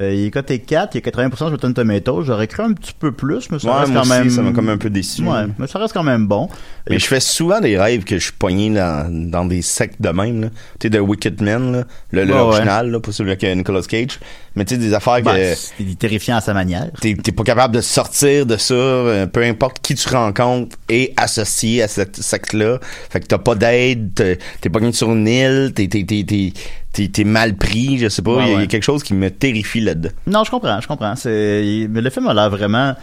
Il 0.00 0.26
est 0.26 0.30
coté 0.30 0.60
4, 0.60 0.94
il 0.94 1.04
y 1.04 1.08
a 1.08 1.10
80% 1.10 1.36
sur 1.38 1.50
Rotten 1.50 1.74
Tomatoes. 1.74 2.22
J'aurais 2.22 2.46
cru 2.46 2.62
un 2.62 2.72
petit 2.72 2.92
peu 2.96 3.10
plus, 3.10 3.50
mais 3.50 3.58
ça 3.58 3.68
Ouais, 3.68 3.80
reste 3.80 3.92
moi 3.92 4.02
quand 4.02 4.08
aussi, 4.10 4.18
même. 4.20 4.30
ça 4.30 4.42
m'a 4.42 4.52
comme 4.52 4.68
un 4.68 4.76
peu 4.78 4.90
déçu. 4.90 5.22
Ouais, 5.24 5.46
mais 5.58 5.66
ça 5.66 5.80
reste 5.80 5.92
quand 5.92 6.04
même 6.04 6.28
bon. 6.28 6.48
Mais 6.90 6.98
je 6.98 7.06
fais 7.06 7.20
souvent 7.20 7.60
des 7.60 7.78
rêves 7.78 8.04
que 8.04 8.18
je 8.18 8.24
suis 8.24 8.32
pogné 8.32 8.70
dans, 8.70 9.08
dans 9.30 9.44
des 9.44 9.62
sectes 9.62 10.00
de 10.00 10.08
même. 10.10 10.40
là. 10.42 10.48
Tu 10.78 10.86
sais, 10.86 10.90
de 10.90 10.98
Wicked 11.00 11.40
Man, 11.42 11.72
là, 11.72 11.84
le, 12.12 12.24
le 12.24 12.34
original, 12.34 12.90
là, 12.90 13.00
pas 13.00 13.12
celui 13.12 13.30
avec 13.30 13.42
Nicolas 13.42 13.82
Cage. 13.82 14.18
Mais 14.56 14.64
tu 14.64 14.74
sais, 14.74 14.80
des 14.80 14.94
affaires 14.94 15.22
Ben, 15.22 15.34
que 15.36 15.54
c'est 15.54 15.98
terrifiant 15.98 16.36
à 16.36 16.40
sa 16.40 16.54
manière. 16.54 16.88
t'es 17.00 17.14
pas 17.14 17.44
capable 17.44 17.74
de 17.74 17.80
sortir 17.80 18.46
de 18.46 18.56
ça, 18.56 18.74
euh, 18.74 19.26
peu 19.26 19.42
importe 19.44 19.78
qui 19.80 19.94
tu 19.94 20.08
rencontres 20.08 20.76
est 20.88 21.12
associé 21.16 21.82
à 21.82 21.88
cette 21.88 22.16
secte-là. 22.16 22.78
Fait 23.10 23.20
que 23.20 23.26
t'as 23.26 23.38
pas 23.38 23.54
d'aide, 23.54 24.14
t'es- 24.60 24.70
pogné 24.70 24.92
sur 24.92 25.12
une 25.12 25.28
île, 25.28 25.72
t'es 25.74 25.88
t'es- 25.88 27.24
mal 27.24 27.54
pris, 27.56 27.98
je 27.98 28.08
sais 28.08 28.22
pas. 28.22 28.30
Il 28.32 28.36
Ouais, 28.36 28.56
y, 28.56 28.60
y 28.60 28.62
a 28.64 28.66
quelque 28.66 28.82
chose 28.82 29.02
qui 29.02 29.14
me 29.14 29.30
terrifie 29.30 29.80
là-dedans. 29.80 30.10
Non, 30.26 30.42
je 30.44 30.50
comprends, 30.50 30.80
je 30.80 30.88
comprends. 30.88 31.14
Mais 31.24 32.00
le 32.00 32.10
film 32.10 32.26
a 32.28 32.34
l'air 32.34 32.50
vraiment. 32.50 32.94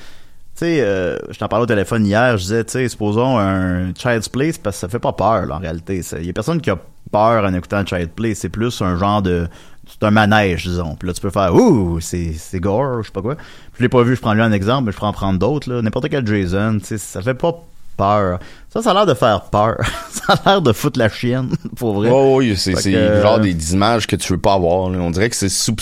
Sais, 0.55 0.79
euh, 0.79 1.17
je 1.29 1.37
t'en 1.37 1.49
parlais 1.49 1.63
au 1.63 1.67
téléphone 1.67 2.05
hier, 2.05 2.37
je 2.37 2.43
disais, 2.43 2.63
tu 2.63 2.71
sais, 2.71 2.87
supposons 2.87 3.37
un 3.37 3.93
Child's 3.93 4.29
Play, 4.29 4.53
parce 4.63 4.77
que 4.77 4.79
ça 4.79 4.87
fait 4.87 4.99
pas 4.99 5.11
peur, 5.11 5.45
là, 5.45 5.55
en 5.55 5.59
réalité. 5.59 6.01
Il 6.17 6.25
y 6.25 6.29
a 6.29 6.33
personne 6.33 6.61
qui 6.61 6.69
a 6.69 6.77
peur 7.11 7.43
en 7.43 7.53
écoutant 7.53 7.85
Child's 7.85 8.13
Play. 8.15 8.35
C'est 8.35 8.49
plus 8.49 8.81
un 8.81 8.97
genre 8.97 9.21
de. 9.21 9.47
C'est 9.87 10.01
un 10.03 10.11
manège, 10.11 10.65
disons. 10.65 10.95
Puis 10.95 11.07
là, 11.07 11.13
tu 11.13 11.21
peux 11.21 11.29
faire, 11.29 11.53
ouh, 11.53 11.99
c'est, 11.99 12.33
gore, 12.55 13.03
je 13.03 13.07
sais 13.07 13.11
pas 13.11 13.21
quoi. 13.21 13.35
Je 13.77 13.83
l'ai 13.83 13.89
pas 13.89 14.01
vu, 14.03 14.15
je 14.15 14.21
prends 14.21 14.33
lui 14.33 14.41
un 14.41 14.53
exemple, 14.53 14.85
mais 14.85 14.91
je 14.93 14.97
peux 14.97 15.05
en 15.05 15.13
prendre 15.13 15.37
d'autres, 15.37 15.69
là. 15.69 15.81
N'importe 15.81 16.07
quel 16.09 16.25
Jason, 16.25 16.79
tu 16.79 16.85
sais, 16.85 16.97
ça 16.97 17.21
fait 17.21 17.33
pas 17.33 17.53
peur. 17.97 18.39
Ça, 18.75 18.81
ça 18.81 18.91
a 18.91 18.93
l'air 18.93 19.05
de 19.05 19.13
faire 19.13 19.41
peur. 19.43 19.77
ça 20.11 20.33
a 20.33 20.49
l'air 20.49 20.61
de 20.61 20.73
foutre 20.73 20.99
la 20.99 21.07
chienne, 21.09 21.49
pour 21.77 21.93
vrai. 21.93 22.09
Oh, 22.11 22.35
oui, 22.39 22.55
c'est 22.57 22.73
que, 22.73 22.89
euh, 22.89 23.21
genre 23.21 23.39
des, 23.39 23.53
des 23.53 23.73
images 23.73 24.05
que 24.05 24.15
tu 24.17 24.33
veux 24.33 24.39
pas 24.39 24.53
avoir. 24.53 24.89
là. 24.89 24.99
On 24.99 25.11
dirait 25.11 25.29
que 25.29 25.35
c'est 25.35 25.49
sub- 25.49 25.79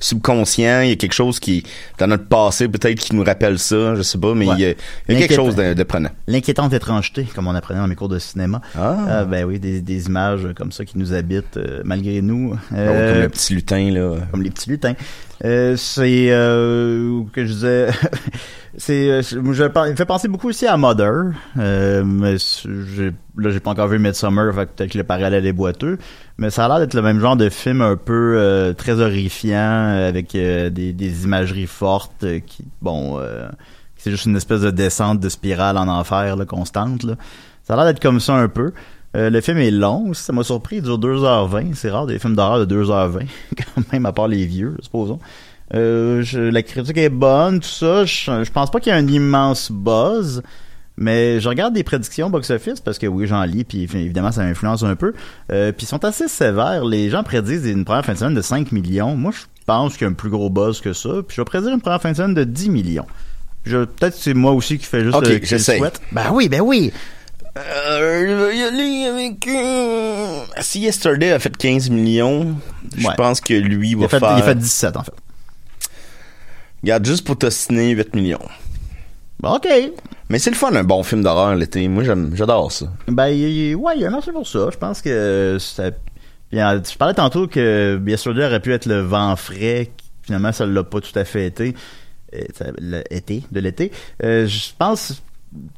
subconscient. 0.00 0.82
Il 0.82 0.88
y 0.90 0.92
a 0.92 0.96
quelque 0.96 1.14
chose 1.14 1.40
qui, 1.40 1.62
dans 1.98 2.06
notre 2.06 2.26
passé, 2.26 2.68
peut-être, 2.68 2.98
qui 2.98 3.14
nous 3.14 3.24
rappelle 3.24 3.58
ça. 3.58 3.94
Je 3.94 4.02
sais 4.02 4.18
pas, 4.18 4.34
mais 4.34 4.46
Ouais. 4.46 4.54
il 4.58 4.60
y 4.60 4.66
a, 4.66 4.74
il 5.08 5.14
y 5.14 5.16
a 5.16 5.26
quelque 5.26 5.34
chose 5.36 5.54
de, 5.56 5.74
de 5.74 5.82
prenant. 5.84 6.10
L'inquiétante 6.26 6.72
étrangeté, 6.72 7.24
comme 7.34 7.46
on 7.46 7.54
apprenait 7.54 7.80
dans 7.80 7.88
mes 7.88 7.94
cours 7.94 8.08
de 8.08 8.18
cinéma. 8.18 8.60
Ah. 8.76 8.96
Euh, 9.08 9.24
ben 9.24 9.44
oui, 9.44 9.58
des, 9.58 9.80
des 9.80 10.06
images 10.06 10.46
comme 10.56 10.72
ça 10.72 10.84
qui 10.84 10.98
nous 10.98 11.12
habitent 11.14 11.56
euh, 11.56 11.80
malgré 11.84 12.20
nous. 12.20 12.52
Oh, 12.54 12.74
Euh, 12.76 13.12
comme 13.14 13.22
le 13.22 13.28
petit 13.30 13.54
lutin, 13.54 13.90
là. 13.90 14.16
comme 14.30 14.42
les 14.42 14.50
petits 14.50 14.68
lutins. 14.70 14.94
Euh, 15.44 15.76
c'est 15.76 16.28
euh, 16.30 17.20
que 17.32 17.44
je 17.44 17.52
disais 17.52 17.88
c'est 18.78 19.22
je, 19.22 19.36
il 19.36 19.42
me 19.42 19.96
fait 19.96 20.04
penser 20.04 20.28
beaucoup 20.28 20.48
aussi 20.48 20.66
à 20.66 20.76
Mother 20.76 21.32
euh, 21.58 22.33
mais 22.34 22.84
j'ai 22.94 23.12
là 23.36 23.50
j'ai 23.50 23.60
pas 23.60 23.70
encore 23.70 23.88
vu 23.88 23.98
Midsummer 23.98 24.54
fait 24.54 24.66
peut-être 24.66 24.92
que 24.92 24.98
le 24.98 25.04
parallèle 25.04 25.46
est 25.46 25.52
boiteux 25.52 25.98
mais 26.38 26.50
ça 26.50 26.64
a 26.64 26.68
l'air 26.68 26.78
d'être 26.78 26.94
le 26.94 27.02
même 27.02 27.20
genre 27.20 27.36
de 27.36 27.48
film 27.48 27.80
un 27.80 27.96
peu 27.96 28.34
euh, 28.36 28.72
très 28.72 29.00
horrifiant 29.00 29.56
euh, 29.56 30.08
avec 30.08 30.34
euh, 30.34 30.70
des, 30.70 31.24
imageries 31.24 31.66
fortes 31.66 32.24
qui 32.46 32.64
bon 32.82 33.20
c'est 33.96 34.10
juste 34.10 34.26
une 34.26 34.36
espèce 34.36 34.60
de 34.60 34.70
descente 34.70 35.20
de 35.20 35.28
spirale 35.28 35.76
en 35.76 35.88
enfer 35.88 36.36
là, 36.36 36.44
constante 36.44 37.02
là. 37.02 37.14
ça 37.62 37.74
a 37.74 37.76
l'air 37.76 37.86
d'être 37.86 38.02
comme 38.02 38.20
ça 38.20 38.34
un 38.34 38.48
peu 38.48 38.72
le 39.16 39.40
film 39.40 39.58
est 39.58 39.70
long, 39.70 40.12
ça 40.12 40.32
m'a 40.32 40.42
surpris, 40.42 40.78
il 40.78 40.82
dure 40.82 40.98
2h20. 40.98 41.74
C'est 41.74 41.88
rare 41.88 42.06
des 42.06 42.18
films 42.18 42.34
d'horreur 42.34 42.66
de 42.66 42.82
2h20, 42.82 43.28
quand 43.56 43.92
même, 43.92 44.06
à 44.06 44.12
part 44.12 44.26
les 44.26 44.44
vieux, 44.44 44.76
supposons. 44.80 45.20
Euh, 45.72 46.22
la 46.50 46.62
critique 46.62 46.96
est 46.98 47.08
bonne, 47.08 47.60
tout 47.60 47.68
ça. 47.68 48.04
Je, 48.04 48.44
je 48.44 48.50
pense 48.50 48.70
pas 48.70 48.80
qu'il 48.80 48.92
y 48.92 48.96
ait 48.96 48.98
un 48.98 49.06
immense 49.06 49.72
buzz, 49.72 50.42
mais 50.96 51.40
je 51.40 51.48
regarde 51.48 51.74
des 51.74 51.82
prédictions 51.82 52.30
box-office 52.30 52.80
parce 52.80 52.98
que 52.98 53.06
oui, 53.06 53.26
j'en 53.26 53.42
lis, 53.44 53.64
puis 53.64 53.82
évidemment, 53.82 54.30
ça 54.32 54.42
m'influence 54.44 54.82
un 54.84 54.94
peu. 54.96 55.12
Euh, 55.52 55.72
puis 55.72 55.84
ils 55.86 55.88
sont 55.88 56.04
assez 56.04 56.28
sévères. 56.28 56.84
Les 56.84 57.10
gens 57.10 57.22
prédisent 57.22 57.66
une 57.66 57.84
première 57.84 58.04
fin 58.04 58.12
de 58.14 58.18
semaine 58.18 58.34
de 58.34 58.42
5 58.42 58.70
millions. 58.72 59.16
Moi, 59.16 59.32
je 59.32 59.42
pense 59.66 59.94
qu'il 59.94 60.02
y 60.02 60.04
a 60.04 60.10
un 60.10 60.14
plus 60.14 60.30
gros 60.30 60.50
buzz 60.50 60.80
que 60.80 60.92
ça. 60.92 61.08
Puis 61.26 61.36
je 61.36 61.40
vais 61.40 61.44
prédire 61.44 61.70
une 61.72 61.80
première 61.80 62.00
fin 62.00 62.12
de 62.12 62.16
semaine 62.16 62.34
de 62.34 62.44
10 62.44 62.70
millions. 62.70 63.06
Peut-être 63.64 64.14
que 64.14 64.20
c'est 64.22 64.34
moi 64.34 64.52
aussi 64.52 64.78
qui 64.78 64.84
fais 64.86 65.02
juste 65.02 65.16
Ok, 65.16 65.26
euh, 65.26 65.38
qui 65.38 65.58
souhaite. 65.58 66.00
Ben 66.12 66.30
oui, 66.32 66.48
ben 66.48 66.60
oui. 66.60 66.92
Euh, 67.56 68.26
je 68.26 68.44
vais 68.46 68.56
y 68.58 68.62
aller 68.62 69.06
avec... 69.06 69.46
euh, 69.48 70.40
Si 70.60 70.80
Yesterday 70.80 71.32
a 71.32 71.38
fait 71.38 71.56
15 71.56 71.88
millions, 71.88 72.56
je 72.96 73.06
Ouais. 73.06 73.14
pense 73.16 73.40
que 73.40 73.54
lui 73.54 73.90
Il 73.90 73.96
va 73.96 74.04
a, 74.06 74.08
fait, 74.08 74.18
faire... 74.18 74.34
il 74.36 74.42
a 74.42 74.44
fait 74.44 74.54
17 74.56 74.96
en 74.96 75.02
fait. 75.04 75.12
Regarde, 76.82 77.06
juste 77.06 77.24
pour 77.24 77.38
t'ostiner 77.38 77.90
8 77.90 78.14
millions. 78.14 78.38
Bon, 79.40 79.56
ok. 79.56 79.68
Mais 80.30 80.38
c'est 80.38 80.50
le 80.50 80.56
fun, 80.56 80.74
un 80.74 80.84
bon 80.84 81.02
film 81.02 81.22
d'horreur 81.22 81.54
l'été. 81.54 81.86
Moi, 81.88 82.02
j'adore 82.04 82.72
ça. 82.72 82.86
Ben, 83.08 83.28
il- 83.28 83.74
ouais, 83.76 83.92
il 83.96 84.02
y 84.02 84.04
a 84.04 84.08
un 84.08 84.12
marché 84.12 84.32
pour 84.32 84.46
ça. 84.46 84.68
Je 84.72 84.78
pense 84.78 85.02
que 85.02 85.56
ça. 85.60 85.90
Bien, 86.50 86.80
je 86.82 86.96
parlais 86.96 87.14
tantôt 87.14 87.46
que 87.46 88.00
Yesterday 88.06 88.46
aurait 88.46 88.60
pu 88.60 88.72
être 88.72 88.86
le 88.86 89.00
vent 89.00 89.34
frais. 89.36 89.90
Finalement, 90.22 90.52
ça 90.52 90.64
l'a 90.66 90.82
pas 90.84 91.00
tout 91.00 91.16
à 91.18 91.24
fait 91.24 91.46
été. 91.46 91.74
Euh, 92.34 92.38
ça- 92.54 92.66
le- 92.80 93.02
été, 93.10 93.42
de 93.52 93.60
l'été. 93.60 93.92
Euh, 94.22 94.46
je 94.46 94.70
pense. 94.78 95.22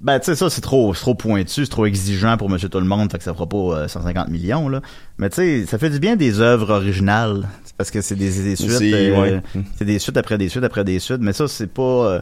Ben, 0.00 0.18
tu 0.20 0.26
sais, 0.26 0.36
ça, 0.36 0.48
c'est 0.48 0.62
trop, 0.62 0.94
trop 0.94 1.14
pointu, 1.14 1.64
c'est 1.64 1.70
trop 1.70 1.84
exigeant 1.84 2.38
pour 2.38 2.48
Monsieur 2.48 2.70
Tout-le-Monde, 2.70 3.12
fait 3.12 3.18
que 3.18 3.24
ça 3.24 3.34
fera 3.34 3.46
pas 3.46 3.56
euh, 3.58 3.88
150 3.88 4.28
millions, 4.28 4.70
là. 4.70 4.80
Mais 5.18 5.28
tu 5.28 5.36
sais, 5.36 5.66
ça 5.66 5.76
fait 5.76 5.90
du 5.90 5.98
bien 5.98 6.16
des 6.16 6.40
œuvres 6.40 6.70
originales. 6.72 7.46
Parce 7.76 7.90
que 7.90 8.00
c'est 8.00 8.14
des, 8.14 8.30
des 8.42 8.56
suites. 8.56 8.70
C'est- 8.70 9.10
euh, 9.10 9.20
ouais. 9.20 9.42
c'est 9.76 9.84
des 9.84 9.98
suites 9.98 10.16
après 10.16 10.38
des 10.38 10.48
suites 10.48 10.64
après 10.64 10.82
des 10.84 10.98
suites. 10.98 11.20
Mais 11.20 11.32
ça, 11.34 11.46
c'est 11.48 11.66
pas. 11.66 11.82
euh, 11.82 12.20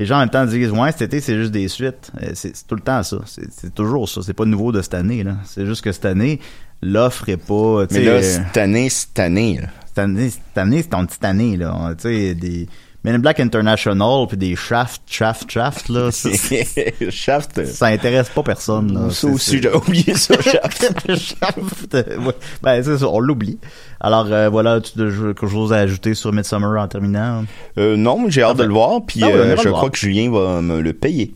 les 0.00 0.06
gens 0.06 0.16
en 0.16 0.20
même 0.20 0.30
temps 0.30 0.46
disent 0.46 0.70
ouais 0.70 0.92
cet 0.92 1.02
été 1.02 1.20
c'est 1.20 1.36
juste 1.36 1.52
des 1.52 1.68
suites. 1.68 2.10
Euh, 2.22 2.30
c'est 2.32 2.66
tout 2.66 2.74
le 2.74 2.80
temps 2.80 3.02
ça. 3.02 3.18
C'est 3.26 3.74
toujours 3.74 4.08
ça. 4.08 4.22
C'est 4.22 4.32
pas 4.32 4.46
nouveau 4.46 4.72
de 4.72 4.80
cette 4.80 4.94
année 4.94 5.22
là. 5.22 5.36
C'est 5.44 5.66
juste 5.66 5.82
que 5.84 5.92
cette 5.92 6.06
année 6.06 6.40
l'offre 6.82 7.28
est 7.28 7.36
pas 7.36 7.84
Mais 7.90 8.02
là, 8.02 8.12
euh, 8.12 8.22
cette 8.22 8.56
année, 8.56 8.88
cette 8.88 9.18
année, 9.18 9.58
là. 9.60 9.68
Cette 9.90 9.98
année 9.98 10.30
cette 10.30 10.56
année 10.58 10.82
c'est 10.82 10.88
ton 10.90 11.04
petite 11.06 11.24
année 11.24 11.56
là 11.56 11.90
tu 11.96 12.02
sais 12.08 12.34
des 12.34 12.68
Men 13.02 13.14
in 13.14 13.18
Black 13.20 13.40
International 13.40 14.26
puis 14.28 14.36
des 14.36 14.54
Shaft 14.54 15.00
Shaft 15.06 15.50
Shaft 15.50 15.88
là 15.88 16.10
ça, 16.10 16.28
Shaft. 17.10 17.64
ça 17.64 17.86
intéresse 17.86 18.28
pas 18.28 18.42
personne 18.42 18.92
là 18.92 19.10
Ça 19.10 19.26
aussi, 19.26 19.60
j'ai 19.62 19.72
oublié 19.74 20.14
ça, 20.14 20.34
Shaft. 20.42 21.14
Shaft, 21.16 21.94
ouais. 21.94 22.34
ben 22.62 22.82
c'est 22.82 22.98
ça 22.98 23.08
on 23.08 23.20
l'oublie 23.20 23.58
alors 24.00 24.26
euh, 24.30 24.50
voilà 24.50 24.82
tu 24.82 24.92
quelque 24.98 25.46
chose 25.46 25.72
à 25.72 25.76
ajouter 25.78 26.12
sur 26.14 26.30
Midsummer 26.32 26.78
en 26.78 26.88
terminant? 26.88 27.44
Euh, 27.78 27.96
non, 27.96 28.26
j'ai 28.28 28.42
hâte 28.42 28.58
de 28.58 28.64
le 28.64 28.72
voir, 28.72 29.00
puis 29.06 29.20
Ah 29.22 29.28
oui, 29.28 29.32
euh, 29.34 29.50
je 29.56 29.68
crois 29.68 29.80
voir. 29.80 29.90
que 29.90 29.98
Julien 29.98 30.30
va 30.30 30.60
me 30.62 30.80
le 30.80 30.92
payer. 30.92 31.32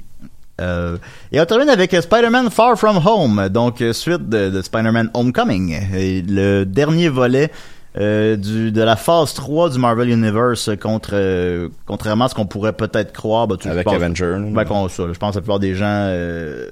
Euh, 0.60 0.96
et 1.32 1.40
on 1.40 1.44
termine 1.46 1.68
avec 1.68 1.92
Spider-Man 1.94 2.48
Far 2.50 2.78
From 2.78 2.98
Home, 3.04 3.48
donc 3.48 3.82
suite 3.92 4.28
de, 4.28 4.50
de 4.50 4.62
Spider-Man 4.62 5.10
Homecoming, 5.14 5.76
Et 5.96 6.22
le 6.22 6.64
dernier 6.64 7.08
volet 7.08 7.50
euh, 7.96 8.36
du, 8.36 8.72
de 8.72 8.82
la 8.82 8.96
phase 8.96 9.34
3 9.34 9.70
du 9.70 9.78
Marvel 9.78 10.10
Universe 10.10 10.70
contre 10.82 11.10
euh, 11.12 11.68
contrairement 11.86 12.24
à 12.24 12.28
ce 12.28 12.34
qu'on 12.34 12.46
pourrait 12.46 12.72
peut-être 12.72 13.12
croire 13.12 13.46
bah, 13.46 13.56
tu- 13.60 13.68
Avec 13.68 13.84
pense- 13.84 13.94
Avenger. 13.94 14.36
ben, 14.52 14.64
qu'on- 14.64 14.88
ça, 14.88 15.04
je 15.12 15.18
pense 15.18 15.30
que 15.32 15.36
la 15.38 15.42
plupart 15.42 15.60
des 15.60 15.74
gens 15.74 15.84
euh, 15.86 16.68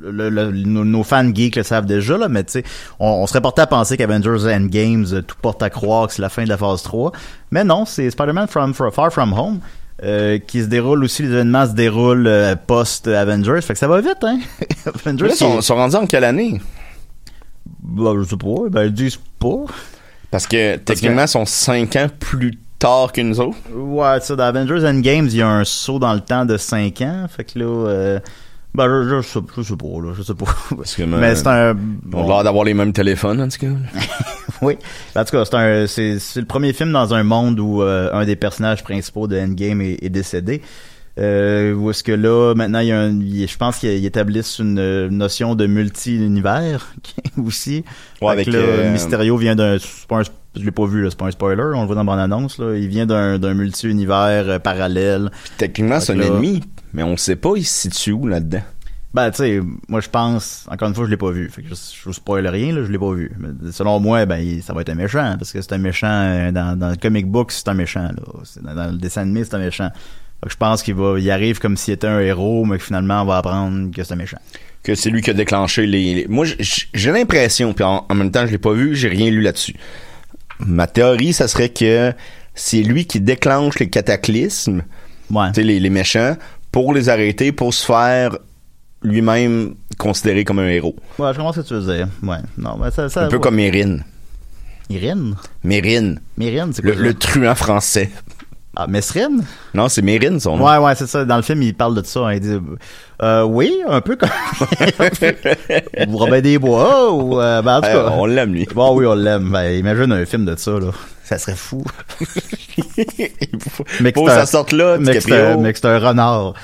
le- 0.00 0.28
le- 0.30 0.52
nos, 0.52 0.84
nos 0.84 1.02
fans 1.02 1.28
geeks 1.34 1.56
le 1.56 1.62
savent 1.64 1.86
déjà 1.86 2.16
là 2.16 2.28
mais 2.28 2.44
tu 2.44 2.52
sais 2.52 2.64
on, 3.00 3.08
on 3.08 3.26
serait 3.26 3.40
porté 3.40 3.62
à 3.62 3.66
penser 3.66 3.96
qu'Avengers 3.96 4.52
Endgames 4.54 5.22
tout 5.26 5.36
porte 5.42 5.62
à 5.62 5.70
croire 5.70 6.06
que 6.06 6.12
c'est 6.14 6.22
la 6.22 6.28
fin 6.28 6.44
de 6.44 6.48
la 6.48 6.56
phase 6.56 6.82
3 6.82 7.10
mais 7.50 7.64
non 7.64 7.84
c'est 7.84 8.08
Spider-Man 8.10 8.46
from, 8.46 8.74
from- 8.74 8.92
Far 8.92 9.12
From 9.12 9.32
Home 9.32 9.58
euh, 10.04 10.38
qui 10.38 10.62
se 10.62 10.66
déroule 10.66 11.02
aussi 11.02 11.24
les 11.24 11.30
événements 11.30 11.66
se 11.66 11.72
déroulent 11.72 12.28
euh, 12.28 12.54
post 12.54 13.08
Avengers 13.08 13.60
fait 13.62 13.72
que 13.72 13.78
ça 13.80 13.88
va 13.88 14.00
vite 14.00 14.22
hein? 14.22 14.38
Avengers 14.86 15.26
Là, 15.30 15.34
sont, 15.34 15.60
sont 15.60 15.74
rendus 15.74 15.96
en 15.96 16.06
quelle 16.06 16.22
année? 16.22 16.60
bah, 17.82 18.12
je 18.16 18.22
sais 18.28 18.36
pas 18.36 18.68
ben 18.70 18.84
ils 18.84 18.92
disent 18.94 19.18
pas 19.40 19.64
Parce 20.30 20.46
que 20.46 20.76
techniquement, 20.76 21.22
ils 21.22 21.28
sont 21.28 21.46
5 21.46 21.96
ans 21.96 22.06
plus 22.18 22.58
tard 22.78 23.12
que 23.12 23.20
nous 23.20 23.40
autres. 23.40 23.56
Ouais, 23.72 24.20
ça, 24.20 24.36
dans 24.36 24.44
Avengers 24.44 24.86
Endgames, 24.86 25.26
il 25.26 25.36
y 25.36 25.42
a 25.42 25.48
un 25.48 25.64
saut 25.64 25.98
dans 25.98 26.14
le 26.14 26.20
temps 26.20 26.44
de 26.44 26.56
5 26.56 27.00
ans. 27.02 27.26
Fait 27.28 27.44
que 27.44 27.58
là, 27.58 27.64
euh, 27.64 28.20
ben, 28.74 28.86
je, 28.88 29.08
je, 29.08 29.22
sais, 29.22 29.40
je 29.56 29.62
sais 29.62 29.76
pas, 29.76 30.00
là, 30.02 30.12
je 30.16 30.22
sais 30.22 30.34
pas. 30.34 30.46
Parce 30.76 30.94
que, 30.94 31.02
Mais 31.02 31.34
c'est 31.34 31.46
un. 31.46 31.76
On 32.12 32.24
a 32.24 32.26
l'air 32.26 32.44
d'avoir 32.44 32.64
les 32.64 32.74
mêmes 32.74 32.92
téléphones, 32.92 33.40
en 33.40 33.48
tout 33.48 33.58
cas. 33.58 33.72
oui. 34.62 34.76
En 35.16 35.24
tout 35.24 35.36
cas, 35.36 35.44
c'est 35.44 35.54
un, 35.54 35.86
c'est, 35.86 36.18
c'est 36.18 36.40
le 36.40 36.46
premier 36.46 36.72
film 36.72 36.92
dans 36.92 37.14
un 37.14 37.22
monde 37.22 37.58
où 37.58 37.82
euh, 37.82 38.10
un 38.12 38.24
des 38.24 38.36
personnages 38.36 38.84
principaux 38.84 39.26
de 39.26 39.38
Endgame 39.38 39.80
est, 39.80 39.98
est 40.02 40.10
décédé. 40.10 40.62
Euh, 41.18 41.72
où 41.74 41.90
est-ce 41.90 42.04
que 42.04 42.12
là, 42.12 42.54
maintenant, 42.54 42.78
il 42.78 42.88
y 42.88 42.92
a 42.92 43.00
un, 43.00 43.10
il- 43.20 43.48
je 43.48 43.56
pense 43.56 43.78
qu'ils 43.78 44.04
établissent 44.04 44.58
une 44.60 45.08
notion 45.08 45.54
de 45.54 45.66
multi-univers 45.66 46.94
aussi. 47.44 47.84
Ouais, 48.22 48.32
avec, 48.32 48.46
là, 48.46 48.58
euh, 48.58 48.92
Mysterio 48.92 49.36
vient 49.36 49.56
d'un, 49.56 49.78
je 49.78 50.62
l'ai 50.64 50.70
pas 50.70 50.86
vu, 50.86 51.06
c'est 51.10 51.18
pas 51.18 51.26
un 51.26 51.30
spoiler, 51.30 51.62
on 51.74 51.80
le 51.80 51.86
voit 51.86 51.96
dans 51.96 52.04
mon 52.04 52.12
annonce, 52.12 52.58
là. 52.58 52.76
Il 52.76 52.88
vient 52.88 53.06
d'un, 53.06 53.38
d'un 53.38 53.54
multi-univers 53.54 54.44
euh, 54.48 54.58
parallèle. 54.58 55.30
Puis 55.44 55.52
techniquement, 55.58 56.00
c'est 56.00 56.12
un 56.12 56.16
là- 56.16 56.26
ennemi, 56.26 56.62
mais 56.92 57.02
on 57.02 57.16
sait 57.16 57.36
pas 57.36 57.50
il 57.56 57.64
se 57.64 57.88
situe 57.88 58.12
où 58.12 58.26
là-dedans. 58.26 58.62
Ben, 59.14 59.30
tu 59.30 59.38
sais, 59.38 59.60
moi, 59.88 60.00
je 60.00 60.08
pense, 60.10 60.66
encore 60.70 60.88
une 60.88 60.94
fois, 60.94 61.06
je 61.06 61.10
l'ai 61.10 61.16
pas 61.16 61.30
vu. 61.30 61.48
Fait 61.48 61.62
que 61.62 61.68
je, 61.70 61.74
je 61.74 62.04
vous 62.04 62.12
spoil 62.12 62.46
rien, 62.46 62.74
là, 62.74 62.84
je 62.84 62.92
l'ai 62.92 62.98
pas 62.98 63.10
vu. 63.12 63.32
Mais 63.38 63.72
selon 63.72 63.98
moi, 64.00 64.26
ben, 64.26 64.36
il- 64.36 64.62
ça 64.62 64.74
va 64.74 64.82
être 64.82 64.90
un 64.90 64.94
méchant, 64.94 65.34
parce 65.38 65.50
que 65.52 65.62
c'est 65.62 65.72
un 65.72 65.78
méchant, 65.78 66.06
euh, 66.10 66.52
dans, 66.52 66.78
dans 66.78 66.90
le 66.90 66.96
comic 66.96 67.26
book, 67.26 67.50
c'est 67.50 67.66
un 67.68 67.74
méchant, 67.74 68.02
là. 68.02 68.42
Dans, 68.62 68.74
dans 68.74 68.92
le 68.92 68.98
dessin 68.98 69.22
animé, 69.22 69.44
c'est 69.44 69.54
un 69.54 69.58
méchant. 69.60 69.88
Je 70.46 70.54
pense 70.56 70.82
qu'il 70.82 70.94
va, 70.94 71.18
il 71.18 71.30
arrive 71.30 71.58
comme 71.58 71.76
s'il 71.76 71.94
était 71.94 72.06
un 72.06 72.20
héros, 72.20 72.64
mais 72.64 72.78
que 72.78 72.84
finalement, 72.84 73.22
on 73.22 73.24
va 73.24 73.38
apprendre 73.38 73.90
que 73.94 74.04
c'est 74.04 74.12
un 74.12 74.16
méchant. 74.16 74.38
Que 74.84 74.94
c'est 74.94 75.10
lui 75.10 75.20
qui 75.22 75.30
a 75.30 75.34
déclenché 75.34 75.86
les... 75.86 76.14
les- 76.14 76.26
Moi, 76.28 76.46
j'ai 76.94 77.10
l'impression, 77.12 77.72
puis 77.72 77.84
en, 77.84 78.06
en 78.08 78.14
même 78.14 78.30
temps, 78.30 78.46
je 78.46 78.52
l'ai 78.52 78.58
pas 78.58 78.72
vu, 78.72 78.94
j'ai 78.94 79.08
rien 79.08 79.30
lu 79.30 79.40
là-dessus. 79.40 79.74
Ma 80.60 80.86
théorie, 80.86 81.32
ça 81.32 81.48
serait 81.48 81.68
que 81.70 82.12
c'est 82.54 82.82
lui 82.82 83.06
qui 83.06 83.20
déclenche 83.20 83.78
les 83.80 83.90
cataclysmes, 83.90 84.82
Ouais. 85.30 85.48
les, 85.56 85.78
les 85.80 85.90
méchants, 85.90 86.36
pour 86.72 86.94
les 86.94 87.08
arrêter, 87.08 87.50
pour 87.52 87.74
se 87.74 87.84
faire 87.84 88.36
lui-même 89.02 89.74
considéré 89.98 90.44
comme 90.44 90.58
un 90.60 90.68
héros. 90.68 90.96
Ouais, 91.18 91.32
je 91.32 91.36
comprends 91.36 91.52
ce 91.52 91.60
que 91.60 91.66
tu 91.68 91.74
veux 91.74 91.94
dire. 91.96 92.08
Ouais. 92.22 92.38
Non, 92.56 92.76
mais 92.82 92.90
ça, 92.90 93.08
ça. 93.08 93.24
Un 93.24 93.28
peu 93.28 93.36
ouais. 93.36 93.42
comme 93.42 93.56
Mérine. 93.56 94.04
Myrine? 94.90 95.34
Mérine, 95.64 96.20
Myrine, 96.38 96.72
c'est 96.72 96.80
quoi 96.82 96.92
le, 96.94 97.02
le 97.02 97.14
truand 97.14 97.54
français. 97.54 98.10
Ah, 98.80 98.86
Mesrine? 98.86 99.42
Non, 99.74 99.88
c'est 99.88 100.02
Mérine, 100.02 100.38
son 100.38 100.56
nom. 100.56 100.64
Ouais, 100.64 100.76
ouais, 100.78 100.94
c'est 100.94 101.08
ça. 101.08 101.24
Dans 101.24 101.34
le 101.36 101.42
film, 101.42 101.62
il 101.62 101.74
parle 101.74 101.96
de 101.96 102.02
ça. 102.06 102.20
hein. 102.20 102.34
Il 102.34 102.40
dit, 102.40 102.56
euh, 103.22 103.42
oui, 103.42 103.72
un 103.88 104.00
peu 104.00 104.14
comme, 104.14 104.30
Robin 106.14 106.40
des 106.40 106.58
Bois, 106.58 107.12
ou, 107.12 107.40
euh, 107.40 107.60
ben, 107.60 107.78
en 107.78 107.80
tout 107.80 107.88
Eh, 107.90 107.94
cas. 107.94 108.12
on 108.12 108.26
l'aime, 108.26 108.52
lui. 108.52 108.68
Bon, 108.72 108.94
oui, 108.96 109.04
on 109.04 109.14
l'aime. 109.14 109.50
Ben, 109.50 109.72
imagine 109.76 110.12
un 110.12 110.24
film 110.24 110.44
de 110.44 110.54
ça, 110.56 110.70
là. 110.72 110.92
Ça 111.24 111.38
serait 111.38 111.56
fou. 111.56 111.82
Mais 114.00 114.12
que 114.12 114.24
ça 114.26 114.46
sorte 114.46 114.72
là, 114.72 114.96
mais 114.98 115.14
que 115.18 115.20
c'est 115.20 115.84
un 115.84 115.98
renard. 115.98 116.54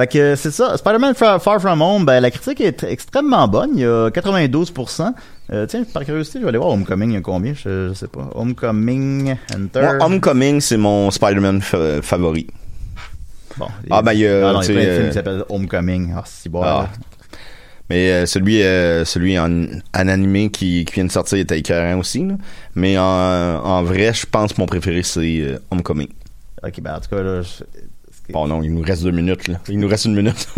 Fait 0.00 0.06
que 0.06 0.34
c'est 0.36 0.50
ça. 0.50 0.76
Spider-Man 0.78 1.14
Far, 1.14 1.40
From 1.60 1.82
Home, 1.82 2.04
ben, 2.06 2.20
la 2.20 2.30
critique 2.30 2.60
est 2.62 2.82
tr- 2.82 2.88
extrêmement 2.88 3.46
bonne. 3.48 3.70
Il 3.74 3.80
y 3.80 3.84
a 3.84 4.08
92%. 4.10 5.12
Euh, 5.52 5.66
tiens, 5.66 5.82
par 5.92 6.04
curiosité, 6.04 6.38
je 6.38 6.44
vais 6.44 6.48
aller 6.48 6.58
voir 6.58 6.70
Homecoming, 6.70 7.10
il 7.10 7.14
y 7.14 7.16
a 7.16 7.20
combien? 7.20 7.52
Je, 7.54 7.88
je 7.88 7.94
sais 7.94 8.06
pas. 8.08 8.30
Homecoming, 8.34 9.34
Enter. 9.54 9.80
Moi, 9.82 9.96
Homecoming, 10.00 10.60
c'est 10.60 10.76
mon 10.78 11.10
Spider-Man 11.10 11.60
fa- 11.60 12.00
favori. 12.02 12.46
Bon, 13.56 13.66
Ah, 13.90 14.00
ben, 14.00 14.12
il 14.12 14.20
y 14.20 14.26
a, 14.28 14.48
Ah 14.48 14.52
non, 14.54 14.62
il 14.62 14.68
y 14.68 14.70
a 14.70 14.74
plein 14.74 14.84
de 14.84 14.90
films 14.90 15.04
euh, 15.04 15.08
qui 15.08 15.14
s'appellent 15.14 15.44
Homecoming. 15.48 16.12
Ah, 16.16 16.22
si 16.24 16.48
bon. 16.48 16.62
Ah. 16.64 16.88
Mais 17.90 18.10
euh, 18.12 18.26
celui, 18.26 18.62
euh, 18.62 19.04
celui 19.04 19.38
en, 19.38 19.50
en 19.64 20.08
animé 20.08 20.50
qui, 20.50 20.84
qui 20.84 20.94
vient 20.94 21.04
de 21.04 21.10
sortir 21.10 21.38
était 21.38 21.58
écœurant 21.58 21.98
aussi. 21.98 22.24
là. 22.24 22.34
Mais 22.76 22.96
en, 22.96 23.02
en 23.04 23.82
vrai, 23.82 24.14
je 24.14 24.24
pense 24.24 24.52
que 24.52 24.60
mon 24.60 24.66
préféré, 24.66 25.02
c'est 25.02 25.58
Homecoming. 25.70 26.08
Ok, 26.62 26.80
ben, 26.80 26.94
en 26.94 27.00
tout 27.00 27.14
cas, 27.14 27.22
là, 27.22 27.40
Oh 28.34 28.46
non, 28.46 28.62
il 28.62 28.72
nous 28.72 28.82
reste 28.82 29.02
deux 29.02 29.10
minutes. 29.10 29.48
Là. 29.48 29.60
Il 29.68 29.78
nous 29.78 29.88
reste 29.88 30.04
une 30.06 30.14
minute. 30.14 30.48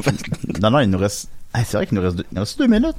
Non, 0.62 0.70
non, 0.70 0.80
il 0.80 0.90
nous 0.90 0.98
reste. 0.98 1.28
Ah, 1.52 1.64
c'est 1.64 1.76
vrai 1.76 1.86
qu'il 1.86 1.96
nous 1.96 2.02
reste 2.02 2.18
il 2.18 2.34
nous 2.34 2.40
reste 2.40 2.58
deux 2.58 2.66
minutes. 2.66 2.96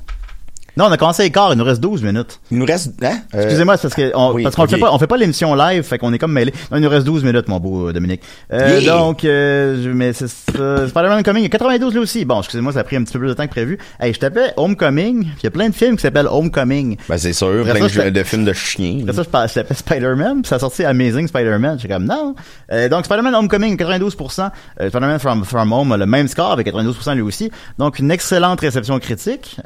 Non, 0.75 0.85
on 0.85 0.91
a 0.91 0.97
commencé 0.97 1.23
à 1.23 1.29
quart, 1.29 1.53
il 1.53 1.57
nous 1.57 1.63
reste 1.63 1.81
12 1.81 2.01
minutes. 2.03 2.39
il 2.51 2.57
nous 2.57 2.65
reste... 2.65 2.93
Hein? 3.03 3.19
Euh, 3.35 3.43
Excusez-moi, 3.43 3.77
c'est 3.77 3.83
parce 3.83 3.93
que 3.95 4.11
on, 4.15 4.33
oui, 4.33 4.43
parce 4.43 4.55
qu'on 4.55 4.65
fait 4.67 4.77
pas, 4.77 4.91
on 4.91 4.97
fait 4.97 5.07
pas 5.07 5.17
l'émission 5.17 5.53
live, 5.53 5.83
fait 5.83 5.97
qu'on 5.99 6.11
est 6.13 6.17
comme 6.17 6.33
mêlé. 6.33 6.53
Non, 6.71 6.77
il 6.77 6.81
nous 6.83 6.89
reste 6.89 7.05
12 7.05 7.23
minutes, 7.23 7.47
mon 7.47 7.59
beau 7.59 7.89
euh, 7.89 7.93
Dominique. 7.93 8.21
Euh, 8.51 8.79
Yeah. 8.79 8.97
Donc, 8.97 9.23
euh, 9.23 9.83
je- 9.83 9.89
mais 9.89 10.13
c'est. 10.13 10.27
Spider-Man 10.27 11.13
Homecoming, 11.19 11.41
il 11.41 11.43
y 11.43 11.45
a 11.45 11.49
92 11.49 11.93
là 11.95 12.01
aussi. 12.01 12.25
Bon, 12.25 12.39
excusez-moi, 12.39 12.73
ça 12.73 12.79
a 12.79 12.83
pris 12.83 12.95
un 12.95 13.03
petit 13.03 13.13
peu 13.13 13.19
plus 13.19 13.27
de 13.29 13.33
temps 13.33 13.45
que 13.45 13.51
prévu. 13.51 13.77
Hey, 13.99 14.13
je 14.13 14.19
tapais 14.19 14.51
Homecoming, 14.57 15.25
il 15.37 15.43
y 15.43 15.47
a 15.47 15.51
plein 15.51 15.69
de 15.69 15.75
films 15.75 15.95
qui 15.95 16.01
s'appellent 16.01 16.27
Homecoming. 16.27 16.97
Ben, 17.07 17.17
c'est 17.17 17.33
sûr, 17.33 17.61
Après 17.67 17.79
plein 17.79 17.89
ça, 17.89 18.09
de, 18.09 18.23
films 18.23 18.45
de 18.45 18.53
chiens. 18.53 18.99
Après 19.03 19.13
ça, 19.13 19.23
je, 19.23 19.47
je 19.49 19.53
tapais 19.53 19.73
Spider-Man, 19.75 20.41
puis 20.41 20.49
ça 20.49 20.55
a 20.55 20.59
sorti 20.59 20.83
Amazing 20.83 21.27
Spider-Man. 21.27 21.77
J'étais 21.79 21.93
comme, 21.93 22.05
non. 22.05 22.35
Euh, 22.71 22.89
donc, 22.89 23.05
Spider-Man 23.05 23.35
Homecoming, 23.35 23.77
92%. 23.77 24.49
Euh, 24.81 24.89
Spider-Man 24.89 25.19
From, 25.19 25.43
From 25.45 25.71
Home 25.71 25.91
a 25.91 25.97
le 25.97 26.05
même 26.07 26.27
score, 26.27 26.51
avec 26.51 26.65
92% 26.67 27.13
lui 27.15 27.21
aussi. 27.21 27.51
Donc, 27.77 27.99
une 27.99 28.09
excellente 28.11 28.59
réception 28.61 28.97
critique. 28.99 29.57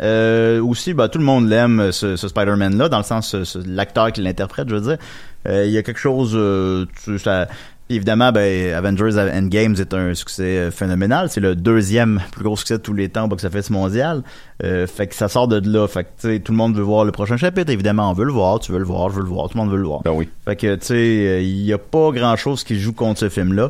Aussi, 0.68 0.94
bah, 0.98 1.08
tout 1.08 1.20
le 1.20 1.24
monde 1.26 1.48
l'aime, 1.48 1.80
euh, 1.80 1.92
ce, 1.94 2.16
ce 2.18 2.28
Spider-Man-là, 2.28 2.90
dans 2.90 2.98
le 2.98 3.04
sens, 3.04 3.36
l'acteur 3.66 4.12
qui 4.12 4.22
l'interprète, 4.22 4.68
je 4.70 4.76
veux 4.76 4.82
dire. 4.82 4.98
Euh, 5.48 5.66
Il 5.66 5.72
y 5.72 5.78
a 5.78 5.84
quelque 5.84 6.00
chose, 6.00 6.34
euh, 6.36 6.86
tu- 7.06 7.18
ça- 7.20 7.48
évidemment, 7.90 8.34
ben, 8.34 8.74
Avengers 8.74 9.18
Endgame 9.34 9.76
est 9.80 9.94
un 9.94 10.14
succès 10.14 10.70
phénoménal. 10.72 11.30
C'est 11.30 11.40
le 11.40 11.56
deuxième 11.56 12.20
plus 12.34 12.44
gros 12.44 12.58
succès 12.58 12.78
de 12.78 12.84
tous 12.84 12.94
les 12.94 13.08
temps 13.08 13.26
au 13.26 13.28
box-office 13.30 13.70
mondial. 13.70 14.24
Euh, 14.64 14.86
fait 14.88 15.08
que 15.08 15.16
ça 15.16 15.30
sort 15.30 15.48
de 15.48 15.62
là. 15.70 15.88
Fait 15.88 16.04
que, 16.22 16.38
tout 16.40 16.52
le 16.52 16.58
monde 16.58 16.76
veut 16.76 16.82
voir 16.84 17.06
le 17.06 17.14
prochain 17.14 17.38
chapitre, 17.38 17.72
évidemment. 17.72 18.10
On 18.12 18.14
veut 18.14 18.26
le 18.26 18.34
voir, 18.34 18.60
tu 18.60 18.74
veux 18.74 18.80
le 18.80 18.84
voir, 18.84 19.10
je 19.10 19.16
veux 19.16 19.22
le 19.24 19.30
voir, 19.30 19.48
tout 19.48 19.58
le 19.58 19.64
monde 19.64 19.72
veut 19.72 19.78
le 19.78 19.88
voir. 19.88 20.02
Ben 20.04 20.12
oui. 20.12 20.28
Fait 20.44 20.58
que, 20.58 20.76
tu 20.76 20.86
sais, 20.88 21.46
il 21.46 21.62
y 21.64 21.72
a 21.72 21.78
pas 21.78 22.12
grand-chose 22.12 22.66
qui 22.66 22.78
joue 22.78 22.92
contre 22.92 23.22
ce 23.22 23.30
film-là. 23.30 23.70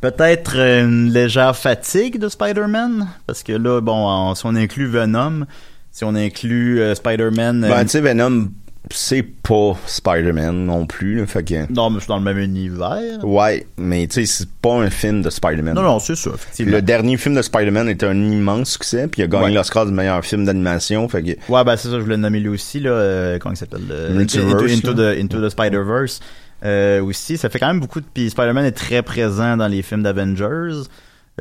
Peut-être 0.00 0.56
une 0.56 1.10
légère 1.12 1.56
fatigue 1.56 2.18
de 2.20 2.28
Spider-Man, 2.28 3.08
parce 3.26 3.42
que 3.42 3.52
là, 3.52 3.80
bon, 3.80 4.32
si 4.36 4.46
on 4.46 4.54
inclut 4.54 4.86
Venom, 4.86 5.46
si 5.92 6.04
on 6.04 6.14
inclut 6.14 6.80
euh, 6.80 6.94
Spider-Man... 6.94 7.64
euh, 7.64 7.68
Ben, 7.68 7.82
tu 7.84 7.90
sais, 7.90 8.00
Venom, 8.00 8.48
c'est 8.92 9.22
pas 9.22 9.76
Spider-Man 9.86 10.64
non 10.64 10.86
plus, 10.86 11.16
là, 11.20 11.26
fait 11.26 11.44
que... 11.44 11.70
non, 11.72 11.90
mais 11.90 12.00
c'est 12.00 12.08
dans 12.08 12.18
le 12.18 12.24
même 12.24 12.38
univers. 12.38 13.22
Ouais, 13.24 13.66
mais 13.76 14.06
tu 14.06 14.14
sais, 14.14 14.26
c'est 14.26 14.48
pas 14.62 14.74
un 14.74 14.88
film 14.90 15.22
de 15.22 15.30
Spider-Man. 15.30 15.74
Non, 15.74 15.82
non, 15.82 15.98
c'est 15.98 16.16
ça, 16.16 16.30
effectivement. 16.34 16.72
Le 16.72 16.82
dernier 16.82 17.16
film 17.16 17.34
de 17.34 17.42
Spider-Man 17.42 17.88
était 17.88 18.06
un 18.06 18.16
immense 18.16 18.70
succès, 18.70 19.06
puis 19.06 19.20
il 19.20 19.24
a 19.24 19.28
gagné 19.28 19.44
Ouais. 19.46 19.52
l'Oscar 19.52 19.84
du 19.86 19.92
meilleur 19.92 20.24
film 20.24 20.44
d'animation, 20.46 21.08
fait 21.08 21.22
que... 21.22 21.52
Ouais, 21.52 21.62
ben 21.64 21.76
c'est 21.76 21.88
ça, 21.88 21.96
je 21.96 22.00
voulais 22.02 22.16
le 22.16 22.22
nommer 22.22 22.40
lui 22.40 22.48
aussi, 22.48 22.80
là. 22.80 22.90
euh, 22.90 23.38
comment 23.38 23.52
il 23.54 23.58
s'appelle? 23.58 23.82
euh, 23.90 24.18
Into, 24.18 24.94
the, 24.94 25.18
Into 25.20 25.46
the 25.46 25.50
Spider-Verse. 25.50 26.20
Euh, 26.64 27.02
aussi, 27.02 27.36
ça 27.38 27.48
fait 27.48 27.58
quand 27.58 27.68
même 27.68 27.80
beaucoup 27.80 28.00
de... 28.00 28.06
Puis 28.12 28.30
Spider-Man 28.30 28.64
est 28.66 28.72
très 28.72 29.02
présent 29.02 29.56
dans 29.56 29.68
les 29.68 29.82
films 29.82 30.02
d'Avengers. 30.02 30.82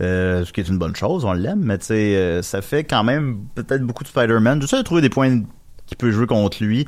Euh, 0.02 0.45
ce 0.45 0.54
qui 0.54 0.62
est 0.62 0.68
une 0.70 0.78
bonne 0.78 0.95
chose, 0.95 1.26
on 1.26 1.34
l'aime, 1.34 1.60
mais 1.62 1.78
tu 1.78 1.88
sais, 1.88 2.16
euh, 2.16 2.41
ça 2.41 2.62
fait 2.62 2.86
quand 2.86 3.04
même 3.04 3.39
peut-être 3.56 3.84
beaucoup 3.84 4.04
de 4.04 4.08
Spider-Man. 4.08 4.62
J'essaie 4.62 4.78
de 4.78 4.84
trouver 4.84 5.02
des 5.02 5.10
points 5.10 5.41
qui 5.88 5.95
peut 5.97 6.10
jouer 6.12 6.26
contre 6.26 6.64
lui. 6.64 6.88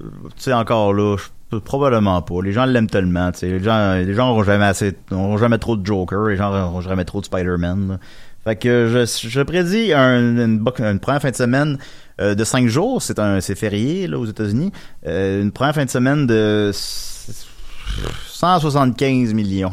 Euh, 0.00 0.04
tu 0.36 0.42
sais, 0.42 0.52
encore 0.52 0.92
là, 0.92 1.16
probablement 1.64 2.20
pas. 2.22 2.42
Les 2.42 2.50
gens 2.52 2.64
l'aiment 2.64 2.90
tellement, 2.90 3.30
tu 3.30 3.38
sais. 3.40 3.50
Les 3.50 3.62
gens, 3.62 3.94
les 3.94 4.14
gens 4.14 4.30
auront 4.30 4.42
jamais 4.42 4.64
assez, 4.64 4.96
jamais 5.38 5.58
trop 5.58 5.76
de 5.76 5.86
Joker, 5.86 6.24
les 6.26 6.34
gens 6.36 6.52
auront 6.52 6.80
jamais 6.80 7.04
trop 7.04 7.20
de 7.20 7.26
Spider-Man. 7.26 8.00
Fait 8.42 8.56
que 8.56 8.88
je, 8.88 9.04
je 9.28 9.40
prédis 9.42 9.92
un- 9.92 10.18
une, 10.18 10.64
première 11.00 11.20
fin 11.22 11.30
de 11.30 11.36
semaine 11.36 11.78
de 12.18 12.42
5 12.44 12.66
jours, 12.68 13.02
c'est 13.02 13.18
un 13.18 13.38
c'est 13.40 13.54
férié 13.54 14.06
là 14.06 14.18
aux 14.18 14.24
États-Unis, 14.26 14.72
une 15.06 15.50
première 15.52 15.74
fin 15.74 15.84
de 15.84 15.90
semaine 15.90 16.26
de 16.26 16.70
175 16.72 19.34
millions. 19.34 19.72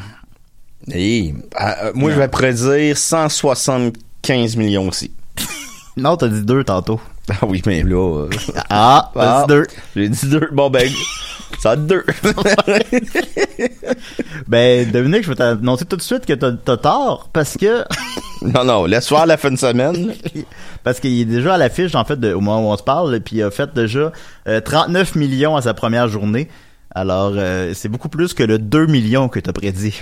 Hey, 0.91 1.33
euh, 1.59 1.91
moi, 1.95 2.11
je 2.11 2.19
vais 2.19 2.27
prédire 2.27 2.95
175 2.97 4.55
millions 4.55 4.87
aussi. 4.87 5.11
Non, 5.97 6.15
t'as 6.15 6.27
dit 6.27 6.43
deux 6.43 6.63
tantôt. 6.63 7.01
Ah 7.27 7.43
oui, 7.47 7.63
mais 7.65 7.81
là... 7.81 8.25
euh, 8.25 8.29
Ah, 8.69 9.09
t'as 9.15 9.19
ah, 9.19 9.41
dit 9.41 9.47
deux. 9.47 9.63
J'ai 9.95 10.09
dit 10.09 10.27
deux. 10.27 10.47
Bon, 10.51 10.69
ben, 10.69 10.87
ça 11.59 11.71
a 11.71 11.75
deux. 11.75 12.05
Ben, 14.47 14.91
Dominique, 14.91 15.23
je 15.23 15.29
vais 15.29 15.35
t'annoncer 15.35 15.85
tout 15.85 15.95
de 15.97 16.01
suite 16.03 16.27
que 16.27 16.33
t'as 16.33 16.51
t'as 16.51 16.77
tort 16.77 17.29
parce 17.33 17.57
que 17.57 17.83
non, 18.43 18.63
non, 18.63 18.85
laisse 18.85 19.07
faire 19.07 19.25
la 19.25 19.37
fin 19.37 19.49
de 19.49 19.55
semaine. 19.57 20.13
parce 20.83 20.99
qu'il 20.99 21.19
est 21.19 21.25
déjà 21.25 21.55
à 21.55 21.57
l'affiche 21.57 21.95
en 21.95 22.05
fait 22.05 22.19
de- 22.19 22.31
au 22.33 22.41
moment 22.41 22.69
où 22.69 22.71
on 22.71 22.77
se 22.77 22.83
parle, 22.83 23.19
puis 23.19 23.37
il 23.37 23.41
a 23.43 23.49
fait 23.49 23.73
déjà 23.73 24.11
euh, 24.47 24.61
39 24.61 25.15
millions 25.15 25.55
à 25.55 25.63
sa 25.63 25.73
première 25.73 26.07
journée. 26.09 26.47
Alors, 26.93 27.31
euh, 27.35 27.73
c'est 27.73 27.89
beaucoup 27.89 28.09
plus 28.09 28.35
que 28.35 28.43
le 28.43 28.59
2 28.59 28.85
millions 28.85 29.29
que 29.29 29.39
t'as 29.39 29.51
prédit. 29.51 29.99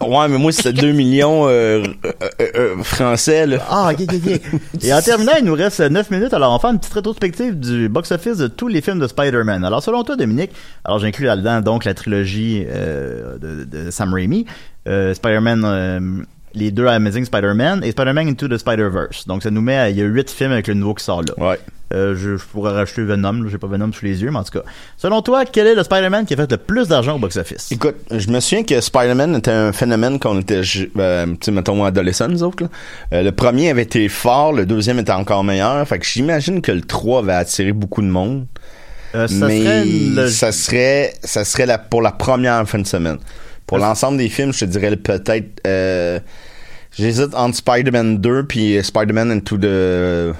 Ouais, 0.00 0.28
mais 0.28 0.38
moi, 0.38 0.52
c'était 0.52 0.72
2 0.72 0.92
millions 0.92 1.48
euh, 1.48 1.82
euh, 2.04 2.46
euh, 2.56 2.82
français. 2.82 3.46
Ah, 3.68 3.90
ok, 3.92 4.02
ok, 4.02 4.14
ok. 4.14 4.84
Et 4.84 4.94
en 4.94 5.02
terminant, 5.02 5.32
il 5.38 5.44
nous 5.44 5.54
reste 5.54 5.80
9 5.80 6.10
minutes. 6.10 6.32
Alors, 6.32 6.54
on 6.54 6.58
faire 6.58 6.70
une 6.70 6.78
petite 6.78 6.94
rétrospective 6.94 7.58
du 7.58 7.88
box-office 7.88 8.38
de 8.38 8.46
tous 8.46 8.68
les 8.68 8.80
films 8.80 9.00
de 9.00 9.08
Spider-Man. 9.08 9.64
Alors, 9.64 9.82
selon 9.82 10.04
toi, 10.04 10.16
Dominique, 10.16 10.52
alors 10.84 10.98
j'inclus 11.00 11.26
là-dedans 11.26 11.60
donc 11.60 11.84
la 11.84 11.94
trilogie 11.94 12.64
de, 12.64 13.64
de 13.64 13.90
Sam 13.90 14.14
Raimi, 14.14 14.46
Spider-Man, 14.86 16.26
les 16.58 16.70
deux 16.70 16.86
Amazing 16.86 17.24
Spider-Man 17.24 17.82
et 17.84 17.90
Spider-Man 17.92 18.28
Into 18.28 18.48
the 18.48 18.58
Spider-Verse. 18.58 19.26
Donc, 19.26 19.42
ça 19.42 19.50
nous 19.50 19.60
met 19.62 19.76
à, 19.76 19.90
il 19.90 19.96
y 19.96 20.02
a 20.02 20.04
8 20.04 20.30
films 20.30 20.52
avec 20.52 20.66
le 20.66 20.74
nouveau 20.74 20.94
qui 20.94 21.04
sort 21.04 21.22
là. 21.22 21.32
Ouais. 21.38 21.58
Euh, 21.94 22.14
je, 22.14 22.36
je 22.36 22.44
pourrais 22.44 22.72
rajouter 22.72 23.02
Venom, 23.02 23.48
j'ai 23.48 23.56
pas 23.56 23.66
Venom 23.66 23.90
sous 23.92 24.04
les 24.04 24.20
yeux, 24.22 24.30
mais 24.30 24.36
en 24.36 24.44
tout 24.44 24.58
cas. 24.58 24.64
Selon 24.98 25.22
toi, 25.22 25.46
quel 25.46 25.66
est 25.68 25.74
le 25.74 25.82
Spider-Man 25.82 26.26
qui 26.26 26.34
a 26.34 26.36
fait 26.36 26.50
le 26.50 26.58
plus 26.58 26.86
d'argent 26.88 27.16
au 27.16 27.18
box-office? 27.18 27.72
Écoute, 27.72 27.94
je 28.10 28.28
me 28.28 28.40
souviens 28.40 28.62
que 28.62 28.78
Spider-Man 28.78 29.36
était 29.36 29.50
un 29.52 29.72
phénomène 29.72 30.18
quand 30.18 30.36
on 30.36 30.40
était, 30.40 30.60
euh, 30.98 31.26
tu 31.26 31.36
sais, 31.40 31.50
mettons, 31.50 31.82
adolescents, 31.86 32.28
nous 32.28 32.42
autres, 32.42 32.64
là. 32.64 32.68
Euh, 33.14 33.22
le 33.22 33.32
premier 33.32 33.70
avait 33.70 33.84
été 33.84 34.06
fort, 34.10 34.52
le 34.52 34.66
deuxième 34.66 34.98
était 34.98 35.12
encore 35.12 35.42
meilleur. 35.44 35.88
Fait 35.88 35.98
que 35.98 36.04
j'imagine 36.04 36.60
que 36.60 36.72
le 36.72 36.82
3 36.82 37.22
va 37.22 37.38
attirer 37.38 37.72
beaucoup 37.72 38.02
de 38.02 38.08
monde. 38.08 38.44
Ça 39.14 39.26
mais 39.46 39.62
serait 39.64 39.84
le- 39.86 40.28
ça 40.28 40.52
serait, 40.52 41.14
ça 41.24 41.46
serait 41.46 41.64
la, 41.64 41.78
pour 41.78 42.02
la 42.02 42.12
première 42.12 42.68
fin 42.68 42.78
de 42.80 42.86
semaine. 42.86 43.16
Pour 43.66 43.78
l'ensemble 43.78 44.18
des 44.18 44.28
films, 44.28 44.52
je 44.52 44.60
te 44.60 44.64
dirais 44.66 44.94
peut-être, 44.96 45.62
j'hésite 46.98 47.34
entre 47.34 47.56
Spider-Man 47.56 48.18
2 48.18 48.44
puis 48.44 48.78
Spider-Man 48.82 49.30
Into 49.30 49.56
the, 49.58 50.34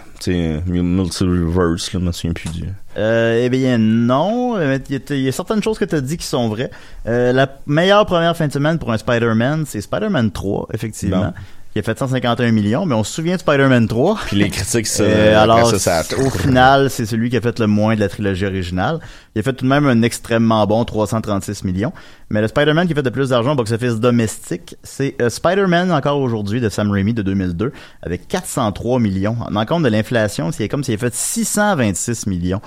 Multiverse, 0.66 1.92
là, 1.92 2.00
je 2.00 2.04
me 2.04 2.12
souviens 2.12 2.32
plus 2.32 2.50
du. 2.50 2.64
Euh, 2.96 3.42
eh 3.44 3.48
bien 3.48 3.78
non, 3.78 4.56
Euh, 4.56 4.78
il 4.88 4.94
y, 4.94 4.98
a- 4.98 5.14
il 5.14 5.22
y 5.22 5.28
a 5.28 5.32
certaines 5.32 5.62
choses 5.62 5.78
que 5.78 5.84
tu 5.84 5.94
as 5.94 6.00
dit 6.00 6.16
qui 6.16 6.26
sont 6.26 6.48
vraies. 6.48 6.70
Euh, 7.06 7.32
la 7.32 7.48
meilleure 7.66 8.04
première 8.06 8.36
fin 8.36 8.46
de 8.48 8.52
semaine 8.52 8.78
pour 8.78 8.90
un 8.92 8.98
Spider-Man, 8.98 9.64
c'est 9.66 9.80
Spider-Man 9.80 10.30
3, 10.32 10.68
effectivement. 10.74 11.32
Qui 11.82 11.88
a 11.90 11.94
fait 11.94 11.98
151 11.98 12.50
millions, 12.50 12.86
mais 12.86 12.94
on 12.96 13.04
se 13.04 13.12
souvient 13.12 13.36
de 13.36 13.40
Spider-Man 13.40 13.86
3. 13.86 14.18
Puis 14.26 14.36
les 14.36 14.50
critiques, 14.50 14.86
ça, 14.88 15.02
Euh, 15.08 15.40
alors, 15.40 15.70
ça, 15.70 15.78
ça 15.78 15.98
a- 16.16 16.20
au 16.20 16.30
final, 16.30 16.90
c'est 16.90 17.06
celui 17.06 17.30
qui 17.30 17.36
a 17.36 17.40
fait 17.40 17.58
le 17.60 17.66
moins 17.68 17.94
de 17.94 18.00
la 18.00 18.08
trilogie 18.08 18.46
originale. 18.46 18.98
Il 19.34 19.38
a 19.38 19.42
fait 19.42 19.52
tout 19.52 19.64
de 19.64 19.70
même 19.70 19.86
un 19.86 20.02
extrêmement 20.02 20.66
bon 20.66 20.84
336 20.84 21.62
millions. 21.64 21.92
Mais 22.30 22.40
le 22.40 22.48
Spider-Man 22.48 22.86
qui 22.86 22.92
a 22.92 22.96
fait 22.96 23.02
le 23.02 23.10
plus 23.10 23.28
d'argent 23.30 23.52
au 23.52 23.54
box-office 23.54 23.96
domestique, 24.00 24.76
c'est 24.82 25.14
euh, 25.22 25.30
Spider-Man 25.30 25.92
encore 25.92 26.20
aujourd'hui 26.20 26.60
de 26.60 26.68
Sam 26.68 26.90
Raimi 26.90 27.14
de 27.14 27.22
2002 27.22 27.72
avec 28.02 28.26
403 28.28 28.98
millions. 28.98 29.36
En 29.54 29.64
compte 29.64 29.82
de 29.84 29.88
l'inflation, 29.88 30.50
c'est 30.52 30.68
comme 30.68 30.82
s'il 30.84 30.94
avait 30.94 31.08
fait 31.10 31.14
626 31.14 32.26
millions. 32.26 32.60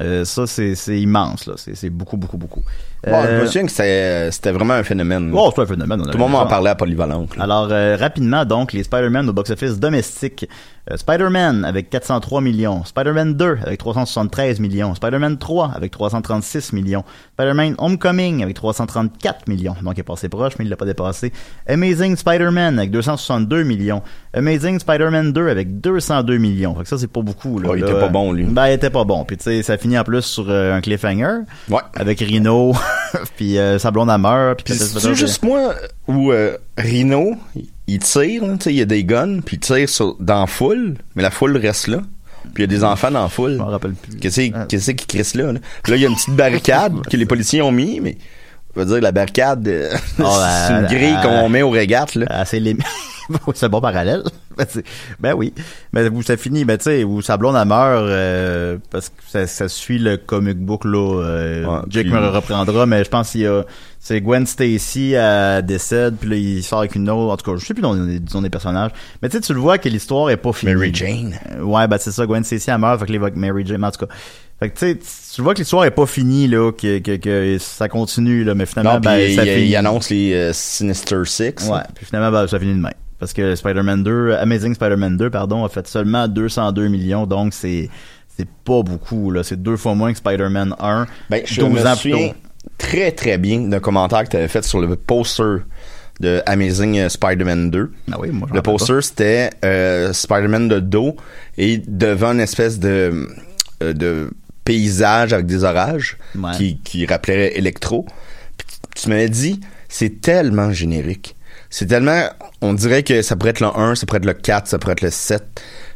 Euh, 0.00 0.24
ça, 0.24 0.46
c'est 0.46 0.74
immense, 1.00 1.46
là. 1.46 1.54
C'est 1.56 1.90
beaucoup, 1.90 2.16
beaucoup, 2.16 2.36
beaucoup. 2.38 2.62
Bon, 3.06 3.22
je 3.22 3.28
Euh, 3.28 3.40
me 3.42 3.46
souviens 3.46 3.66
que 3.66 4.30
c'était 4.32 4.50
vraiment 4.52 4.74
un 4.74 4.82
phénomène. 4.82 5.30
oh, 5.34 5.52
c'est 5.54 5.62
un 5.62 5.66
phénomène. 5.66 6.02
Tout 6.02 6.10
le 6.12 6.18
monde 6.18 6.34
raison. 6.34 6.46
parlait 6.48 6.70
à 6.70 6.74
Polyvalente. 6.74 7.36
là. 7.36 7.44
Alors, 7.44 7.68
euh, 7.70 7.96
rapidement, 7.96 8.44
donc, 8.44 8.72
les 8.72 8.82
Spider-Man 8.82 9.28
au 9.28 9.32
box-office 9.32 9.78
domestique. 9.78 10.48
Euh, 10.90 10.96
Spider-Man 10.96 11.64
avec 11.64 11.90
403 11.90 12.40
millions. 12.40 12.82
Spider-Man 12.84 13.34
2 13.34 13.58
avec 13.64 13.78
373 13.78 14.58
millions. 14.58 14.94
Spider-Man 14.96 15.38
3 15.38 15.72
avec 15.76 15.92
336 15.92 16.72
millions. 16.72 17.04
Spider-Man 17.34 17.74
Homecoming 17.78 18.42
avec 18.42 18.56
334 18.56 19.46
millions. 19.48 19.76
Donc, 19.82 19.94
il 19.96 20.00
est 20.00 20.02
passé 20.02 20.28
proche, 20.28 20.54
mais 20.58 20.64
il 20.64 20.68
l'a 20.68 20.76
pas 20.76 20.86
dépassé. 20.86 21.32
Amazing 21.68 22.16
Spider-Man 22.16 22.78
avec 22.78 22.90
262 22.90 23.62
millions. 23.64 24.02
Amazing 24.34 24.78
Spider-Man 24.80 25.32
2 25.32 25.48
avec 25.48 25.80
202 25.80 26.38
millions. 26.38 26.74
Fait 26.74 26.82
que 26.82 26.88
ça, 26.88 26.98
c'est 26.98 27.06
pas 27.12 27.22
beaucoup. 27.22 27.58
Là, 27.60 27.70
il 27.76 27.80
Là, 27.82 27.90
était 27.90 28.00
pas 28.00 28.08
bon, 28.08 28.32
lui. 28.32 28.44
Ben, 28.44 28.68
il 28.68 28.72
était 28.72 28.90
pas 28.90 29.04
bon. 29.04 29.24
Puis, 29.24 29.36
tu 29.36 29.44
sais, 29.44 29.62
ça 29.62 29.76
finit 29.76 29.87
en 29.96 30.02
plus 30.04 30.22
sur 30.22 30.50
euh, 30.50 30.74
un 30.74 30.80
cliffhanger. 30.80 31.44
Ouais. 31.70 31.80
Avec 31.94 32.18
Rhino, 32.18 32.74
puis 33.36 33.56
euh, 33.58 33.78
sa 33.78 33.92
blonde 33.92 34.10
à 34.10 34.18
meurt. 34.18 34.62
Puis 34.64 34.74
c'est 34.74 35.14
juste 35.14 35.44
moi 35.44 35.74
où 36.08 36.32
euh, 36.32 36.56
Rhino, 36.76 37.36
il- 37.86 38.00
tire, 38.00 38.44
là, 38.44 38.54
tu 38.58 38.64
sais, 38.64 38.72
il 38.74 38.76
y 38.78 38.82
a 38.82 38.86
des 38.86 39.04
guns, 39.04 39.40
puis 39.40 39.56
il 39.56 39.60
tire 39.60 39.88
sur, 39.88 40.16
dans 40.20 40.40
la 40.40 40.46
foule, 40.48 40.96
mais 41.14 41.22
la 41.22 41.30
foule 41.30 41.56
reste 41.56 41.86
là. 41.86 41.98
Puis 42.54 42.64
il 42.64 42.70
y 42.70 42.74
a 42.74 42.78
des 42.78 42.84
enfants 42.84 43.10
dans 43.10 43.22
la 43.22 43.28
foule. 43.28 43.52
Je 43.52 43.56
m'en 43.58 43.66
rappelle 43.66 43.92
plus. 43.92 44.16
Qu'est-ce 44.18 44.40
Ah. 44.54 44.66
qu'est-ce 44.68 44.90
qui 44.90 45.06
crisse 45.06 45.34
là, 45.34 45.52
là, 45.52 45.60
il 45.88 45.96
y 45.96 46.04
a 46.04 46.08
une 46.08 46.14
petite 46.16 46.34
barricade 46.36 47.06
que 47.10 47.16
les 47.16 47.26
policiers 47.26 47.62
ont 47.62 47.72
mis, 47.72 48.00
mais 48.00 48.16
je 48.78 48.84
veux 48.84 48.94
dire, 48.94 49.02
la 49.02 49.12
barricade, 49.12 49.66
euh, 49.68 49.90
c'est 50.16 50.72
une 50.72 50.86
grille 50.86 51.16
qu'on 51.22 51.48
met 51.48 51.62
aux 51.62 51.70
régates, 51.70 52.14
là. 52.14 52.26
assez 52.28 52.60
limite. 52.60 52.84
c'est 53.54 53.66
un 53.66 53.68
bon 53.68 53.80
parallèle. 53.80 54.22
Ben, 54.58 54.66
c'est- 54.68 54.82
ben 55.20 55.34
oui. 55.34 55.54
Mais 55.92 56.08
où 56.08 56.20
ça 56.20 56.36
finit, 56.36 56.64
ben 56.64 56.76
tu 56.78 56.82
sais, 56.86 57.04
où 57.04 57.22
sa 57.22 57.36
blonde 57.36 57.54
meurt 57.64 58.02
euh, 58.08 58.76
parce 58.90 59.08
que 59.08 59.14
ça, 59.28 59.46
ça 59.46 59.68
suit 59.68 60.00
le 60.00 60.16
comic 60.16 60.58
book 60.58 60.84
là. 60.84 61.22
euh, 61.22 61.64
Ouais, 61.64 61.78
Jake 61.88 62.06
puis- 62.06 62.12
me 62.12 62.18
le 62.20 62.26
reprendra, 62.30 62.84
mais 62.84 63.04
je 63.04 63.08
pense 63.08 63.30
qu'il 63.30 63.42
y 63.42 63.46
a 63.46 63.62
c'est 64.00 64.20
Gwen 64.20 64.46
Stacy 64.46 65.12
elle 65.12 65.64
décède 65.64 66.16
puis 66.16 66.28
là 66.30 66.34
il 66.34 66.64
sort 66.64 66.80
avec 66.80 66.96
une 66.96 67.08
autre. 67.08 67.32
En 67.34 67.36
tout 67.36 67.48
cas, 67.52 67.56
je 67.56 67.64
sais 67.64 67.72
plus 67.72 67.82
dans 67.82 67.92
les, 67.92 68.18
disons 68.18 68.42
des 68.42 68.50
personnages. 68.50 68.90
Mais 69.22 69.28
tu 69.28 69.36
sais, 69.36 69.42
tu 69.42 69.54
le 69.54 69.60
vois 69.60 69.78
que 69.78 69.88
l'histoire 69.88 70.28
est 70.30 70.36
pas 70.36 70.52
finie. 70.52 70.74
Mary 70.74 70.90
Jane. 70.92 71.38
Ouais, 71.60 71.86
ben 71.86 71.98
c'est 72.00 72.10
ça. 72.10 72.26
Gwen 72.26 72.42
Stacy 72.42 72.68
elle 72.68 72.78
meurt, 72.78 72.98
fait 72.98 73.06
que 73.06 73.14
avec 73.16 73.36
Mary 73.36 73.64
Jane. 73.64 73.84
En 73.84 73.92
tout 73.92 74.06
cas. 74.06 74.12
Fait 74.58 74.70
que 74.70 74.76
tu 74.76 74.86
sais, 74.86 74.98
tu 75.38 75.42
vois 75.44 75.54
que 75.54 75.60
l'histoire 75.60 75.84
est 75.84 75.92
pas 75.92 76.04
finie 76.04 76.48
là, 76.48 76.72
que, 76.72 76.98
que, 76.98 77.14
que 77.14 77.58
ça 77.60 77.88
continue 77.88 78.42
là, 78.42 78.56
mais 78.56 78.66
finalement 78.66 78.94
Non, 78.94 78.98
ben, 78.98 79.18
il, 79.18 79.36
ça 79.36 79.44
il- 79.44 79.52
finit. 79.54 79.66
il 79.68 79.76
annonce 79.76 80.10
les 80.10 80.32
euh, 80.34 80.50
Sinister 80.52 81.20
Six. 81.24 81.68
Ouais, 81.70 81.78
puis 81.94 82.04
finalement, 82.04 82.32
ben, 82.32 82.48
ça 82.48 82.58
finit 82.58 82.74
de 82.74 82.80
même. 82.80 82.92
Parce 83.20 83.32
que 83.32 83.54
Spider-Man 83.54 84.02
2, 84.02 84.32
Amazing 84.34 84.74
Spider-Man 84.74 85.16
2, 85.16 85.30
pardon, 85.30 85.64
a 85.64 85.68
fait 85.68 85.86
seulement 85.86 86.26
202 86.26 86.88
millions, 86.88 87.24
donc 87.24 87.54
c'est 87.54 87.88
c'est 88.36 88.48
pas 88.64 88.82
beaucoup, 88.82 89.30
là. 89.30 89.44
C'est 89.44 89.62
deux 89.62 89.76
fois 89.76 89.94
moins 89.94 90.10
que 90.10 90.18
Spider-Man 90.18 90.74
1. 90.80 91.06
Ben, 91.30 91.42
je 91.44 91.60
12 91.60 91.70
me 91.84 91.94
souviens 91.94 92.32
très 92.76 93.12
très 93.12 93.38
bien 93.38 93.60
d'un 93.60 93.78
commentaire 93.78 94.24
que 94.24 94.30
tu 94.30 94.36
avais 94.38 94.48
fait 94.48 94.64
sur 94.64 94.80
le 94.80 94.96
poster 94.96 95.58
de 96.18 96.42
Amazing 96.46 96.98
euh, 96.98 97.08
Spider-Man 97.08 97.70
2. 97.70 97.92
Ah 98.10 98.16
oui, 98.18 98.30
moi, 98.32 98.48
je 98.50 98.54
Le 98.56 98.62
poster, 98.62 99.00
c'était 99.02 99.50
euh, 99.64 100.12
Spider-Man 100.12 100.66
de 100.68 100.80
dos 100.80 101.14
et 101.56 101.78
devant 101.86 102.32
une 102.32 102.40
espèce 102.40 102.80
de, 102.80 103.28
euh, 103.84 103.92
de 103.92 104.30
paysage 104.72 105.32
avec 105.32 105.46
des 105.46 105.64
orages 105.64 106.16
Ouais. 106.36 106.52
qui, 106.56 106.78
qui 106.84 107.06
rappelait 107.06 107.56
Electro. 107.58 108.04
Puis 108.56 108.66
tu- 109.02 109.08
m'avais 109.08 109.28
dit, 109.30 109.60
c'est 109.88 110.20
tellement 110.20 110.72
générique. 110.72 111.34
C'est 111.70 111.86
tellement... 111.86 112.28
On 112.60 112.74
dirait 112.74 113.02
que 113.02 113.22
ça 113.22 113.34
pourrait 113.36 113.50
être 113.50 113.60
le 113.60 113.68
1, 113.68 113.94
ça 113.94 114.04
pourrait 114.06 114.18
être 114.18 114.26
le 114.26 114.34
4, 114.34 114.66
ça 114.68 114.78
pourrait 114.78 114.92
être 114.92 115.02
le 115.02 115.10
7. 115.10 115.42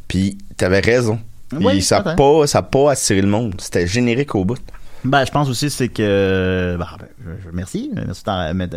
Puis 0.08 0.38
t'avais 0.56 0.80
raison. 0.80 1.18
Oui, 1.52 1.82
ça 1.82 2.00
n'a 2.02 2.14
pas, 2.14 2.46
ça 2.46 2.62
pas 2.62 2.92
attiré 2.92 3.20
le 3.20 3.28
monde. 3.28 3.54
C'était 3.58 3.86
générique 3.86 4.34
au 4.34 4.44
bout. 4.44 4.58
Ben, 5.04 5.24
je 5.26 5.30
pense 5.32 5.48
aussi 5.48 5.68
c'est 5.68 5.88
que 5.88 6.76
bah, 6.78 6.96
ben, 6.98 7.36
merci, 7.52 7.90
merci 7.94 8.22
euh, 8.28 8.54
mais 8.54 8.68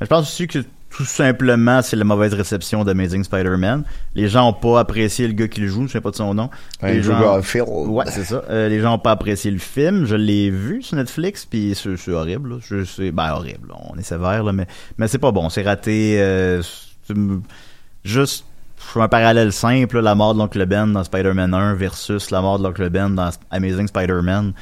je 0.00 0.06
pense 0.06 0.22
aussi 0.28 0.46
que 0.46 0.60
tout 0.96 1.04
simplement 1.04 1.82
c'est 1.82 1.96
la 1.96 2.04
mauvaise 2.04 2.34
réception 2.34 2.84
d'Amazing 2.84 3.24
Spider-Man. 3.24 3.84
Les 4.14 4.28
gens 4.28 4.48
ont 4.48 4.52
pas 4.52 4.80
apprécié 4.80 5.26
le 5.26 5.32
gars 5.34 5.48
qui 5.48 5.60
le 5.60 5.66
joue, 5.68 5.86
je 5.86 5.92
sais 5.92 6.00
pas 6.00 6.10
de 6.10 6.16
son 6.16 6.34
nom. 6.34 6.50
Les 6.82 6.98
Andrew 6.98 7.02
gens- 7.02 7.20
Garfield. 7.20 7.68
Ouais, 7.68 8.04
c'est 8.08 8.24
ça. 8.24 8.42
Euh, 8.48 8.68
les 8.68 8.80
gens 8.80 8.94
ont 8.94 8.98
pas 8.98 9.10
apprécié 9.12 9.50
le 9.50 9.58
film. 9.58 10.06
Je 10.06 10.14
l'ai 10.16 10.50
vu 10.50 10.82
sur 10.82 10.96
Netflix, 10.96 11.44
puis 11.46 11.74
c'est 11.74 12.08
horrible. 12.12 12.50
là. 12.50 12.56
Je 12.68 12.84
sais, 12.84 13.10
ben 13.10 13.32
horrible. 13.32 13.68
là. 13.68 13.74
On 13.92 13.98
est 13.98 14.02
sévère 14.02 14.42
là, 14.44 14.52
mais 14.52 14.66
mais 14.98 15.08
c'est 15.08 15.18
pas 15.18 15.32
bon. 15.32 15.48
C'est 15.48 15.62
raté. 15.62 16.16
euh, 16.20 16.62
juste 18.04 18.44
je 18.78 18.90
fais 18.92 19.00
un 19.00 19.08
parallèle 19.08 19.50
simple, 19.52 19.96
là, 19.96 20.02
la 20.02 20.14
mort 20.14 20.34
de 20.34 20.38
l'oncle 20.40 20.64
Ben 20.66 20.86
dans 20.92 21.02
Spider-Man 21.04 21.54
1 21.54 21.74
versus 21.74 22.30
la 22.30 22.42
mort 22.42 22.58
de 22.58 22.64
l'oncle 22.64 22.90
Ben 22.90 23.08
dans 23.14 23.30
Amazing 23.50 23.86
Spider-Man. 23.88 24.52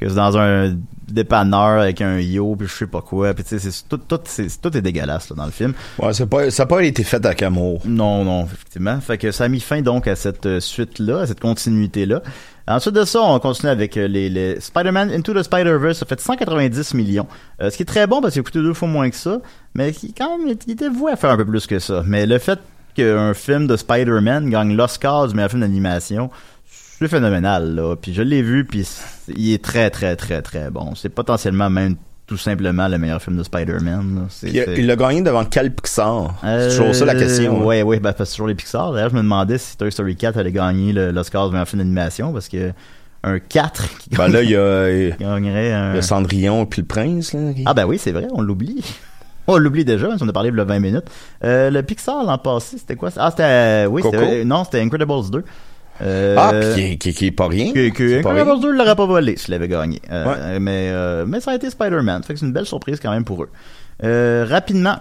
Que 0.00 0.08
c'est 0.08 0.14
dans 0.14 0.36
un 0.38 0.76
dépanneur 1.08 1.80
avec 1.80 2.00
un 2.00 2.18
yo, 2.20 2.54
puis 2.56 2.68
je 2.68 2.72
sais 2.72 2.86
pas 2.86 3.00
quoi. 3.00 3.34
Puis 3.34 3.42
tu 3.44 3.58
sais, 3.58 3.70
c'est- 3.70 3.88
tout, 3.88 3.96
tout, 3.96 4.20
c'est- 4.24 4.60
tout 4.60 4.76
est 4.76 4.80
dégueulasse 4.82 5.30
là, 5.30 5.36
dans 5.36 5.44
le 5.46 5.50
film. 5.50 5.72
Ouais, 5.98 6.12
c'est 6.12 6.26
pas, 6.26 6.50
ça 6.50 6.62
n'a 6.62 6.66
pas 6.68 6.82
été 6.84 7.02
fait 7.02 7.24
avec 7.24 7.42
amour. 7.42 7.80
Non, 7.84 8.24
non, 8.24 8.44
effectivement. 8.44 9.00
Fait 9.00 9.18
que 9.18 9.32
ça 9.32 9.44
a 9.44 9.48
mis 9.48 9.60
fin 9.60 9.80
donc 9.82 10.06
à 10.06 10.14
cette 10.14 10.46
euh, 10.46 10.60
suite-là, 10.60 11.20
à 11.22 11.26
cette 11.26 11.40
continuité-là. 11.40 12.22
Ensuite 12.68 12.94
de 12.94 13.04
ça, 13.04 13.22
on 13.22 13.38
continue 13.38 13.70
avec 13.70 13.96
euh, 13.96 14.06
les, 14.06 14.28
les 14.28 14.60
Spider-Man 14.60 15.10
Into 15.10 15.32
the 15.34 15.42
Spider-Verse. 15.42 15.98
Ça 15.98 16.06
fait 16.06 16.20
190 16.20 16.94
millions. 16.94 17.26
Euh, 17.62 17.70
ce 17.70 17.76
qui 17.76 17.82
est 17.82 17.86
très 17.86 18.06
bon 18.06 18.20
parce 18.20 18.34
qu'il 18.34 18.40
a 18.40 18.44
coûté 18.44 18.58
deux 18.60 18.74
fois 18.74 18.86
moins 18.88 19.08
que 19.10 19.16
ça. 19.16 19.38
Mais 19.74 19.90
qui, 19.92 20.12
quand 20.12 20.38
même, 20.38 20.46
il 20.66 20.72
était 20.72 20.88
voué 20.90 21.12
à 21.12 21.16
faire 21.16 21.30
un 21.30 21.36
peu 21.38 21.46
plus 21.46 21.66
que 21.66 21.78
ça. 21.78 22.02
Mais 22.06 22.26
le 22.26 22.38
fait 22.38 22.58
qu'un 22.94 23.32
film 23.32 23.66
de 23.66 23.76
Spider-Man 23.76 24.50
gagne 24.50 24.76
l'Oscar 24.76 25.26
du 25.28 25.34
meilleur 25.34 25.50
film 25.50 25.62
d'animation, 25.62 26.30
c'est 27.00 27.08
phénoménal, 27.08 27.74
là. 27.74 27.96
Puis 27.96 28.12
je 28.14 28.22
l'ai 28.22 28.42
vu, 28.42 28.64
puis 28.64 28.86
il 29.28 29.52
est 29.52 29.62
très, 29.62 29.90
très, 29.90 30.16
très, 30.16 30.42
très 30.42 30.70
bon. 30.70 30.94
C'est 30.94 31.08
potentiellement 31.08 31.70
même 31.70 31.96
tout 32.26 32.36
simplement 32.36 32.88
le 32.88 32.98
meilleur 32.98 33.22
film 33.22 33.36
de 33.38 33.42
Spider-Man. 33.42 34.26
Puis, 34.42 34.52
il 34.76 34.86
l'a 34.86 34.96
gagné 34.96 35.22
devant 35.22 35.44
quel 35.46 35.72
Pixar? 35.72 36.34
C'est 36.42 36.68
toujours 36.76 36.94
ça 36.94 37.04
la 37.06 37.14
question. 37.14 37.60
hein. 37.62 37.64
Ouais, 37.64 37.82
ouais, 37.82 38.00
ben, 38.00 38.12
parce 38.12 38.30
que 38.30 38.34
toujours 38.34 38.48
les 38.48 38.54
Pixar. 38.54 38.92
D'ailleurs, 38.92 39.08
je 39.10 39.14
me 39.16 39.22
demandais 39.22 39.56
si 39.58 39.76
Toy 39.78 39.90
Story 39.90 40.14
4 40.16 40.38
allait 40.38 40.52
gagner 40.52 40.92
le- 40.92 41.10
l'Oscar 41.10 41.46
du 41.46 41.52
meilleur 41.52 41.66
film 41.68 41.80
d'animation 41.80 42.32
parce 42.32 42.48
que 42.48 42.72
un 43.24 43.38
4 43.38 43.98
qui 43.98 44.10
Ben 44.10 44.28
là, 44.28 44.42
il 44.42 44.50
y 44.50 44.56
a, 44.56 44.90
il 44.90 45.16
gagnerait 45.20 45.72
un. 45.72 45.94
a 45.94 46.02
Cendrillon 46.02 46.66
puis 46.66 46.82
le 46.82 46.86
Prince. 46.86 47.32
Là, 47.32 47.52
qui- 47.54 47.62
Ah, 47.64 47.72
ben 47.74 47.86
oui, 47.86 47.98
c'est 47.98 48.12
vrai, 48.12 48.26
on 48.32 48.42
l'oublie. 48.42 48.84
On 49.50 49.56
l'oublie 49.56 49.86
déjà, 49.86 50.08
on 50.10 50.22
en 50.22 50.28
a 50.28 50.32
parlé 50.34 50.50
a 50.50 50.64
20 50.64 50.78
minutes. 50.78 51.06
Euh, 51.42 51.70
le 51.70 51.82
Pixar 51.82 52.22
l'an 52.22 52.36
passé, 52.36 52.76
c'était 52.76 52.96
quoi? 52.96 53.08
Ah, 53.16 53.30
c'était. 53.30 53.44
euh, 53.44 53.86
Oui, 53.86 54.02
c'était. 54.04 54.44
Non, 54.44 54.64
c'était 54.64 54.82
Incredibles 54.82 55.30
2. 55.32 55.42
Euh, 56.02 56.36
Ah, 56.38 56.52
puis 56.52 56.74
qui, 56.74 56.80
est- 56.92 56.96
qui, 56.98 57.08
est- 57.08 57.12
qui 57.12 57.26
est 57.26 57.30
pas 57.32 57.48
rien. 57.48 57.72
que, 57.72 57.88
que 57.90 58.08
C'est 58.08 58.20
pas 58.22 58.32
rien. 58.32 58.42
Incredibles 58.42 58.62
2 58.62 58.72
l'aurait 58.78 58.96
pas 58.96 59.06
volé 59.06 59.36
s'il 59.36 59.54
avait 59.54 59.68
gagné. 59.68 60.00
Euh, 60.12 60.26
Ouais. 60.26 60.60
mais, 60.60 60.90
euh, 60.92 61.24
mais 61.26 61.40
ça 61.40 61.50
a 61.52 61.54
été 61.56 61.68
Spider-Man. 61.70 62.22
Fait 62.22 62.34
que 62.34 62.38
c'est 62.40 62.46
une 62.46 62.52
belle 62.52 62.66
surprise 62.66 63.00
quand 63.00 63.10
même 63.10 63.24
pour 63.24 63.42
eux. 63.42 63.48
Euh, 64.04 64.46
rapidement, 64.48 64.96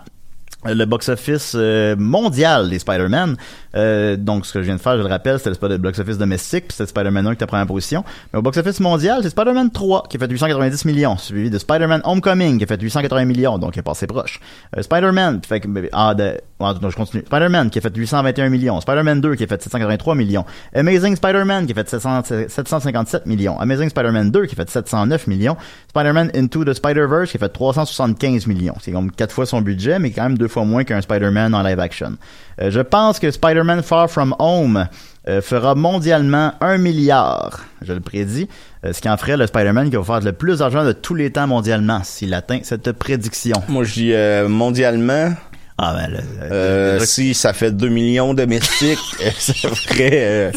le 0.65 0.85
box-office 0.85 1.55
mondial 1.97 2.69
des 2.69 2.79
Spider-Man. 2.79 3.37
Euh, 3.75 4.15
donc, 4.17 4.45
ce 4.45 4.53
que 4.53 4.59
je 4.61 4.65
viens 4.65 4.75
de 4.75 4.81
faire, 4.81 4.97
je 4.97 5.03
le 5.03 5.07
rappelle, 5.07 5.37
c'était 5.39 5.55
le 5.67 5.77
box-office 5.77 6.17
domestique, 6.17 6.67
puis 6.69 6.75
c'était 6.77 6.89
Spider-Man 6.89 7.27
1 7.27 7.29
qui 7.31 7.35
était 7.35 7.43
en 7.43 7.47
première 7.47 7.67
position. 7.67 8.03
Mais 8.33 8.39
au 8.39 8.41
box-office 8.41 8.79
mondial, 8.79 9.19
c'est 9.21 9.29
Spider-Man 9.29 9.69
3 9.71 10.03
qui 10.09 10.17
a 10.17 10.19
fait 10.19 10.27
890 10.29 10.85
millions, 10.85 11.15
suivi 11.17 11.49
de 11.49 11.57
Spider-Man 11.59 12.01
Homecoming 12.05 12.57
qui 12.57 12.63
a 12.63 12.67
fait 12.67 12.81
880 12.81 13.25
millions, 13.25 13.57
donc 13.59 13.75
il 13.75 13.79
est 13.79 13.83
passé 13.83 14.07
proche. 14.07 14.39
Euh, 14.75 14.81
Spider-Man, 14.81 15.41
fait 15.47 15.59
que, 15.59 15.67
ah, 15.91 16.15
de, 16.15 16.39
je 16.59 16.95
continue. 16.95 17.23
Spider-Man 17.25 17.69
qui 17.69 17.79
a 17.79 17.81
fait 17.81 17.95
821 17.95 18.49
millions. 18.49 18.81
Spider-Man 18.81 19.21
2 19.21 19.35
qui 19.35 19.43
a 19.43 19.47
fait 19.47 19.61
783 19.61 20.15
millions. 20.15 20.45
Amazing 20.73 21.15
Spider-Man 21.15 21.65
qui 21.65 21.73
a 21.73 21.75
fait 21.75 21.89
700 21.89 22.23
757 22.47 23.25
millions. 23.25 23.59
Amazing 23.59 23.89
Spider-Man 23.89 24.31
2 24.31 24.45
qui 24.45 24.55
a 24.55 24.57
fait 24.57 24.69
709 24.69 25.27
millions. 25.27 25.57
Spider-Man 25.89 26.31
Into 26.35 26.65
the 26.65 26.73
Spider-Verse 26.73 27.31
qui 27.31 27.37
a 27.37 27.39
fait 27.39 27.49
375 27.49 28.47
millions. 28.47 28.75
C'est 28.81 28.91
comme 28.91 29.11
quatre 29.11 29.33
fois 29.33 29.45
son 29.45 29.61
budget, 29.61 29.99
mais 29.99 30.11
quand 30.11 30.23
même 30.23 30.37
deux 30.37 30.47
fois 30.47 30.65
moins 30.65 30.83
qu'un 30.83 31.01
Spider-Man 31.01 31.53
en 31.53 31.61
live 31.61 31.79
action. 31.79 32.17
Euh, 32.61 32.71
je 32.71 32.79
pense 32.81 33.19
que 33.19 33.29
Spider-Man 33.29 33.83
Far 33.83 34.09
From 34.09 34.35
Home 34.39 34.87
euh, 35.27 35.41
fera 35.41 35.75
mondialement 35.75 36.53
un 36.61 36.77
milliard, 36.77 37.65
je 37.81 37.91
le 37.91 37.99
prédis, 37.99 38.47
euh, 38.85 38.93
ce 38.93 39.01
qui 39.01 39.09
en 39.09 39.17
ferait 39.17 39.35
le 39.35 39.45
Spider-Man 39.45 39.89
qui 39.89 39.97
va 39.97 40.03
faire 40.03 40.21
le 40.21 40.31
plus 40.31 40.59
d'argent 40.59 40.85
de 40.85 40.93
tous 40.93 41.15
les 41.15 41.31
temps 41.31 41.47
mondialement 41.47 42.01
s'il 42.05 42.33
atteint 42.33 42.59
cette 42.63 42.93
prédiction. 42.93 43.61
Moi, 43.67 43.83
je 43.83 43.93
dis 43.93 44.13
euh, 44.13 44.47
mondialement, 44.47 45.33
Ah 45.78 45.93
ben, 45.95 46.11
le- 46.11 46.19
euh, 46.51 46.99
le- 46.99 47.05
si 47.05 47.34
ça 47.34 47.53
fait 47.53 47.71
2 47.71 47.89
millions 47.89 48.34
domestiques, 48.34 48.97
euh, 49.21 49.30
ça 49.38 49.53
ferait 49.53 50.09
euh, 50.13 50.51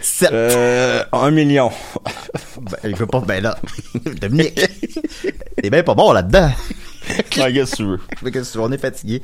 Sept. 0.00 0.30
euh, 0.32 1.04
1 1.12 1.30
million. 1.30 1.70
Ben, 2.60 2.76
il 2.84 2.94
peut 2.94 3.06
pas, 3.06 3.20
ben 3.20 3.40
là, 3.42 3.56
Dominique, 4.20 4.60
t'es 5.62 5.70
bien 5.70 5.82
pas 5.84 5.94
bon 5.94 6.12
là-dedans. 6.12 6.50
Ouais, 7.38 7.52
qu'est-ce 7.54 7.70
que 7.72 7.76
tu 7.76 7.84
veux? 7.84 8.00
Fait 8.22 8.30
que 8.30 8.58
on 8.58 8.70
est 8.70 8.76
fatigué. 8.78 9.22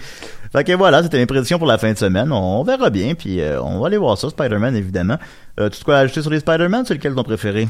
Fait 0.54 0.62
que 0.64 0.72
voilà, 0.72 1.02
c'était 1.02 1.18
mes 1.18 1.26
prédictions 1.26 1.58
pour 1.58 1.66
la 1.66 1.78
fin 1.78 1.92
de 1.92 1.98
semaine. 1.98 2.30
On, 2.30 2.62
verra 2.62 2.88
bien, 2.90 3.14
puis 3.14 3.40
euh, 3.40 3.60
on 3.60 3.80
va 3.80 3.88
aller 3.88 3.96
voir 3.96 4.16
ça, 4.16 4.28
Spider-Man, 4.30 4.76
évidemment. 4.76 5.18
Euh, 5.60 5.68
tu 5.68 5.78
as 5.80 5.84
quoi 5.84 5.96
ajouter 5.98 6.20
sur 6.22 6.30
les 6.30 6.40
Spider-Man? 6.40 6.84
C'est 6.86 6.94
lequel 6.94 7.14
ton 7.14 7.22
préféré? 7.22 7.68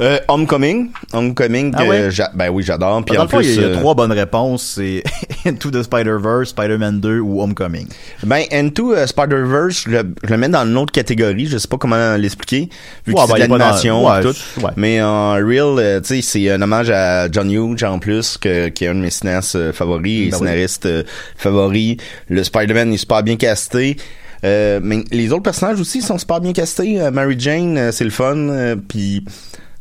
Euh, 0.00 0.18
Homecoming. 0.28 0.90
Homecoming, 1.12 1.72
Ah 1.76 1.84
ouais? 1.84 2.08
ben 2.34 2.48
oui, 2.50 2.62
j'adore. 2.62 3.02
Puis 3.04 3.16
en 3.18 3.22
le 3.22 3.28
fond, 3.28 3.40
il 3.40 3.46
y 3.46 3.48
a- 3.48 3.52
plus, 3.52 3.56
il 3.56 3.62
y 3.62 3.64
a, 3.64 3.76
euh, 3.76 3.80
trois 3.80 3.94
bonnes 3.94 4.12
réponses. 4.12 4.74
C'est 4.76 5.02
Into 5.46 5.70
the 5.70 5.82
Spider-Verse, 5.82 6.50
Spider-Man 6.50 7.00
2 7.00 7.20
ou 7.20 7.42
Homecoming. 7.42 7.86
Ben, 8.22 8.42
Into 8.52 8.94
euh, 8.94 9.06
Spider-Verse, 9.06 9.84
je 9.84 9.90
le, 9.90 10.14
je 10.24 10.30
le 10.30 10.36
mets 10.38 10.48
dans 10.48 10.64
une 10.66 10.76
autre 10.78 10.92
catégorie. 10.92 11.46
Je 11.46 11.56
sais 11.58 11.68
pas 11.68 11.76
comment 11.78 12.16
l'expliquer, 12.16 12.68
vu 13.06 13.12
que 13.14 13.18
Ouais, 13.18 13.24
c'est 13.26 13.32
ben, 13.32 13.34
de 13.34 13.38
il 13.40 13.44
est 13.44 13.48
pas 13.48 13.48
dans- 13.48 13.58
l'animation 13.58 14.06
ouais, 14.06 14.20
et 14.20 14.22
tout. 14.22 14.66
Mais 14.76 15.02
en 15.02 15.32
real, 15.34 15.78
euh, 15.78 16.00
tu 16.00 16.08
sais, 16.08 16.22
c'est 16.22 16.50
un 16.50 16.60
hommage 16.62 16.90
à 16.90 17.30
John 17.30 17.50
Hughes 17.50 17.82
en 17.84 17.98
plus, 17.98 18.36
que, 18.38 18.68
qui 18.68 18.84
est 18.84 18.88
un 18.88 18.94
de 18.94 19.00
mes 19.00 19.10
cinéastes 19.10 19.56
euh, 19.56 19.72
favoris 19.72 20.28
et 20.28 20.30
Ben 20.30 20.38
scénaristes 20.38 20.88
favoris. 21.36 21.96
Le 22.28 22.42
Spider-Man 22.44 22.92
est 22.92 22.98
super 22.98 23.22
bien 23.22 23.36
casté. 23.36 23.96
Euh, 24.44 24.80
mais 24.82 25.04
les 25.10 25.32
autres 25.32 25.42
personnages 25.42 25.80
aussi 25.80 26.02
sont 26.02 26.18
super 26.18 26.40
bien 26.40 26.52
castés. 26.52 27.00
Euh, 27.00 27.10
Mary 27.10 27.36
Jane, 27.38 27.76
euh, 27.78 27.92
c'est 27.92 28.04
le 28.04 28.10
fun. 28.10 28.76
Puis 28.88 29.24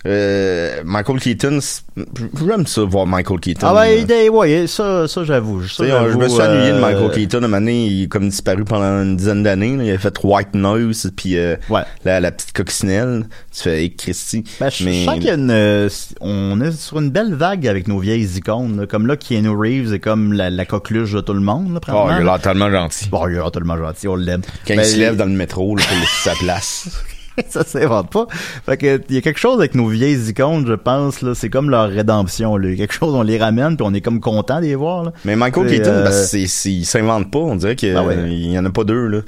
euh, 0.06 0.82
Michael 0.86 1.20
Keaton, 1.20 1.60
j'aime 2.46 2.68
ça 2.68 2.82
voir 2.84 3.08
Michael 3.08 3.40
Keaton. 3.40 3.68
Ah 3.68 3.74
ben, 3.74 3.88
euh. 3.88 4.08
est- 4.26 4.30
ouais, 4.30 4.68
ça, 4.68 5.08
ça 5.08 5.24
j'avoue. 5.24 5.62
Je 5.62 5.84
me 6.18 6.28
suis 6.30 6.42
ennuyé 6.42 6.72
de 6.72 6.76
euh, 6.78 6.82
Michael 6.82 7.12
Keaton. 7.12 7.38
À 7.38 7.46
un 7.46 7.48
moment 7.48 7.58
donné, 7.58 7.88
il 7.88 8.04
est 8.04 8.08
comme 8.08 8.30
disparu 8.30 8.64
pendant 8.66 9.02
une 9.04 9.16
dizaine 9.18 9.44
d'années. 9.44 9.78
Il 9.82 9.92
a 9.92 9.98
fait 9.98 10.16
White 10.24 10.54
Noise, 10.54 11.12
puis 11.16 11.38
euh, 11.38 11.56
Ouais. 11.70 11.82
la, 12.04 12.20
la 12.20 12.32
petite 12.32 12.54
coccinelle. 12.54 13.26
Tu 13.56 13.64
fais 13.64 13.82
hey, 13.84 13.96
Christy. 13.96 14.44
Ben, 14.60 14.70
je 14.70 14.84
Mais- 14.86 15.00
je 15.02 15.06
sens 15.06 15.16
qu'il 15.16 15.26
y 15.26 15.30
a 15.30 15.34
une, 15.36 15.52
euh, 15.52 15.90
on 16.22 16.62
est 16.62 16.72
sur 16.72 17.00
une 17.00 17.10
belle 17.10 17.34
vague 17.34 17.68
avec 17.68 17.88
nos 17.88 18.00
vieilles 18.00 18.38
icônes, 18.38 18.82
là. 18.82 18.86
comme 18.88 19.08
là, 19.08 19.18
Keanu 19.18 19.50
Reeves 19.50 19.94
est 19.94 20.00
comme 20.00 20.34
la, 20.34 20.50
la 20.50 20.66
coqueluche 20.66 21.14
de 21.14 21.22
tout 21.22 21.34
le 21.34 21.40
monde, 21.42 21.74
là, 21.74 21.80
Oh, 21.92 22.08
il 22.10 22.14
a 22.14 22.20
l'air 22.24 22.40
tellement 22.42 22.70
gentil. 22.70 23.10
Bon, 23.10 23.28
il 23.28 23.38
est 23.38 23.52
tellement 23.52 23.78
gentil, 23.78 24.08
on 24.08 24.16
l'aime. 24.16 24.42
Quand 24.68 24.76
Ben, 24.76 24.82
il 24.82 24.86
se 24.86 24.98
lève 24.98 25.16
dans 25.16 25.26
le 25.26 25.32
métro, 25.32 25.76
là, 25.76 25.84
pour 25.88 25.98
laisser 25.98 26.30
sa 26.30 26.34
place. 26.36 26.90
ça 27.50 27.64
s'invente 27.64 28.10
pas. 28.12 28.28
Fait 28.66 28.78
que 28.78 29.02
il 29.10 29.16
y 29.16 29.18
a 29.18 29.22
quelque 29.22 29.40
chose 29.40 29.60
avec 29.60 29.76
nos 29.76 29.88
vieilles 29.88 30.30
icônes, 30.30 30.66
je 30.68 30.74
pense 30.74 31.22
là, 31.22 31.36
c'est 31.36 31.50
comme 31.50 31.70
leur 31.70 31.90
rédemption 31.90 32.58
là. 32.58 32.70
Il 32.70 32.72
y 32.72 32.74
a 32.76 32.78
quelque 32.88 32.94
chose 32.94 33.14
on 33.14 33.24
les 33.24 33.38
ramène 33.38 33.78
puis 33.78 33.86
on 33.88 33.94
est 33.94 34.02
comme 34.02 34.20
content 34.20 34.60
de 34.60 34.66
les 34.66 34.76
voir 34.76 35.04
là. 35.04 35.14
Mais 35.26 35.36
Michael 35.36 35.68
Keaton, 35.68 35.90
euh, 35.90 36.04
ben, 36.06 36.12
c'est, 36.12 36.48
c'est, 36.48 36.72
il 36.72 36.86
s'invente 36.86 37.32
pas. 37.32 37.40
On 37.40 37.56
dirait 37.56 37.76
qu'il 37.76 37.98
ouais. 37.98 38.30
y 38.30 38.58
en 38.58 38.66
a 38.66 38.70
pas 38.70 38.84
deux, 38.84 39.08
là. 39.08 39.20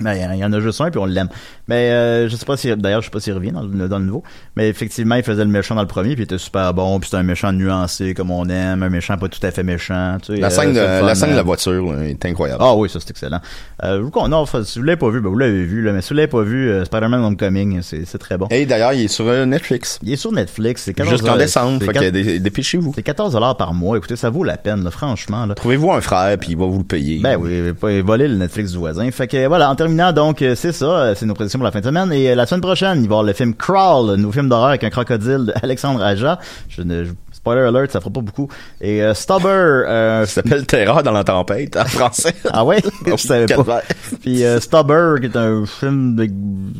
Ben, 0.00 0.14
il 0.14 0.38
y 0.38 0.44
en 0.44 0.52
a 0.52 0.60
juste 0.60 0.80
un 0.80 0.90
puis 0.90 0.98
on 0.98 1.06
l'aime. 1.06 1.28
Mais 1.72 1.90
euh, 1.90 2.28
je 2.28 2.36
sais 2.36 2.44
pas 2.44 2.58
si 2.58 2.76
d'ailleurs 2.76 3.00
je 3.00 3.06
sais 3.06 3.10
pas 3.10 3.18
s'il 3.18 3.32
revient 3.32 3.50
dans 3.50 3.62
le, 3.62 3.88
dans 3.88 3.98
le 3.98 4.04
nouveau, 4.04 4.22
mais 4.56 4.68
effectivement, 4.68 5.14
il 5.14 5.22
faisait 5.22 5.42
le 5.42 5.50
méchant 5.50 5.74
dans 5.74 5.80
le 5.80 5.86
premier 5.86 6.10
puis 6.10 6.20
il 6.20 6.24
était 6.24 6.36
super 6.36 6.74
bon, 6.74 7.00
puis 7.00 7.08
c'était 7.08 7.20
un 7.20 7.22
méchant 7.22 7.50
nuancé 7.50 8.12
comme 8.12 8.30
on 8.30 8.46
aime, 8.50 8.82
un 8.82 8.90
méchant 8.90 9.16
pas 9.16 9.28
tout 9.28 9.38
à 9.42 9.50
fait 9.50 9.62
méchant, 9.62 10.18
tu 10.20 10.34
sais. 10.34 10.40
La 10.40 10.48
euh, 10.48 10.50
scène, 10.50 10.74
de, 10.74 10.80
fun, 10.80 11.06
la 11.06 11.14
scène 11.14 11.30
de 11.30 11.34
la 11.34 11.42
voiture 11.42 11.94
là, 11.94 12.04
est 12.04 12.26
incroyable. 12.26 12.62
Ah 12.62 12.74
oui, 12.74 12.90
ça 12.90 13.00
c'est 13.00 13.08
excellent. 13.08 13.40
Euh, 13.84 14.06
non, 14.28 14.44
si 14.44 14.78
vous 14.78 14.84
l'avez 14.84 14.98
pas 14.98 15.08
vu, 15.08 15.22
ben 15.22 15.30
vous 15.30 15.38
l'avez 15.38 15.64
vu 15.64 15.80
là, 15.80 15.92
mais 15.92 16.02
si 16.02 16.10
vous 16.10 16.16
l'avez 16.16 16.28
pas 16.28 16.42
vu, 16.42 16.68
euh, 16.68 16.84
Spider-Man 16.84 17.24
Homecoming, 17.24 17.80
c'est 17.80 18.04
c'est 18.04 18.18
très 18.18 18.36
bon. 18.36 18.48
Et 18.50 18.66
d'ailleurs, 18.66 18.92
il 18.92 19.04
est 19.04 19.08
sur 19.08 19.24
Netflix. 19.46 19.98
Il 20.02 20.12
est 20.12 20.16
sur 20.16 20.30
Netflix, 20.30 20.82
c'est 20.82 20.92
14 20.92 21.10
Jusqu'en 21.10 21.38
décembre. 21.38 21.82
Fait 21.82 21.94
que 21.94 22.10
dé- 22.10 22.38
dépêchez-vous. 22.38 22.92
c'est 22.94 23.02
14 23.02 23.32
dollars 23.32 23.56
par 23.56 23.72
mois. 23.72 23.96
Écoutez, 23.96 24.16
ça 24.16 24.28
vaut 24.28 24.44
la 24.44 24.58
peine, 24.58 24.84
là, 24.84 24.90
franchement. 24.90 25.48
Trouvez-vous 25.56 25.90
un 25.90 26.02
frère, 26.02 26.36
puis 26.36 26.50
il 26.50 26.58
va 26.58 26.66
vous 26.66 26.80
le 26.80 26.84
payer. 26.84 27.20
Ben 27.20 27.38
oui, 27.40 27.72
pas 27.72 28.02
voler 28.02 28.28
le 28.28 28.34
Netflix 28.34 28.72
du 28.72 28.78
voisin. 28.78 29.10
Fait 29.10 29.26
que 29.26 29.46
voilà, 29.46 29.70
en 29.70 29.74
terminant, 29.74 30.12
donc, 30.12 30.44
c'est 30.54 30.72
ça, 30.72 31.14
c'est 31.14 31.24
nos 31.24 31.32
prédictions 31.32 31.61
la 31.64 31.70
fin 31.70 31.80
de 31.80 31.84
semaine. 31.84 32.12
Et 32.12 32.30
euh, 32.30 32.34
la 32.34 32.46
semaine 32.46 32.60
prochaine, 32.60 32.98
il 33.02 33.08
va 33.08 33.14
y 33.14 33.18
avoir 33.18 33.22
le 33.22 33.32
film 33.32 33.54
Crawl, 33.54 34.10
un 34.10 34.16
nouveau 34.16 34.32
film 34.32 34.48
d'horreur 34.48 34.68
avec 34.68 34.84
un 34.84 34.90
crocodile 34.90 35.52
d'Alexandre 35.60 36.02
Aja. 36.04 36.38
Je 36.68 36.82
ne, 36.82 37.04
spoiler 37.42 37.62
alert, 37.66 37.90
ça 37.90 37.98
fera 38.00 38.10
pas 38.12 38.20
beaucoup. 38.20 38.48
Et 38.80 39.02
euh, 39.02 39.14
Stubber, 39.14 39.48
euh, 39.48 40.24
Ça 40.26 40.34
s'appelle 40.42 40.64
Terreur 40.64 41.02
dans 41.02 41.10
la 41.10 41.24
tempête 41.24 41.76
en 41.76 41.84
français. 41.84 42.34
ah 42.50 42.64
ouais, 42.64 42.78
je 43.06 43.16
savais 43.16 43.46
pas. 43.46 43.82
Puis 44.22 44.44
euh, 44.44 44.60
Stubber, 44.60 45.16
qui 45.20 45.26
est 45.26 45.36
un 45.36 45.66
film 45.66 46.14
de, 46.14 46.24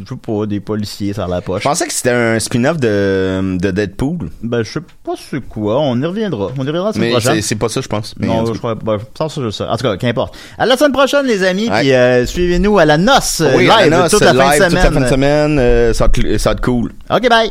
je 0.04 0.08
sais 0.08 0.20
pas, 0.24 0.46
des 0.46 0.60
policiers 0.60 1.12
sur 1.14 1.26
la 1.26 1.40
poche. 1.40 1.62
Je 1.64 1.68
pensais 1.68 1.86
que 1.86 1.92
c'était 1.92 2.10
un 2.10 2.38
spin-off 2.38 2.76
de, 2.78 3.58
de 3.58 3.70
Deadpool. 3.72 4.30
Ben, 4.42 4.62
je 4.62 4.70
sais 4.74 4.80
pas 5.04 5.12
c'est 5.16 5.40
quoi. 5.48 5.80
On 5.80 6.00
y 6.00 6.06
reviendra. 6.06 6.50
On 6.56 6.62
y 6.62 6.66
reviendra 6.66 6.88
la 6.90 6.92
semaine 6.94 7.08
Mais 7.08 7.12
prochaine. 7.14 7.34
c'est 7.34 7.42
c'est 7.42 7.56
pas 7.56 7.68
ça, 7.68 7.80
je 7.80 7.88
pense. 7.88 8.14
Mais 8.18 8.28
Non, 8.28 8.46
je 8.46 8.52
crois 8.58 8.76
pas. 8.78 8.98
Sans 9.18 9.28
ça, 9.28 9.40
je 9.42 9.50
sais. 9.50 9.64
En 9.64 9.76
tout 9.76 9.82
cas, 9.82 9.96
qu'importe. 9.96 10.36
À 10.58 10.64
la 10.66 10.76
semaine 10.76 10.92
prochaine, 10.92 11.26
les 11.26 11.42
amis. 11.42 11.68
Ouais. 11.68 11.80
Puis 11.80 11.92
euh, 11.92 12.24
suivez-nous 12.24 12.78
à 12.78 12.84
la 12.84 12.98
noce 12.98 13.40
euh, 13.40 13.50
Oui, 13.56 13.64
live 13.64 13.72
Ananas, 13.72 14.10
toute 14.10 14.20
la 14.20 14.32
fin 14.32 14.50
live, 14.52 14.60
de 14.60 14.64
toute 14.66 14.74
la 14.74 14.80
fin 14.80 14.88
de 14.90 14.94
semaine. 14.94 15.08
semaine, 15.10 15.58
euh, 15.58 15.92
ça 15.92 16.04
va 16.06 16.10
être- 16.16 16.38
ça 16.38 16.50
va 16.50 16.54
être 16.54 16.60
cool. 16.62 16.92
Ok, 17.10 17.28
bye. 17.28 17.50